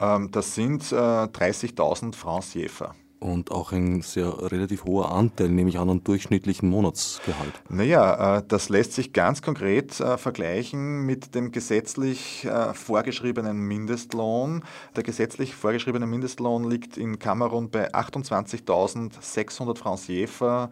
Ähm, 0.00 0.30
das 0.30 0.54
sind 0.54 0.92
äh, 0.92 0.94
30.000 0.94 2.14
Francs 2.14 2.54
Jefer 2.54 2.94
und 3.26 3.50
auch 3.50 3.72
ein 3.72 4.02
sehr 4.02 4.50
relativ 4.50 4.84
hoher 4.84 5.12
Anteil, 5.12 5.48
nehme 5.48 5.70
ich 5.70 5.78
an, 5.78 5.90
an 5.90 6.04
durchschnittlichen 6.04 6.68
Monatsgehalt. 6.68 7.52
Naja, 7.68 8.38
äh, 8.38 8.42
das 8.46 8.68
lässt 8.68 8.92
sich 8.92 9.12
ganz 9.12 9.42
konkret 9.42 10.00
äh, 10.00 10.16
vergleichen 10.18 11.02
mit 11.04 11.34
dem 11.34 11.52
gesetzlich 11.52 12.44
äh, 12.44 12.74
vorgeschriebenen 12.74 13.58
Mindestlohn. 13.58 14.64
Der 14.94 15.02
gesetzlich 15.02 15.54
vorgeschriebene 15.54 16.06
Mindestlohn 16.06 16.68
liegt 16.68 16.96
in 16.96 17.18
Kamerun 17.18 17.70
bei 17.70 17.92
28.600 17.92 19.76
Francs 19.76 20.06
Jefer. 20.08 20.70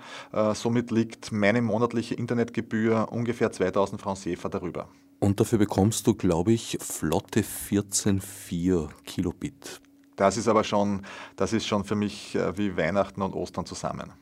Somit 0.54 0.90
liegt 0.90 1.32
meine 1.32 1.62
monatliche 1.62 2.14
Internetgebühr 2.14 3.08
ungefähr 3.10 3.52
2.000 3.52 3.98
Francs 3.98 4.24
Jefer 4.24 4.48
darüber. 4.48 4.88
Und 5.20 5.40
dafür 5.40 5.58
bekommst 5.58 6.06
du, 6.06 6.14
glaube 6.14 6.52
ich, 6.52 6.78
flotte 6.80 7.42
14,4 7.42 8.88
Kilobit 9.04 9.80
das 10.16 10.36
ist 10.36 10.48
aber 10.48 10.64
schon, 10.64 11.02
das 11.36 11.52
ist 11.52 11.66
schon 11.66 11.84
für 11.84 11.94
mich 11.94 12.34
äh, 12.34 12.56
wie 12.56 12.76
Weihnachten 12.76 13.22
und 13.22 13.34
Ostern 13.34 13.66
zusammen. 13.66 14.12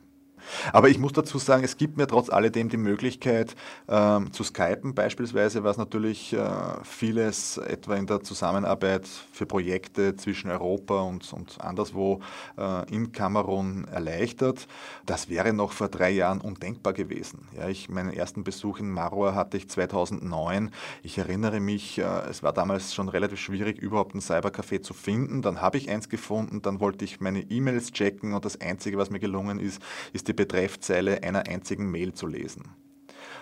Aber 0.71 0.89
ich 0.89 0.99
muss 0.99 1.13
dazu 1.13 1.37
sagen, 1.37 1.63
es 1.63 1.77
gibt 1.77 1.97
mir 1.97 2.07
trotz 2.07 2.29
alledem 2.29 2.69
die 2.69 2.77
Möglichkeit 2.77 3.55
ähm, 3.87 4.31
zu 4.31 4.43
skypen 4.43 4.93
beispielsweise, 4.93 5.63
was 5.63 5.77
natürlich 5.77 6.33
äh, 6.33 6.49
vieles 6.83 7.57
etwa 7.57 7.95
in 7.95 8.07
der 8.07 8.21
Zusammenarbeit 8.21 9.07
für 9.31 9.45
Projekte 9.45 10.15
zwischen 10.15 10.49
Europa 10.49 11.01
und, 11.01 11.31
und 11.33 11.59
anderswo 11.61 12.21
äh, 12.57 12.89
in 12.93 13.11
Kamerun 13.11 13.85
erleichtert. 13.85 14.67
Das 15.05 15.29
wäre 15.29 15.53
noch 15.53 15.71
vor 15.71 15.89
drei 15.89 16.11
Jahren 16.11 16.41
undenkbar 16.41 16.93
gewesen. 16.93 17.47
Ja, 17.57 17.67
ich, 17.67 17.89
meinen 17.89 18.11
ersten 18.11 18.43
Besuch 18.43 18.79
in 18.79 18.89
Marua 18.89 19.35
hatte 19.35 19.57
ich 19.57 19.69
2009. 19.69 20.71
Ich 21.01 21.17
erinnere 21.17 21.59
mich, 21.59 21.97
äh, 21.97 22.03
es 22.29 22.43
war 22.43 22.53
damals 22.53 22.93
schon 22.93 23.09
relativ 23.09 23.39
schwierig, 23.39 23.77
überhaupt 23.77 24.15
ein 24.15 24.21
Cybercafé 24.21 24.81
zu 24.81 24.93
finden. 24.93 25.41
Dann 25.41 25.61
habe 25.61 25.77
ich 25.77 25.89
eins 25.89 26.09
gefunden, 26.09 26.61
dann 26.61 26.79
wollte 26.79 27.05
ich 27.05 27.19
meine 27.19 27.41
E-Mails 27.41 27.91
checken 27.91 28.33
und 28.33 28.45
das 28.45 28.59
Einzige, 28.59 28.97
was 28.97 29.09
mir 29.09 29.19
gelungen 29.19 29.59
ist, 29.59 29.81
ist 30.13 30.27
die 30.27 30.32
Betreffzeile 30.33 31.23
einer 31.23 31.47
einzigen 31.47 31.89
Mail 31.89 32.13
zu 32.13 32.27
lesen. 32.27 32.73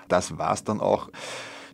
Das 0.07 0.37
war 0.37 0.53
es 0.53 0.63
dann 0.63 0.79
auch. 0.79 1.09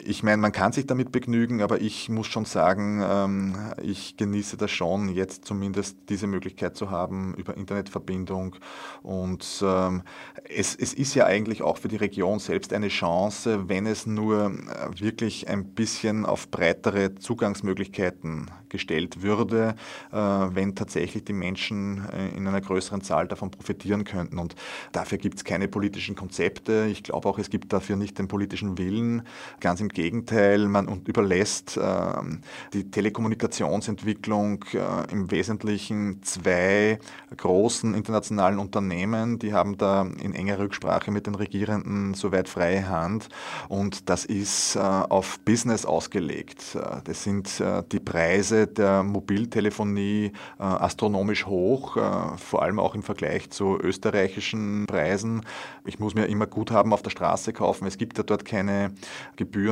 Ich 0.03 0.23
meine, 0.23 0.37
man 0.37 0.51
kann 0.51 0.71
sich 0.71 0.85
damit 0.85 1.11
begnügen, 1.11 1.61
aber 1.61 1.81
ich 1.81 2.09
muss 2.09 2.27
schon 2.27 2.45
sagen, 2.45 3.01
ähm, 3.03 3.55
ich 3.81 4.15
genieße 4.15 4.57
das 4.57 4.71
schon, 4.71 5.09
jetzt 5.09 5.45
zumindest 5.45 5.97
diese 6.09 6.27
Möglichkeit 6.27 6.75
zu 6.75 6.91
haben 6.91 7.33
über 7.35 7.57
Internetverbindung. 7.57 8.55
Und 9.01 9.63
ähm, 9.63 10.03
es, 10.47 10.75
es 10.75 10.93
ist 10.93 11.15
ja 11.15 11.25
eigentlich 11.25 11.61
auch 11.61 11.77
für 11.77 11.87
die 11.87 11.95
Region 11.95 12.39
selbst 12.39 12.73
eine 12.73 12.89
Chance, 12.89 13.69
wenn 13.69 13.85
es 13.85 14.05
nur 14.05 14.45
äh, 14.45 14.99
wirklich 14.99 15.47
ein 15.49 15.73
bisschen 15.73 16.25
auf 16.25 16.49
breitere 16.49 17.15
Zugangsmöglichkeiten 17.15 18.51
gestellt 18.69 19.21
würde, 19.21 19.75
äh, 20.11 20.17
wenn 20.17 20.75
tatsächlich 20.75 21.23
die 21.23 21.33
Menschen 21.33 22.07
äh, 22.09 22.29
in 22.35 22.47
einer 22.47 22.61
größeren 22.61 23.01
Zahl 23.01 23.27
davon 23.27 23.51
profitieren 23.51 24.03
könnten. 24.03 24.37
Und 24.37 24.55
dafür 24.91 25.17
gibt 25.17 25.37
es 25.37 25.43
keine 25.43 25.67
politischen 25.67 26.15
Konzepte. 26.15 26.87
Ich 26.91 27.03
glaube 27.03 27.27
auch, 27.27 27.39
es 27.39 27.49
gibt 27.49 27.73
dafür 27.73 27.95
nicht 27.95 28.17
den 28.19 28.27
politischen 28.27 28.77
Willen. 28.77 29.23
Ganz 29.59 29.79
im 29.79 29.86
Gegenteil, 29.89 30.67
man 30.67 31.01
überlässt 31.05 31.79
ähm, 31.81 32.41
die 32.73 32.89
Telekommunikationsentwicklung 32.89 34.65
äh, 34.73 35.11
im 35.11 35.31
Wesentlichen 35.31 36.21
zwei 36.23 36.99
großen 37.35 37.93
internationalen 37.93 38.59
Unternehmen. 38.59 39.39
Die 39.39 39.53
haben 39.53 39.77
da 39.77 40.07
in 40.21 40.33
enger 40.33 40.59
Rücksprache 40.59 41.11
mit 41.11 41.27
den 41.27 41.35
Regierenden 41.35 42.13
soweit 42.13 42.49
freie 42.49 42.87
Hand. 42.87 43.29
Und 43.67 44.09
das 44.09 44.25
ist 44.25 44.77
auf 44.77 45.39
Business 45.39 45.85
ausgelegt. 45.85 46.77
Das 47.03 47.23
sind 47.23 47.63
die 47.91 47.99
Preise, 47.99 48.67
der 48.67 49.03
Mobiltelefonie 49.03 50.31
äh, 50.59 50.63
astronomisch 50.63 51.45
hoch, 51.45 51.97
äh, 51.97 52.37
vor 52.37 52.61
allem 52.61 52.79
auch 52.79 52.95
im 52.95 53.03
Vergleich 53.03 53.49
zu 53.49 53.77
österreichischen 53.79 54.85
Preisen. 54.87 55.45
Ich 55.85 55.99
muss 55.99 56.15
mir 56.15 56.25
immer 56.25 56.47
Guthaben 56.47 56.93
auf 56.93 57.01
der 57.01 57.09
Straße 57.09 57.53
kaufen. 57.53 57.87
Es 57.87 57.97
gibt 57.97 58.17
ja 58.17 58.23
dort 58.23 58.45
keine 58.45 58.91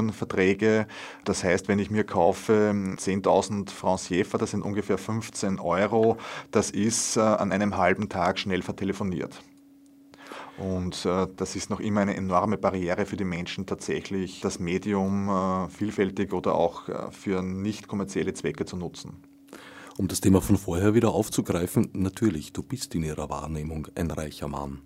Gebührenverträge. 0.06 0.88
Das 1.24 1.44
heißt, 1.44 1.68
wenn 1.68 1.80
ich 1.80 1.90
mir 1.90 2.04
kaufe 2.04 2.72
10.000 2.74 3.70
Francs 3.70 4.10
Jefer, 4.10 4.38
das 4.38 4.52
sind 4.52 4.62
ungefähr 4.62 4.98
15 4.98 5.60
Euro, 5.60 6.18
das 6.52 6.72
ist 6.72 7.18
äh, 7.18 7.22
an 7.22 7.52
einem 7.52 7.78
halben 7.78 8.10
Tag 8.10 8.40
schnell 8.40 8.62
vertelefoniert. 8.62 9.42
Und 10.58 11.06
äh, 11.06 11.28
das 11.36 11.56
ist 11.56 11.70
noch 11.70 11.82
immer 11.82 12.02
eine 12.02 12.16
enorme 12.16 12.58
Barriere 12.58 13.06
für 13.06 13.18
die 13.18 13.26
Menschen, 13.26 13.66
tatsächlich 13.66 14.40
das 14.40 14.60
Medium 14.60 15.30
äh, 15.30 15.70
vielfältig 15.70 16.32
oder 16.34 16.56
auch 16.56 16.88
äh, 16.88 17.12
für 17.12 17.42
nicht 17.42 17.88
kommerzielle 17.88 18.34
Zwecke 18.34 18.66
zu 18.66 18.78
nutzen. 18.78 19.18
Um 19.98 20.08
das 20.08 20.22
Thema 20.22 20.42
von 20.42 20.58
vorher 20.58 20.94
wieder 20.94 21.14
aufzugreifen, 21.14 21.90
natürlich, 21.94 22.54
du 22.54 22.64
bist 22.64 22.96
in 22.96 23.04
ihrer 23.04 23.30
Wahrnehmung 23.30 23.88
ein 23.96 24.12
reicher 24.12 24.48
Mann. 24.48 24.82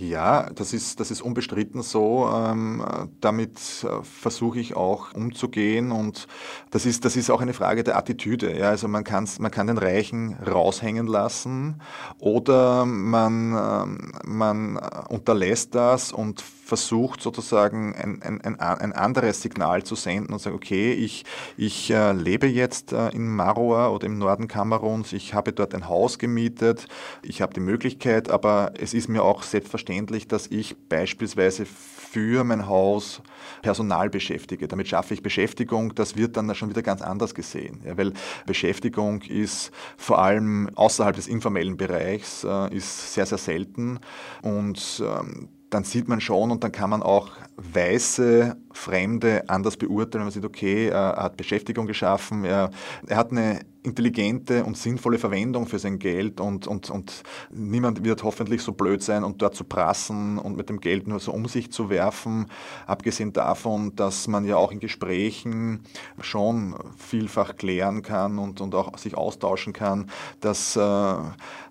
Ja, 0.00 0.48
das 0.54 0.72
ist, 0.72 0.98
das 0.98 1.10
ist 1.10 1.20
unbestritten 1.20 1.82
so. 1.82 2.26
Ähm, 2.32 2.82
damit 3.20 3.58
äh, 3.84 4.02
versuche 4.02 4.58
ich 4.58 4.74
auch 4.74 5.12
umzugehen 5.12 5.92
und 5.92 6.26
das 6.70 6.86
ist, 6.86 7.04
das 7.04 7.16
ist 7.16 7.28
auch 7.30 7.42
eine 7.42 7.52
Frage 7.52 7.84
der 7.84 7.98
Attitüde. 7.98 8.56
Ja? 8.56 8.70
Also 8.70 8.88
man, 8.88 9.04
kann's, 9.04 9.38
man 9.40 9.50
kann 9.50 9.66
den 9.66 9.76
Reichen 9.76 10.36
raushängen 10.36 11.06
lassen 11.06 11.82
oder 12.18 12.86
man, 12.86 13.52
ähm, 13.52 14.12
man 14.24 14.78
unterlässt 15.10 15.74
das 15.74 16.12
und 16.12 16.42
versucht 16.70 17.20
sozusagen 17.20 17.96
ein, 17.96 18.22
ein, 18.22 18.60
ein, 18.60 18.92
anderes 18.92 19.42
Signal 19.42 19.82
zu 19.82 19.96
senden 19.96 20.32
und 20.32 20.38
sagt, 20.38 20.54
okay, 20.54 20.92
ich, 20.92 21.24
ich 21.56 21.90
äh, 21.90 22.12
lebe 22.12 22.46
jetzt 22.46 22.92
äh, 22.92 23.08
in 23.08 23.26
Marua 23.28 23.88
oder 23.88 24.06
im 24.06 24.18
Norden 24.18 24.46
Kameruns, 24.46 25.12
ich 25.12 25.34
habe 25.34 25.52
dort 25.52 25.74
ein 25.74 25.88
Haus 25.88 26.20
gemietet, 26.20 26.86
ich 27.22 27.42
habe 27.42 27.52
die 27.54 27.60
Möglichkeit, 27.60 28.30
aber 28.30 28.72
es 28.78 28.94
ist 28.94 29.08
mir 29.08 29.24
auch 29.24 29.42
selbstverständlich, 29.42 30.28
dass 30.28 30.46
ich 30.46 30.76
beispielsweise 30.88 31.66
für 31.66 32.44
mein 32.44 32.68
Haus 32.68 33.20
Personal 33.62 34.08
beschäftige. 34.08 34.68
Damit 34.68 34.86
schaffe 34.86 35.14
ich 35.14 35.22
Beschäftigung. 35.22 35.94
Das 35.96 36.16
wird 36.16 36.36
dann 36.36 36.54
schon 36.54 36.70
wieder 36.70 36.82
ganz 36.82 37.02
anders 37.02 37.34
gesehen, 37.34 37.80
ja, 37.84 37.98
weil 37.98 38.12
Beschäftigung 38.46 39.22
ist 39.22 39.72
vor 39.96 40.20
allem 40.20 40.70
außerhalb 40.76 41.16
des 41.16 41.26
informellen 41.26 41.76
Bereichs 41.76 42.44
äh, 42.44 42.72
ist 42.72 43.14
sehr, 43.14 43.26
sehr 43.26 43.38
selten 43.38 43.98
und 44.42 45.02
ähm, 45.04 45.48
dann 45.70 45.84
sieht 45.84 46.08
man 46.08 46.20
schon 46.20 46.50
und 46.50 46.64
dann 46.64 46.72
kann 46.72 46.90
man 46.90 47.02
auch 47.02 47.30
weiße 47.56 48.56
Fremde 48.72 49.48
anders 49.48 49.76
beurteilen. 49.76 50.24
Man 50.24 50.32
sieht, 50.32 50.44
okay, 50.44 50.88
er 50.88 51.16
hat 51.16 51.36
Beschäftigung 51.36 51.86
geschaffen, 51.86 52.44
er, 52.44 52.70
er 53.06 53.16
hat 53.16 53.30
eine 53.30 53.60
intelligente 53.82 54.64
und 54.64 54.76
sinnvolle 54.76 55.18
Verwendung 55.18 55.66
für 55.66 55.78
sein 55.78 55.98
Geld 55.98 56.40
und, 56.40 56.66
und, 56.66 56.90
und 56.90 57.22
niemand 57.50 58.04
wird 58.04 58.22
hoffentlich 58.22 58.62
so 58.62 58.72
blöd 58.72 59.02
sein 59.02 59.24
und 59.24 59.40
dort 59.40 59.54
zu 59.54 59.64
prassen 59.64 60.38
und 60.38 60.56
mit 60.56 60.68
dem 60.68 60.80
Geld 60.80 61.08
nur 61.08 61.18
so 61.18 61.32
um 61.32 61.46
sich 61.46 61.72
zu 61.72 61.88
werfen. 61.88 62.46
Abgesehen 62.86 63.32
davon, 63.32 63.96
dass 63.96 64.28
man 64.28 64.44
ja 64.44 64.56
auch 64.56 64.70
in 64.70 64.80
Gesprächen 64.80 65.80
schon 66.20 66.74
vielfach 66.98 67.56
klären 67.56 68.02
kann 68.02 68.38
und, 68.38 68.60
und 68.60 68.74
auch 68.74 68.98
sich 68.98 69.16
austauschen 69.16 69.72
kann, 69.72 70.10
dass 70.40 70.76
äh, 70.76 71.14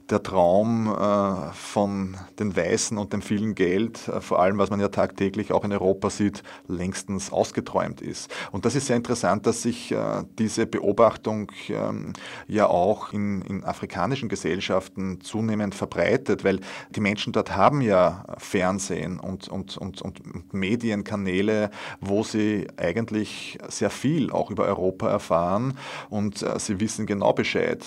der 0.10 0.24
Traum 0.24 0.88
äh, 0.88 1.53
von 1.53 2.18
den 2.39 2.55
Weißen 2.55 2.97
und 2.97 3.14
dem 3.14 3.22
vielen 3.22 3.53
Geld, 3.53 4.07
äh, 4.07 4.22
vor 4.22 4.41
allem 4.41 4.57
was 4.57 4.70
man 4.70 4.80
ja 4.80 4.88
tagtäglich 4.88 5.51
auch 5.51 5.64
in 5.64 5.72
Europa 5.72 6.10
sieht, 6.10 6.43
längstens 6.68 7.32
ausgeträumt 7.32 8.01
ist. 8.01 8.32
Und 8.51 8.66
das 8.66 8.76
ist 8.76 8.88
sehr 8.88 8.95
interessant, 8.95 9.45
dass 9.45 9.62
sich 9.62 9.91
äh, 9.91 10.24
diese 10.39 10.66
Beobachtung 10.66 11.51
ähm, 11.70 12.14
ja 12.47 12.68
auch 12.68 13.14
in, 13.14 13.41
in 13.43 13.64
afrikanischen 13.64 14.30
Gesellschaften 14.30 15.22
zunehmend 15.22 15.76
verbreitet, 15.76 16.43
weil 16.43 16.60
die 16.89 17.01
Menschen 17.01 17.34
dort 17.34 17.55
haben 17.55 17.82
ja 17.82 18.26
Fernsehen 18.38 19.20
und, 19.20 19.47
und, 19.47 19.78
und, 19.78 20.01
und 20.01 20.53
Medienkanäle, 20.53 21.70
wo 22.01 22.24
sie 22.24 22.68
eigentlich 22.78 23.60
sehr 23.68 23.89
viel 23.89 24.32
auch 24.32 24.49
über 24.49 24.66
Europa 24.66 25.10
erfahren 25.10 25.76
und 26.10 26.45
sie 26.57 26.80
wissen 26.80 27.05
genau 27.05 27.34
Bescheid. 27.34 27.84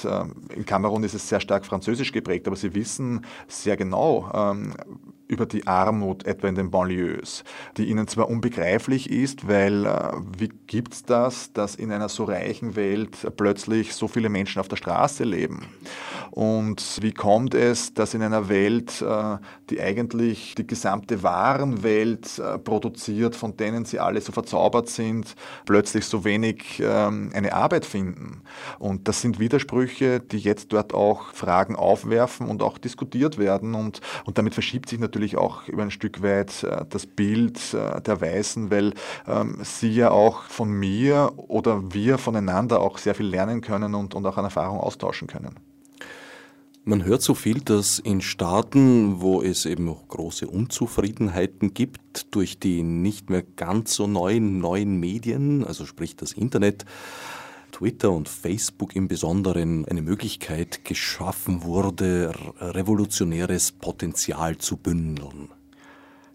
In 0.55 0.67
Kamerun 0.67 1.03
ist 1.05 1.15
es 1.15 1.29
sehr 1.29 1.41
stark 1.41 1.67
französisch 1.67 2.12
geprägt, 2.13 2.47
aber 2.47 2.57
sie 2.57 2.75
wissen 2.75 3.25
sehr 3.49 3.77
genau, 3.77 4.31
ähm, 4.35 4.75
über 5.33 5.47
die 5.47 5.67
Armut 5.67 6.27
etwa 6.27 6.49
in 6.49 6.55
den 6.55 6.71
Banlieues, 6.71 7.43
die 7.77 7.87
ihnen 7.87 8.07
zwar 8.07 8.29
unbegreiflich 8.29 9.11
ist, 9.11 9.49
weil 9.49 9.87
äh, 9.87 10.13
wie 10.39 10.51
gibt 10.67 10.93
es 10.93 11.03
das, 11.03 11.53
dass 11.53 11.75
in 11.75 11.91
einer 11.91 12.09
so 12.09 12.25
reichen 12.25 12.77
Welt 12.77 13.17
plötzlich 13.37 13.95
so 13.95 14.09
viele 14.09 14.29
Menschen 14.29 14.61
auf 14.61 14.69
der 14.69 14.77
Straße 14.77 15.25
leben? 15.25 15.67
Und 16.31 16.99
wie 17.03 17.13
kommt 17.13 17.55
es, 17.55 17.95
dass 17.95 18.15
in 18.15 18.23
einer 18.23 18.49
Welt, 18.49 19.03
äh, 19.03 19.37
die 19.71 19.81
eigentlich 19.81 20.55
die 20.55 20.67
gesamte 20.67 21.23
Warenwelt 21.23 22.39
äh, 22.39 22.59
produziert, 22.59 23.37
von 23.37 23.57
denen 23.57 23.85
sie 23.85 23.99
alle 23.99 24.21
so 24.21 24.33
verzaubert 24.33 24.89
sind, 24.89 25.35
plötzlich 25.65 26.05
so 26.05 26.25
wenig 26.25 26.83
ähm, 26.85 27.31
eine 27.35 27.55
Arbeit 27.55 27.87
finden? 27.87 28.43
Und 28.79 29.09
das 29.09 29.23
sind 29.23 29.41
Widersprüche, 29.41 30.21
die 30.21 30.39
jetzt 30.39 30.73
dort 30.73 30.93
auch 30.93 31.33
Fragen 31.33 31.77
aufwerfen 31.77 32.49
und 32.49 32.63
auch 32.63 32.77
diskutiert 32.77 33.39
werden. 33.39 33.75
Und, 33.75 34.01
und 34.25 34.37
damit 34.37 34.55
verschiebt 34.55 34.89
sich 34.89 34.99
natürlich 34.99 35.22
natürlich 35.23 35.37
auch 35.39 35.69
über 35.69 35.83
ein 35.83 35.91
Stück 35.91 36.23
weit 36.23 36.65
äh, 36.65 36.85
das 36.89 37.07
Bild 37.07 37.75
äh, 37.75 38.01
der 38.01 38.21
Weißen, 38.21 38.71
weil 38.71 38.93
ähm, 39.27 39.59
sie 39.63 39.91
ja 39.91 40.11
auch 40.11 40.43
von 40.45 40.71
mir 40.71 41.33
oder 41.37 41.95
wir 41.95 42.19
voneinander 42.19 42.81
auch 42.81 42.99
sehr 42.99 43.15
viel 43.15 43.27
lernen 43.27 43.61
können 43.61 43.95
und, 43.95 44.15
und 44.15 44.27
auch 44.27 44.37
an 44.37 44.45
Erfahrung 44.45 44.81
austauschen 44.81 45.29
können. 45.29 45.55
Man 46.85 47.05
hört 47.05 47.23
so 47.23 47.35
viel, 47.35 47.61
dass 47.61 48.01
in 48.01 48.21
Staaten, 48.21 49.21
wo 49.21 49.41
es 49.41 49.67
eben 49.67 49.85
noch 49.85 50.09
große 50.09 50.49
Unzufriedenheiten 50.49 51.75
gibt 51.75 52.35
durch 52.35 52.59
die 52.59 52.83
nicht 52.83 53.31
mehr 53.31 53.45
ganz 53.45 53.95
so 53.95 54.09
neuen 54.09 54.59
neuen 54.59 54.99
Medien, 54.99 55.65
also 55.65 55.87
sprich 55.87 56.17
das 56.17 56.33
Internet, 56.33 56.85
Twitter 57.73 58.13
und 58.13 58.29
Facebook 58.29 58.95
im 58.95 59.09
Besonderen 59.09 59.85
eine 59.87 60.03
Möglichkeit 60.03 60.85
geschaffen 60.85 61.65
wurde, 61.65 62.33
revolutionäres 62.61 63.73
Potenzial 63.73 64.59
zu 64.59 64.77
bündeln. 64.77 65.49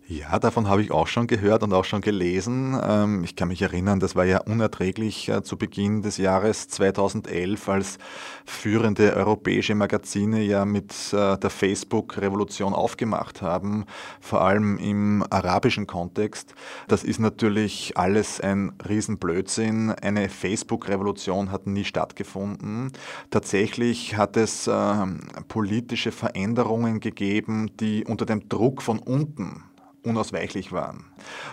Ja, 0.09 0.39
davon 0.39 0.69
habe 0.69 0.81
ich 0.81 0.91
auch 0.91 1.07
schon 1.07 1.27
gehört 1.27 1.63
und 1.63 1.73
auch 1.73 1.83
schon 1.83 1.99
gelesen. 1.99 2.79
Ähm, 2.81 3.25
ich 3.25 3.35
kann 3.35 3.49
mich 3.49 3.61
erinnern, 3.61 3.99
das 3.99 4.15
war 4.15 4.23
ja 4.23 4.39
unerträglich 4.39 5.27
äh, 5.27 5.43
zu 5.43 5.57
Beginn 5.57 6.01
des 6.01 6.15
Jahres 6.15 6.69
2011, 6.69 7.67
als 7.67 7.97
führende 8.45 9.13
europäische 9.13 9.75
Magazine 9.75 10.41
ja 10.43 10.63
mit 10.63 10.93
äh, 11.11 11.37
der 11.37 11.49
Facebook-Revolution 11.49 12.73
aufgemacht 12.73 13.41
haben, 13.41 13.83
vor 14.21 14.39
allem 14.39 14.77
im 14.77 15.25
arabischen 15.29 15.87
Kontext. 15.87 16.55
Das 16.87 17.03
ist 17.03 17.19
natürlich 17.19 17.97
alles 17.97 18.39
ein 18.39 18.71
Riesenblödsinn. 18.87 19.91
Eine 19.91 20.29
Facebook-Revolution 20.29 21.51
hat 21.51 21.67
nie 21.67 21.83
stattgefunden. 21.83 22.93
Tatsächlich 23.29 24.15
hat 24.15 24.37
es 24.37 24.69
ähm, 24.71 25.19
politische 25.49 26.13
Veränderungen 26.13 27.01
gegeben, 27.01 27.71
die 27.81 28.05
unter 28.05 28.25
dem 28.25 28.47
Druck 28.47 28.81
von 28.81 28.99
unten 28.99 29.66
unausweichlich 30.07 30.71
waren. 30.71 31.05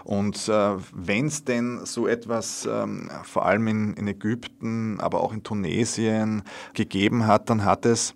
Und 0.05 0.49
äh, 0.49 0.77
wenn 0.93 1.27
es 1.27 1.45
denn 1.45 1.85
so 1.85 2.07
etwas 2.07 2.67
ähm, 2.71 3.11
vor 3.23 3.47
allem 3.47 3.67
in, 3.69 3.95
in, 3.95 4.09
Ägypten, 4.09 5.01
aber 5.01 5.21
auch 5.21 5.33
in 5.33 5.43
Tunesien 5.43 6.43
gegeben 6.75 7.27
hat, 7.27 7.51
dann 7.51 7.65
hat 7.65 7.87
es 7.87 8.15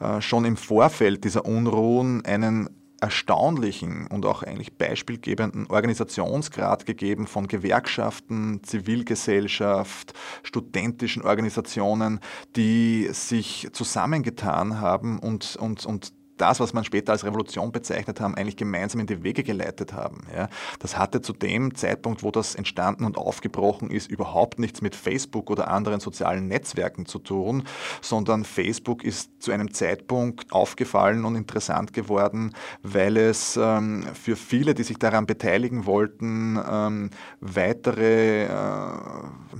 äh, 0.00 0.20
schon 0.20 0.44
im 0.44 0.56
Vorfeld 0.56 1.24
dieser 1.24 1.44
Unruhen 1.44 2.24
einen 2.24 2.70
erstaunlichen 3.00 4.08
und 4.08 4.26
auch 4.26 4.42
eigentlich 4.42 4.76
beispielgebenden 4.76 5.66
Organisationsgrad 5.66 6.84
gegeben 6.84 7.26
von 7.26 7.46
Gewerkschaften, 7.46 8.60
Zivilgesellschaft, 8.64 10.14
studentischen 10.42 11.22
Organisationen, 11.22 12.18
die 12.56 13.08
sich 13.12 13.68
zusammengetan 13.72 14.80
haben 14.80 15.20
und, 15.20 15.56
und, 15.56 15.86
und 15.86 16.12
das, 16.40 16.60
was 16.60 16.72
man 16.72 16.84
später 16.84 17.12
als 17.12 17.24
Revolution 17.24 17.72
bezeichnet 17.72 18.20
haben, 18.20 18.34
eigentlich 18.34 18.56
gemeinsam 18.56 19.00
in 19.00 19.06
die 19.06 19.22
Wege 19.22 19.42
geleitet 19.42 19.92
haben. 19.92 20.22
Ja. 20.34 20.48
Das 20.78 20.96
hatte 20.96 21.20
zu 21.20 21.32
dem 21.32 21.74
Zeitpunkt, 21.74 22.22
wo 22.22 22.30
das 22.30 22.54
entstanden 22.54 23.04
und 23.04 23.16
aufgebrochen 23.16 23.90
ist, 23.90 24.10
überhaupt 24.10 24.58
nichts 24.58 24.80
mit 24.80 24.94
Facebook 24.94 25.50
oder 25.50 25.68
anderen 25.68 26.00
sozialen 26.00 26.48
Netzwerken 26.48 27.06
zu 27.06 27.18
tun, 27.18 27.64
sondern 28.00 28.44
Facebook 28.44 29.04
ist 29.04 29.42
zu 29.42 29.52
einem 29.52 29.74
Zeitpunkt 29.74 30.52
aufgefallen 30.52 31.24
und 31.24 31.36
interessant 31.36 31.92
geworden, 31.92 32.52
weil 32.82 33.16
es 33.16 33.58
ähm, 33.60 34.04
für 34.14 34.36
viele, 34.36 34.74
die 34.74 34.82
sich 34.82 34.98
daran 34.98 35.26
beteiligen 35.26 35.86
wollten, 35.86 36.58
ähm, 36.70 37.10
weitere 37.40 38.44
äh, 38.44 38.48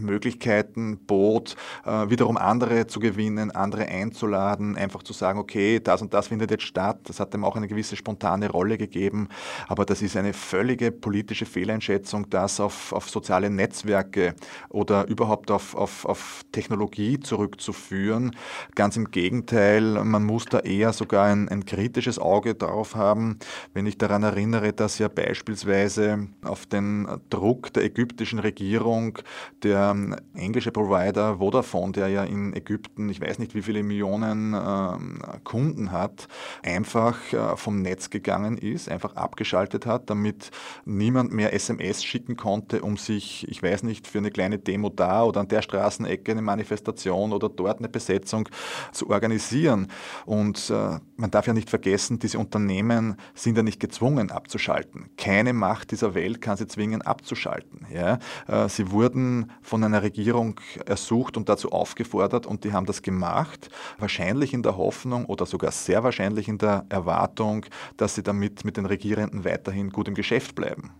Möglichkeiten 0.00 0.98
bot, 1.06 1.56
äh, 1.84 2.10
wiederum 2.10 2.36
andere 2.36 2.86
zu 2.86 3.00
gewinnen, 3.00 3.50
andere 3.50 3.86
einzuladen, 3.86 4.76
einfach 4.76 5.02
zu 5.02 5.12
sagen, 5.12 5.38
okay, 5.38 5.80
das 5.80 6.02
und 6.02 6.14
das 6.14 6.28
findet 6.28 6.50
jetzt 6.50 6.64
statt. 6.64 7.00
Das 7.04 7.20
hat 7.20 7.34
dem 7.34 7.44
auch 7.44 7.56
eine 7.56 7.68
gewisse 7.68 7.96
spontane 7.96 8.50
Rolle 8.50 8.78
gegeben. 8.78 9.28
Aber 9.66 9.84
das 9.84 10.02
ist 10.02 10.16
eine 10.16 10.32
völlige 10.32 10.90
politische 10.90 11.46
Fehleinschätzung, 11.46 12.28
das 12.30 12.60
auf, 12.60 12.92
auf 12.92 13.08
soziale 13.08 13.50
Netzwerke 13.50 14.34
oder 14.68 15.06
überhaupt 15.08 15.50
auf, 15.50 15.74
auf, 15.74 16.04
auf 16.04 16.42
Technologie 16.52 17.20
zurückzuführen. 17.20 18.34
Ganz 18.74 18.96
im 18.96 19.10
Gegenteil, 19.10 20.04
man 20.04 20.24
muss 20.24 20.44
da 20.46 20.60
eher 20.60 20.92
sogar 20.92 21.26
ein, 21.26 21.48
ein 21.48 21.64
kritisches 21.64 22.18
Auge 22.18 22.54
drauf 22.54 22.94
haben, 22.94 23.38
wenn 23.74 23.86
ich 23.86 23.98
daran 23.98 24.22
erinnere, 24.22 24.72
dass 24.72 24.98
ja 24.98 25.08
beispielsweise 25.08 26.28
auf 26.42 26.66
den 26.66 27.06
Druck 27.30 27.72
der 27.72 27.84
ägyptischen 27.84 28.38
Regierung 28.38 29.18
der 29.62 29.87
englische 30.34 30.72
Provider 30.72 31.38
Vodafone, 31.38 31.92
der 31.92 32.08
ja 32.08 32.24
in 32.24 32.54
Ägypten, 32.54 33.08
ich 33.08 33.20
weiß 33.20 33.38
nicht 33.38 33.54
wie 33.54 33.62
viele 33.62 33.82
Millionen 33.82 34.54
äh, 34.54 35.38
Kunden 35.44 35.92
hat, 35.92 36.28
einfach 36.62 37.16
äh, 37.32 37.56
vom 37.56 37.82
Netz 37.82 38.10
gegangen 38.10 38.58
ist, 38.58 38.88
einfach 38.88 39.16
abgeschaltet 39.16 39.86
hat, 39.86 40.10
damit 40.10 40.50
niemand 40.84 41.32
mehr 41.32 41.52
SMS 41.52 42.04
schicken 42.04 42.36
konnte, 42.36 42.82
um 42.82 42.96
sich, 42.96 43.46
ich 43.48 43.62
weiß 43.62 43.82
nicht, 43.82 44.06
für 44.06 44.18
eine 44.18 44.30
kleine 44.30 44.58
Demo 44.58 44.88
da 44.88 45.24
oder 45.24 45.40
an 45.40 45.48
der 45.48 45.62
Straßenecke 45.62 46.32
eine 46.32 46.42
Manifestation 46.42 47.32
oder 47.32 47.48
dort 47.48 47.78
eine 47.78 47.88
Besetzung 47.88 48.48
zu 48.92 49.10
organisieren. 49.10 49.88
Und 50.26 50.70
äh, 50.70 50.98
man 51.16 51.30
darf 51.30 51.46
ja 51.46 51.52
nicht 51.52 51.70
vergessen, 51.70 52.18
diese 52.18 52.38
Unternehmen 52.38 53.16
sind 53.34 53.56
ja 53.56 53.62
nicht 53.62 53.80
gezwungen 53.80 54.30
abzuschalten. 54.30 55.10
Keine 55.16 55.52
Macht 55.52 55.90
dieser 55.90 56.14
Welt 56.14 56.40
kann 56.40 56.56
sie 56.56 56.66
zwingen 56.66 57.02
abzuschalten. 57.02 57.86
Ja? 57.92 58.18
Äh, 58.46 58.68
sie 58.68 58.90
wurden 58.90 59.50
von 59.62 59.77
einer 59.84 60.02
Regierung 60.02 60.60
ersucht 60.86 61.36
und 61.36 61.48
dazu 61.48 61.72
aufgefordert 61.72 62.46
und 62.46 62.64
die 62.64 62.72
haben 62.72 62.86
das 62.86 63.02
gemacht, 63.02 63.70
wahrscheinlich 63.98 64.54
in 64.54 64.62
der 64.62 64.76
Hoffnung 64.76 65.26
oder 65.26 65.46
sogar 65.46 65.72
sehr 65.72 66.04
wahrscheinlich 66.04 66.48
in 66.48 66.58
der 66.58 66.86
Erwartung, 66.88 67.66
dass 67.96 68.14
sie 68.14 68.22
damit 68.22 68.64
mit 68.64 68.76
den 68.76 68.86
Regierenden 68.86 69.44
weiterhin 69.44 69.90
gut 69.90 70.08
im 70.08 70.14
Geschäft 70.14 70.54
bleiben. 70.54 70.90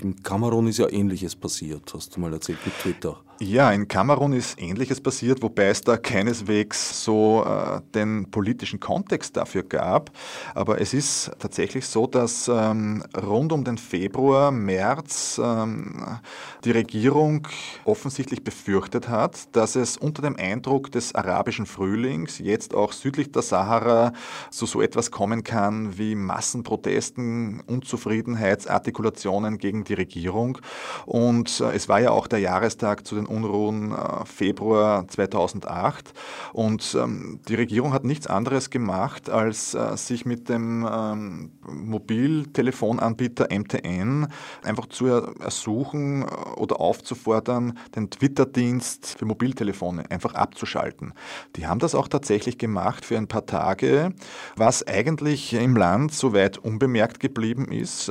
In 0.00 0.22
Kamerun 0.22 0.68
ist 0.68 0.78
ja 0.78 0.88
Ähnliches 0.88 1.34
passiert, 1.34 1.92
hast 1.94 2.14
du 2.14 2.20
mal 2.20 2.32
erzählt 2.32 2.58
mit 2.64 2.78
Twitter. 2.78 3.20
Ja, 3.44 3.72
in 3.72 3.88
Kamerun 3.88 4.34
ist 4.34 4.62
Ähnliches 4.62 5.00
passiert, 5.00 5.42
wobei 5.42 5.64
es 5.64 5.80
da 5.80 5.96
keineswegs 5.96 7.02
so 7.02 7.44
äh, 7.44 7.80
den 7.92 8.30
politischen 8.30 8.78
Kontext 8.78 9.36
dafür 9.36 9.64
gab. 9.64 10.12
Aber 10.54 10.80
es 10.80 10.94
ist 10.94 11.32
tatsächlich 11.40 11.88
so, 11.88 12.06
dass 12.06 12.46
ähm, 12.46 13.02
rund 13.20 13.50
um 13.50 13.64
den 13.64 13.78
Februar, 13.78 14.52
März 14.52 15.40
ähm, 15.42 16.20
die 16.64 16.70
Regierung 16.70 17.48
offensichtlich 17.84 18.44
befürchtet 18.44 19.08
hat, 19.08 19.56
dass 19.56 19.74
es 19.74 19.96
unter 19.96 20.22
dem 20.22 20.36
Eindruck 20.36 20.92
des 20.92 21.12
arabischen 21.12 21.66
Frühlings 21.66 22.38
jetzt 22.38 22.76
auch 22.76 22.92
südlich 22.92 23.32
der 23.32 23.42
Sahara 23.42 24.12
zu 24.52 24.66
so 24.66 24.80
etwas 24.80 25.10
kommen 25.10 25.42
kann 25.42 25.98
wie 25.98 26.14
Massenprotesten, 26.14 27.60
Unzufriedenheitsartikulationen 27.66 29.58
gegen 29.58 29.82
die 29.82 29.94
Regierung. 29.94 30.58
Und 31.06 31.58
äh, 31.58 31.72
es 31.72 31.88
war 31.88 32.00
ja 32.00 32.12
auch 32.12 32.28
der 32.28 32.38
Jahrestag 32.38 33.04
zu 33.04 33.16
den 33.16 33.31
Unruhen 33.32 33.92
äh, 33.92 34.24
Februar 34.26 35.08
2008. 35.08 36.12
Und 36.52 36.96
ähm, 37.00 37.40
die 37.48 37.54
Regierung 37.54 37.92
hat 37.92 38.04
nichts 38.04 38.26
anderes 38.26 38.70
gemacht, 38.70 39.30
als 39.30 39.74
äh, 39.74 39.96
sich 39.96 40.26
mit 40.26 40.48
dem 40.48 40.86
ähm, 40.90 41.52
Mobiltelefonanbieter 41.66 43.48
MTN 43.50 44.28
einfach 44.62 44.86
zu 44.86 45.06
ersuchen 45.06 46.22
äh, 46.22 46.26
oder 46.56 46.80
aufzufordern, 46.80 47.78
den 47.96 48.10
Twitter-Dienst 48.10 49.16
für 49.18 49.24
Mobiltelefone 49.24 50.10
einfach 50.10 50.34
abzuschalten. 50.34 51.14
Die 51.56 51.66
haben 51.66 51.80
das 51.80 51.94
auch 51.94 52.08
tatsächlich 52.08 52.58
gemacht 52.58 53.04
für 53.04 53.16
ein 53.16 53.28
paar 53.28 53.46
Tage, 53.46 54.12
was 54.56 54.86
eigentlich 54.86 55.54
im 55.54 55.76
Land 55.76 56.12
soweit 56.12 56.58
unbemerkt 56.58 57.20
geblieben 57.20 57.70
ist 57.70 58.10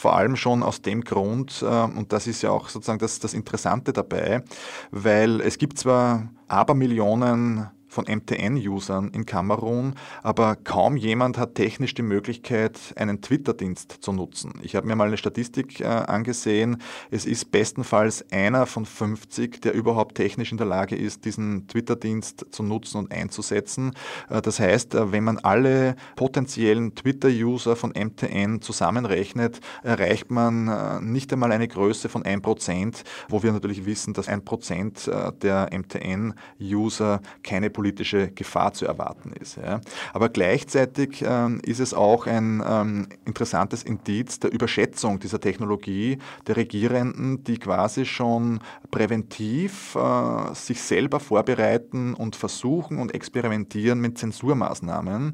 vor 0.00 0.16
allem 0.16 0.34
schon 0.34 0.62
aus 0.62 0.80
dem 0.80 1.02
Grund, 1.02 1.62
äh, 1.62 1.66
und 1.66 2.12
das 2.12 2.26
ist 2.26 2.40
ja 2.40 2.50
auch 2.50 2.70
sozusagen 2.70 2.98
das, 2.98 3.18
das 3.18 3.34
Interessante 3.34 3.92
dabei, 3.92 4.42
weil 4.90 5.42
es 5.42 5.58
gibt 5.58 5.78
zwar 5.78 6.30
Abermillionen 6.48 7.68
von 7.90 8.06
MTN-Usern 8.06 9.08
in 9.08 9.26
Kamerun, 9.26 9.94
aber 10.22 10.56
kaum 10.56 10.96
jemand 10.96 11.36
hat 11.36 11.56
technisch 11.56 11.92
die 11.94 12.02
Möglichkeit, 12.02 12.78
einen 12.96 13.20
Twitter-Dienst 13.20 13.98
zu 14.00 14.12
nutzen. 14.12 14.54
Ich 14.62 14.76
habe 14.76 14.86
mir 14.86 14.96
mal 14.96 15.08
eine 15.08 15.16
Statistik 15.16 15.80
äh, 15.80 15.84
angesehen. 15.84 16.78
Es 17.10 17.26
ist 17.26 17.50
bestenfalls 17.50 18.24
einer 18.30 18.66
von 18.66 18.86
50, 18.86 19.60
der 19.60 19.74
überhaupt 19.74 20.14
technisch 20.14 20.52
in 20.52 20.58
der 20.58 20.68
Lage 20.68 20.96
ist, 20.96 21.24
diesen 21.24 21.66
Twitter-Dienst 21.66 22.46
zu 22.50 22.62
nutzen 22.62 22.98
und 22.98 23.12
einzusetzen. 23.12 23.92
Äh, 24.28 24.40
das 24.40 24.60
heißt, 24.60 24.94
äh, 24.94 25.12
wenn 25.12 25.24
man 25.24 25.38
alle 25.38 25.96
potenziellen 26.14 26.94
Twitter-User 26.94 27.74
von 27.74 27.90
MTN 27.90 28.62
zusammenrechnet, 28.62 29.60
erreicht 29.82 30.30
man 30.30 30.68
äh, 30.68 31.00
nicht 31.00 31.32
einmal 31.32 31.50
eine 31.50 31.66
Größe 31.66 32.08
von 32.08 32.22
1%, 32.22 33.02
wo 33.28 33.42
wir 33.42 33.52
natürlich 33.52 33.84
wissen, 33.84 34.14
dass 34.14 34.28
1% 34.28 35.10
äh, 35.10 35.32
der 35.42 35.70
MTN-User 35.72 37.20
keine 37.42 37.70
politische 37.80 38.30
Gefahr 38.32 38.74
zu 38.74 38.84
erwarten 38.84 39.32
ist. 39.40 39.56
Ja. 39.56 39.80
Aber 40.12 40.28
gleichzeitig 40.28 41.24
ähm, 41.26 41.62
ist 41.64 41.80
es 41.80 41.94
auch 41.94 42.26
ein 42.26 42.62
ähm, 42.62 43.06
interessantes 43.24 43.82
Indiz 43.82 44.38
der 44.38 44.52
Überschätzung 44.52 45.18
dieser 45.18 45.40
Technologie 45.40 46.18
der 46.46 46.58
Regierenden, 46.58 47.42
die 47.44 47.56
quasi 47.56 48.04
schon 48.04 48.60
präventiv 48.90 49.94
äh, 49.94 50.54
sich 50.54 50.82
selber 50.82 51.20
vorbereiten 51.20 52.12
und 52.12 52.36
versuchen 52.36 52.98
und 52.98 53.14
experimentieren 53.14 53.98
mit 53.98 54.18
Zensurmaßnahmen. 54.18 55.32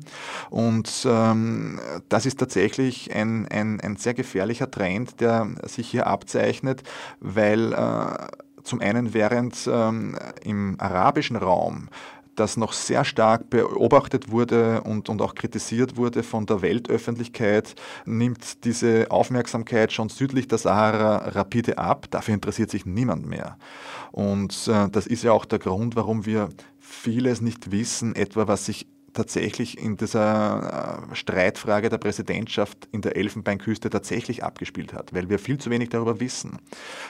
Und 0.48 1.04
ähm, 1.04 1.80
das 2.08 2.26
ist 2.26 2.38
tatsächlich 2.38 3.12
ein, 3.12 3.48
ein, 3.48 3.80
ein 3.80 3.96
sehr 3.96 4.14
gefährlicher 4.14 4.70
Trend, 4.70 5.20
der 5.20 5.48
sich 5.64 5.90
hier 5.90 6.06
abzeichnet, 6.06 6.84
weil 7.18 7.72
äh, 7.72 8.46
zum 8.66 8.80
einen 8.80 9.14
während 9.14 9.68
ähm, 9.72 10.16
im 10.42 10.76
arabischen 10.78 11.36
Raum 11.36 11.88
das 12.36 12.56
noch 12.56 12.72
sehr 12.72 13.04
stark 13.04 13.50
beobachtet 13.50 14.30
wurde 14.30 14.82
und, 14.82 15.08
und 15.08 15.20
auch 15.22 15.34
kritisiert 15.34 15.96
wurde 15.96 16.22
von 16.22 16.46
der 16.46 16.62
Weltöffentlichkeit, 16.62 17.74
nimmt 18.04 18.64
diese 18.64 19.10
Aufmerksamkeit 19.10 19.92
schon 19.92 20.08
südlich 20.08 20.48
der 20.48 20.58
Sahara 20.58 21.28
rapide 21.28 21.78
ab. 21.78 22.06
Dafür 22.10 22.34
interessiert 22.34 22.70
sich 22.70 22.86
niemand 22.86 23.26
mehr. 23.26 23.56
Und 24.12 24.68
äh, 24.68 24.88
das 24.90 25.06
ist 25.06 25.24
ja 25.24 25.32
auch 25.32 25.44
der 25.44 25.58
Grund, 25.58 25.96
warum 25.96 26.26
wir 26.26 26.48
vieles 26.78 27.40
nicht 27.40 27.72
wissen, 27.72 28.14
etwa 28.14 28.46
was 28.46 28.66
sich 28.66 28.85
tatsächlich 29.16 29.78
in 29.78 29.96
dieser 29.96 31.08
äh, 31.10 31.14
Streitfrage 31.14 31.88
der 31.88 31.98
Präsidentschaft 31.98 32.88
in 32.92 33.00
der 33.00 33.16
Elfenbeinküste 33.16 33.90
tatsächlich 33.90 34.44
abgespielt 34.44 34.92
hat, 34.92 35.12
weil 35.12 35.28
wir 35.28 35.38
viel 35.38 35.58
zu 35.58 35.70
wenig 35.70 35.88
darüber 35.88 36.20
wissen. 36.20 36.58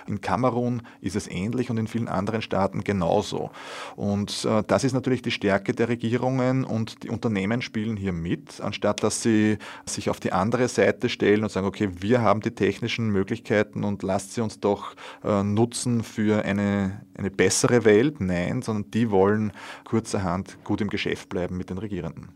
In 0.06 0.20
Kamerun 0.20 0.82
ist 1.00 1.16
es 1.16 1.28
ähnlich 1.28 1.68
und 1.68 1.76
in 1.76 1.86
vielen 1.86 2.08
anderen 2.08 2.40
Staaten 2.40 2.84
genauso. 2.84 3.50
Und 3.96 4.44
äh, 4.44 4.62
das 4.66 4.84
ist 4.84 4.94
natürlich 4.94 5.22
die 5.22 5.30
Stärke 5.30 5.74
der 5.74 5.88
Regierungen 5.88 6.64
und 6.64 7.02
die 7.02 7.10
Unternehmen 7.10 7.60
spielen 7.60 7.96
hier 7.96 8.12
mit, 8.12 8.60
anstatt 8.60 9.02
dass 9.02 9.22
sie 9.22 9.58
sich 9.84 10.08
auf 10.08 10.20
die 10.20 10.32
andere 10.32 10.68
Seite 10.68 11.08
stellen 11.08 11.42
und 11.42 11.50
sagen, 11.50 11.66
okay, 11.66 11.90
wir 12.00 12.22
haben 12.22 12.40
die 12.40 12.52
technischen 12.52 13.10
Möglichkeiten 13.10 13.84
und 13.84 14.02
lasst 14.02 14.34
sie 14.34 14.40
uns 14.40 14.60
doch 14.60 14.94
äh, 15.24 15.42
nutzen 15.42 16.02
für 16.02 16.44
eine, 16.44 17.02
eine 17.16 17.30
bessere 17.30 17.84
Welt. 17.84 18.20
Nein, 18.20 18.62
sondern 18.62 18.90
die 18.92 19.10
wollen 19.10 19.52
kurzerhand 19.84 20.62
gut 20.64 20.80
im 20.80 20.88
Geschäft 20.88 21.28
bleiben 21.28 21.56
mit 21.56 21.70
den 21.70 21.78
Regierungen. 21.78 21.95
Regierenden? 21.96 22.28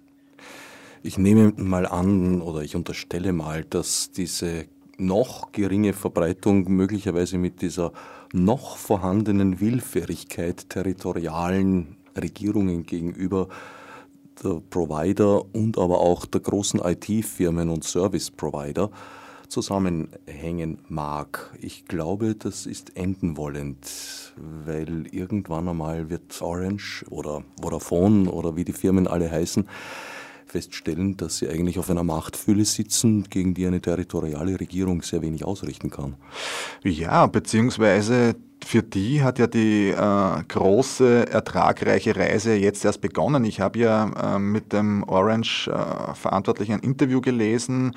Ich 1.03 1.19
nehme 1.19 1.53
mal 1.57 1.87
an 1.87 2.41
oder 2.41 2.63
ich 2.63 2.77
unterstelle 2.77 3.33
mal, 3.33 3.65
dass 3.65 4.11
diese 4.11 4.67
noch 4.99 5.53
geringe 5.53 5.93
Verbreitung 5.93 6.71
möglicherweise 6.71 7.39
mit 7.39 7.63
dieser 7.63 7.93
noch 8.33 8.77
vorhandenen 8.77 9.61
Willfährigkeit 9.61 10.69
territorialen 10.69 11.97
Regierungen 12.17 12.85
gegenüber 12.85 13.49
der 14.43 14.61
Provider 14.71 15.43
und 15.55 15.79
aber 15.79 16.01
auch 16.01 16.27
der 16.27 16.41
großen 16.41 16.81
IT-Firmen 16.81 17.69
und 17.69 17.85
Service-Provider 17.85 18.91
zusammenhängen 19.51 20.79
mag. 20.89 21.53
Ich 21.61 21.85
glaube, 21.87 22.35
das 22.35 22.67
ist 22.67 22.97
enden 22.97 23.37
wollend, 23.37 24.33
weil 24.65 25.07
irgendwann 25.13 25.69
einmal 25.69 26.09
wird 26.09 26.41
Orange 26.41 27.05
oder 27.11 27.43
Vodafone 27.61 28.31
oder 28.31 28.57
wie 28.57 28.65
die 28.65 28.73
Firmen 28.73 29.07
alle 29.07 29.31
heißen, 29.31 29.69
feststellen, 30.47 31.17
dass 31.17 31.39
sie 31.39 31.49
eigentlich 31.49 31.79
auf 31.79 31.91
einer 31.91 32.05
Machtfülle 32.05 32.65
sitzen, 32.65 33.25
gegen 33.31 33.55
die 33.55 33.67
eine 33.67 33.81
territoriale 33.81 34.59
Regierung 34.59 35.03
sehr 35.03 35.23
wenig 35.23 35.45
ausrichten 35.45 35.91
kann. 35.91 36.15
Ja, 36.83 37.27
beziehungsweise 37.27 38.37
für 38.65 38.83
die 38.83 39.23
hat 39.23 39.39
ja 39.39 39.47
die 39.47 39.89
äh, 39.89 40.43
große, 40.49 41.31
ertragreiche 41.31 42.17
Reise 42.17 42.55
jetzt 42.55 42.85
erst 42.85 43.01
begonnen. 43.01 43.45
Ich 43.45 43.61
habe 43.61 43.79
ja 43.79 44.37
äh, 44.37 44.39
mit 44.39 44.73
dem 44.73 45.03
Orange-Verantwortlichen 45.05 46.73
äh, 46.73 46.75
ein 46.77 46.81
Interview 46.81 47.21
gelesen, 47.21 47.93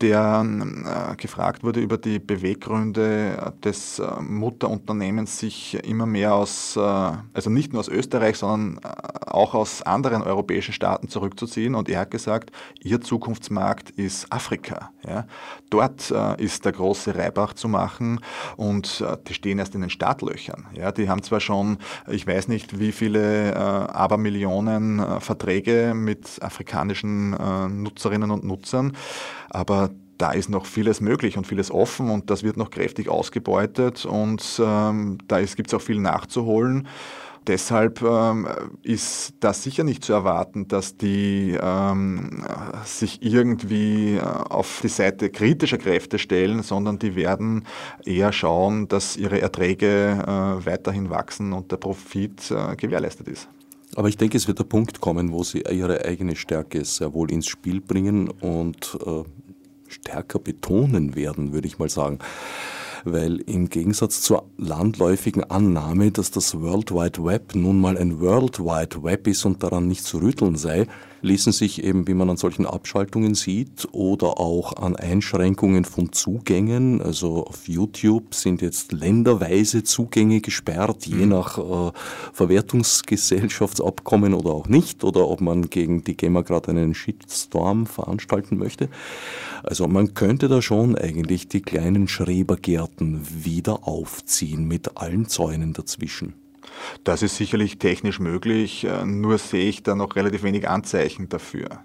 der 0.00 0.44
äh, 0.44 1.16
gefragt 1.16 1.62
wurde 1.62 1.80
über 1.80 1.98
die 1.98 2.18
Beweggründe 2.18 3.54
des 3.62 3.98
äh, 3.98 4.20
Mutterunternehmens, 4.20 5.38
sich 5.38 5.74
immer 5.84 6.06
mehr 6.06 6.34
aus, 6.34 6.76
äh, 6.76 6.80
also 6.80 7.50
nicht 7.50 7.72
nur 7.72 7.80
aus 7.80 7.88
Österreich, 7.88 8.36
sondern 8.36 8.82
äh, 8.84 9.30
auch 9.30 9.54
aus 9.54 9.82
anderen 9.82 10.22
europäischen 10.22 10.72
Staaten 10.72 11.08
zurückzuziehen. 11.08 11.74
Und 11.74 11.88
er 11.88 12.00
hat 12.00 12.10
gesagt, 12.10 12.50
ihr 12.82 13.00
Zukunftsmarkt 13.00 13.90
ist 13.90 14.30
Afrika. 14.32 14.90
Ja? 15.06 15.26
Dort 15.70 16.10
äh, 16.10 16.42
ist 16.42 16.64
der 16.64 16.72
große 16.72 17.14
Reibach 17.14 17.54
zu 17.54 17.68
machen 17.68 18.20
und 18.56 19.00
äh, 19.00 19.16
die 19.26 19.34
stehen 19.34 19.58
erst 19.58 19.74
in 19.74 19.80
den 19.80 19.90
Startlöchern. 20.04 20.66
Ja? 20.74 20.92
Die 20.92 21.08
haben 21.08 21.22
zwar 21.22 21.40
schon, 21.40 21.78
ich 22.08 22.26
weiß 22.26 22.48
nicht, 22.48 22.78
wie 22.78 22.92
viele 22.92 23.56
Abermillionen 23.56 25.20
Verträge 25.20 25.94
mit 25.94 26.42
afrikanischen 26.42 27.30
Nutzerinnen 27.82 28.30
und 28.30 28.44
Nutzern, 28.44 28.92
aber 29.48 29.90
da 30.18 30.32
ist 30.32 30.48
noch 30.48 30.66
vieles 30.66 31.00
möglich 31.00 31.36
und 31.36 31.46
vieles 31.46 31.70
offen 31.70 32.10
und 32.10 32.30
das 32.30 32.42
wird 32.42 32.56
noch 32.56 32.70
kräftig 32.70 33.08
ausgebeutet 33.08 34.04
und 34.04 34.60
ähm, 34.62 35.18
da 35.26 35.40
gibt 35.42 35.68
es 35.68 35.74
auch 35.74 35.80
viel 35.80 35.98
nachzuholen. 35.98 36.86
Deshalb 37.46 38.02
ähm, 38.02 38.48
ist 38.82 39.34
das 39.40 39.62
sicher 39.62 39.84
nicht 39.84 40.04
zu 40.04 40.12
erwarten, 40.12 40.68
dass 40.68 40.96
die 40.96 41.56
ähm, 41.60 42.44
sich 42.84 43.22
irgendwie 43.22 44.16
äh, 44.16 44.20
auf 44.20 44.80
die 44.82 44.88
Seite 44.88 45.30
kritischer 45.30 45.78
Kräfte 45.78 46.18
stellen, 46.18 46.62
sondern 46.62 46.98
die 46.98 47.16
werden 47.16 47.64
eher 48.04 48.32
schauen, 48.32 48.88
dass 48.88 49.16
ihre 49.16 49.40
Erträge 49.40 50.22
äh, 50.22 50.66
weiterhin 50.66 51.10
wachsen 51.10 51.52
und 51.52 51.70
der 51.72 51.76
Profit 51.76 52.50
äh, 52.50 52.76
gewährleistet 52.76 53.28
ist. 53.28 53.48
Aber 53.96 54.08
ich 54.08 54.16
denke, 54.16 54.36
es 54.36 54.48
wird 54.48 54.58
der 54.58 54.64
Punkt 54.64 55.00
kommen, 55.00 55.30
wo 55.30 55.44
sie 55.44 55.62
ihre 55.70 56.04
eigene 56.04 56.34
Stärke 56.36 56.84
sehr 56.84 57.14
wohl 57.14 57.30
ins 57.30 57.46
Spiel 57.46 57.80
bringen 57.80 58.28
und 58.28 58.98
äh, 59.06 59.22
stärker 59.88 60.38
betonen 60.38 61.14
werden, 61.14 61.52
würde 61.52 61.68
ich 61.68 61.78
mal 61.78 61.88
sagen 61.88 62.18
weil 63.04 63.36
im 63.40 63.68
Gegensatz 63.68 64.22
zur 64.22 64.44
landläufigen 64.56 65.44
Annahme, 65.44 66.10
dass 66.10 66.30
das 66.30 66.60
World 66.60 66.92
Wide 66.92 67.24
Web 67.24 67.54
nun 67.54 67.80
mal 67.80 67.96
ein 67.96 68.20
World 68.20 68.60
Wide 68.60 69.02
Web 69.02 69.26
ist 69.26 69.44
und 69.44 69.62
daran 69.62 69.88
nicht 69.88 70.04
zu 70.04 70.18
rütteln 70.18 70.56
sei, 70.56 70.86
ließen 71.24 71.52
sich 71.52 71.82
eben, 71.82 72.06
wie 72.06 72.14
man 72.14 72.30
an 72.30 72.36
solchen 72.36 72.66
Abschaltungen 72.66 73.34
sieht, 73.34 73.88
oder 73.92 74.38
auch 74.38 74.76
an 74.76 74.94
Einschränkungen 74.94 75.84
von 75.84 76.12
Zugängen. 76.12 77.00
Also 77.00 77.46
auf 77.46 77.66
YouTube 77.66 78.34
sind 78.34 78.62
jetzt 78.62 78.92
länderweise 78.92 79.82
Zugänge 79.82 80.40
gesperrt, 80.40 81.06
je 81.06 81.24
mhm. 81.24 81.28
nach 81.30 81.58
äh, 81.58 81.92
Verwertungsgesellschaftsabkommen 82.32 84.34
oder 84.34 84.50
auch 84.50 84.68
nicht, 84.68 85.02
oder 85.02 85.28
ob 85.28 85.40
man 85.40 85.70
gegen 85.70 86.04
die 86.04 86.16
GEMA 86.16 86.42
gerade 86.42 86.70
einen 86.70 86.94
Shitstorm 86.94 87.86
veranstalten 87.86 88.58
möchte. 88.58 88.88
Also 89.62 89.88
man 89.88 90.14
könnte 90.14 90.48
da 90.48 90.60
schon 90.60 90.96
eigentlich 90.96 91.48
die 91.48 91.62
kleinen 91.62 92.06
Schrebergärten 92.06 93.26
wieder 93.44 93.88
aufziehen 93.88 94.68
mit 94.68 94.98
allen 94.98 95.26
Zäunen 95.26 95.72
dazwischen. 95.72 96.43
Das 97.04 97.22
ist 97.22 97.36
sicherlich 97.36 97.78
technisch 97.78 98.20
möglich, 98.20 98.84
äh, 98.84 99.04
nur 99.04 99.38
sehe 99.38 99.68
ich 99.68 99.82
da 99.82 99.94
noch 99.94 100.16
relativ 100.16 100.42
wenig 100.42 100.68
Anzeichen 100.68 101.28
dafür. 101.28 101.84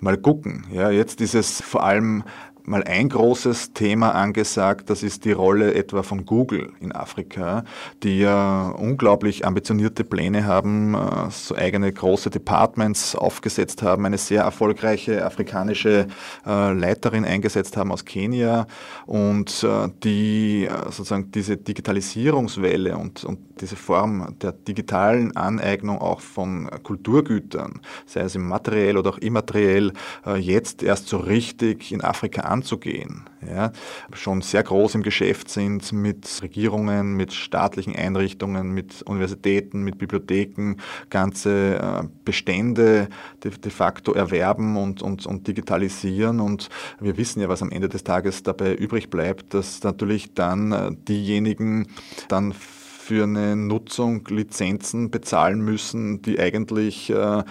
Mal 0.00 0.16
gucken. 0.16 0.66
Ja, 0.72 0.90
jetzt 0.90 1.20
ist 1.20 1.34
es 1.34 1.60
vor 1.62 1.84
allem 1.84 2.24
mal 2.64 2.84
ein 2.84 3.08
großes 3.08 3.72
Thema 3.72 4.14
angesagt, 4.14 4.88
das 4.90 5.02
ist 5.02 5.24
die 5.24 5.32
Rolle 5.32 5.74
etwa 5.74 6.02
von 6.02 6.24
Google 6.24 6.72
in 6.80 6.92
Afrika, 6.92 7.64
die 8.02 8.20
ja 8.20 8.68
unglaublich 8.70 9.46
ambitionierte 9.46 10.04
Pläne 10.04 10.44
haben, 10.46 10.94
äh, 10.94 11.30
so 11.30 11.56
eigene 11.56 11.92
große 11.92 12.30
Departments 12.30 13.16
aufgesetzt 13.16 13.82
haben, 13.82 14.06
eine 14.06 14.18
sehr 14.18 14.42
erfolgreiche 14.42 15.24
afrikanische 15.24 16.06
äh, 16.46 16.72
Leiterin 16.72 17.24
eingesetzt 17.24 17.76
haben 17.76 17.90
aus 17.90 18.04
Kenia 18.04 18.66
und 19.06 19.64
äh, 19.64 19.88
die 20.04 20.68
sozusagen 20.84 21.30
diese 21.32 21.56
Digitalisierungswelle 21.56 22.96
und, 22.96 23.24
und 23.24 23.38
diese 23.60 23.76
Form 23.76 24.36
der 24.40 24.52
digitalen 24.52 25.36
Aneignung 25.36 25.98
auch 25.98 26.20
von 26.20 26.68
Kulturgütern, 26.82 27.80
sei 28.06 28.20
es 28.22 28.34
im 28.34 28.48
materiell 28.48 28.96
oder 28.96 29.10
auch 29.10 29.18
immateriell, 29.18 29.92
jetzt 30.38 30.82
erst 30.82 31.08
so 31.08 31.18
richtig 31.18 31.92
in 31.92 32.02
Afrika 32.02 32.42
anzugehen. 32.52 33.24
Ja, 33.44 33.72
schon 34.12 34.40
sehr 34.42 34.62
groß 34.62 34.94
im 34.94 35.02
Geschäft 35.02 35.48
sind 35.48 35.92
mit 35.92 36.40
Regierungen, 36.42 37.14
mit 37.14 37.32
staatlichen 37.32 37.96
Einrichtungen, 37.96 38.70
mit 38.70 39.02
Universitäten, 39.02 39.82
mit 39.82 39.98
Bibliotheken, 39.98 40.76
ganze 41.10 41.76
äh, 41.76 42.08
Bestände 42.24 43.08
de, 43.42 43.70
facto 43.70 44.12
erwerben 44.12 44.76
und, 44.76 45.02
und, 45.02 45.26
und 45.26 45.48
digitalisieren. 45.48 46.40
Und 46.40 46.68
wir 47.00 47.16
wissen 47.16 47.40
ja, 47.40 47.48
was 47.48 47.62
am 47.62 47.70
Ende 47.70 47.88
des 47.88 48.04
Tages 48.04 48.42
dabei 48.42 48.74
übrig 48.74 49.10
bleibt, 49.10 49.54
dass 49.54 49.82
natürlich 49.82 50.34
dann 50.34 50.72
äh, 50.72 50.90
diejenigen 51.08 51.88
dann 52.28 52.54
für 53.02 53.24
eine 53.24 53.56
Nutzung 53.56 54.24
Lizenzen 54.28 55.10
bezahlen 55.10 55.60
müssen, 55.60 56.22
die 56.22 56.38
eigentlich 56.38 57.10
äh, 57.10 57.38
äh, 57.38 57.42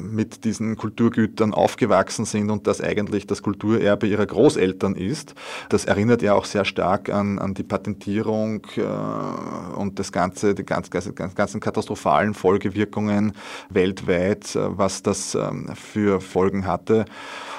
mit 0.00 0.44
diesen 0.44 0.76
Kulturgütern 0.76 1.52
aufgewachsen 1.52 2.24
sind 2.24 2.50
und 2.50 2.66
das 2.66 2.80
eigentlich 2.80 3.26
das 3.26 3.42
Kulturerbe 3.42 4.06
ihrer 4.06 4.24
Großeltern 4.24 4.94
ist. 4.96 5.34
Das 5.68 5.84
erinnert 5.84 6.22
ja 6.22 6.32
auch 6.32 6.46
sehr 6.46 6.64
stark 6.64 7.10
an, 7.10 7.38
an 7.38 7.52
die 7.52 7.64
Patentierung 7.64 8.66
äh, 8.76 9.78
und 9.78 9.98
das 9.98 10.10
ganze, 10.10 10.54
die 10.54 10.64
ganz, 10.64 10.90
ganz, 10.90 11.14
ganzen 11.14 11.60
katastrophalen 11.60 12.32
Folgewirkungen 12.32 13.34
weltweit, 13.68 14.56
äh, 14.56 14.78
was 14.78 15.02
das 15.02 15.34
ähm, 15.34 15.68
für 15.74 16.22
Folgen 16.22 16.66
hatte. 16.66 17.04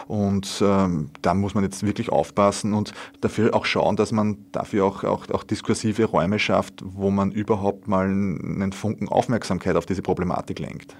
Und 0.07 0.61
ähm, 0.61 1.09
da 1.21 1.33
muss 1.33 1.53
man 1.53 1.63
jetzt 1.63 1.85
wirklich 1.85 2.09
aufpassen 2.09 2.73
und 2.73 2.93
dafür 3.21 3.53
auch 3.55 3.65
schauen, 3.65 3.95
dass 3.95 4.11
man 4.11 4.37
dafür 4.51 4.85
auch, 4.85 5.03
auch, 5.03 5.29
auch 5.29 5.43
diskursive 5.43 6.05
Räume 6.05 6.39
schafft, 6.39 6.83
wo 7.03 7.11
man 7.11 7.31
überhaupt 7.31 7.87
mal 7.87 8.07
einen 8.07 8.71
Funken 8.71 9.07
Aufmerksamkeit 9.07 9.75
auf 9.75 9.85
diese 9.85 10.01
Problematik 10.01 10.59
lenkt. 10.59 10.95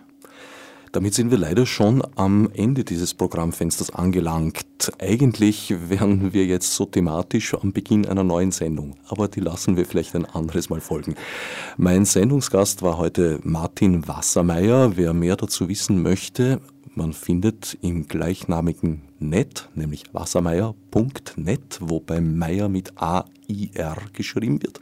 Damit 0.93 1.15
sind 1.15 1.31
wir 1.31 1.39
leider 1.39 1.65
schon 1.65 2.03
am 2.17 2.51
Ende 2.53 2.83
dieses 2.83 3.15
Programmfensters 3.15 3.89
angelangt. 3.89 4.91
Eigentlich 4.99 5.73
wären 5.89 6.33
wir 6.33 6.45
jetzt 6.45 6.75
so 6.75 6.85
thematisch 6.85 7.55
am 7.55 7.73
Beginn 7.73 8.05
einer 8.05 8.23
neuen 8.23 8.51
Sendung, 8.51 8.95
aber 9.07 9.27
die 9.27 9.39
lassen 9.39 9.75
wir 9.75 9.87
vielleicht 9.87 10.13
ein 10.15 10.25
anderes 10.25 10.69
Mal 10.69 10.81
folgen. 10.81 11.15
Mein 11.77 12.05
Sendungsgast 12.05 12.83
war 12.83 12.99
heute 12.99 13.39
Martin 13.41 14.07
Wassermeier. 14.07 14.95
Wer 14.95 15.13
mehr 15.13 15.35
dazu 15.35 15.67
wissen 15.67 16.03
möchte, 16.03 16.61
man 16.95 17.13
findet 17.13 17.77
im 17.81 18.07
gleichnamigen 18.07 19.01
Net, 19.19 19.69
nämlich 19.75 20.03
wassermeier.net, 20.13 21.79
wobei 21.81 22.21
Meier 22.21 22.69
mit 22.69 22.93
A-I-R 23.01 23.97
geschrieben 24.13 24.61
wird. 24.61 24.79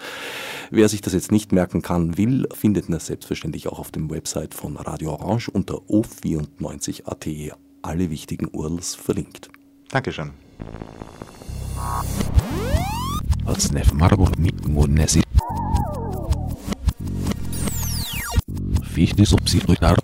Wer 0.72 0.89
sich 0.89 1.01
das 1.01 1.14
jetzt 1.14 1.32
nicht 1.32 1.51
merken 1.51 1.82
kann, 1.82 2.18
will, 2.18 2.47
findet 2.53 2.91
das 2.91 3.05
selbstverständlich 3.07 3.68
auch 3.68 3.80
auf 3.80 3.91
dem 3.91 4.09
Website 4.09 4.53
von 4.53 4.78
Radio 4.78 5.12
Orange 5.12 5.49
unter 5.49 5.76
o94.at. 5.76 7.57
Alle 7.82 8.09
wichtigen 8.09 8.47
URLs 8.51 8.95
verlinkt. 8.95 9.49
Dankeschön. 9.89 10.32
Als 13.45 13.72
Nef 13.72 13.93
Marburg 13.93 14.38
mit 14.38 14.68
Monesi. 14.68 15.22
Fichtes 18.93 19.34
Obsidruitar. 19.34 19.97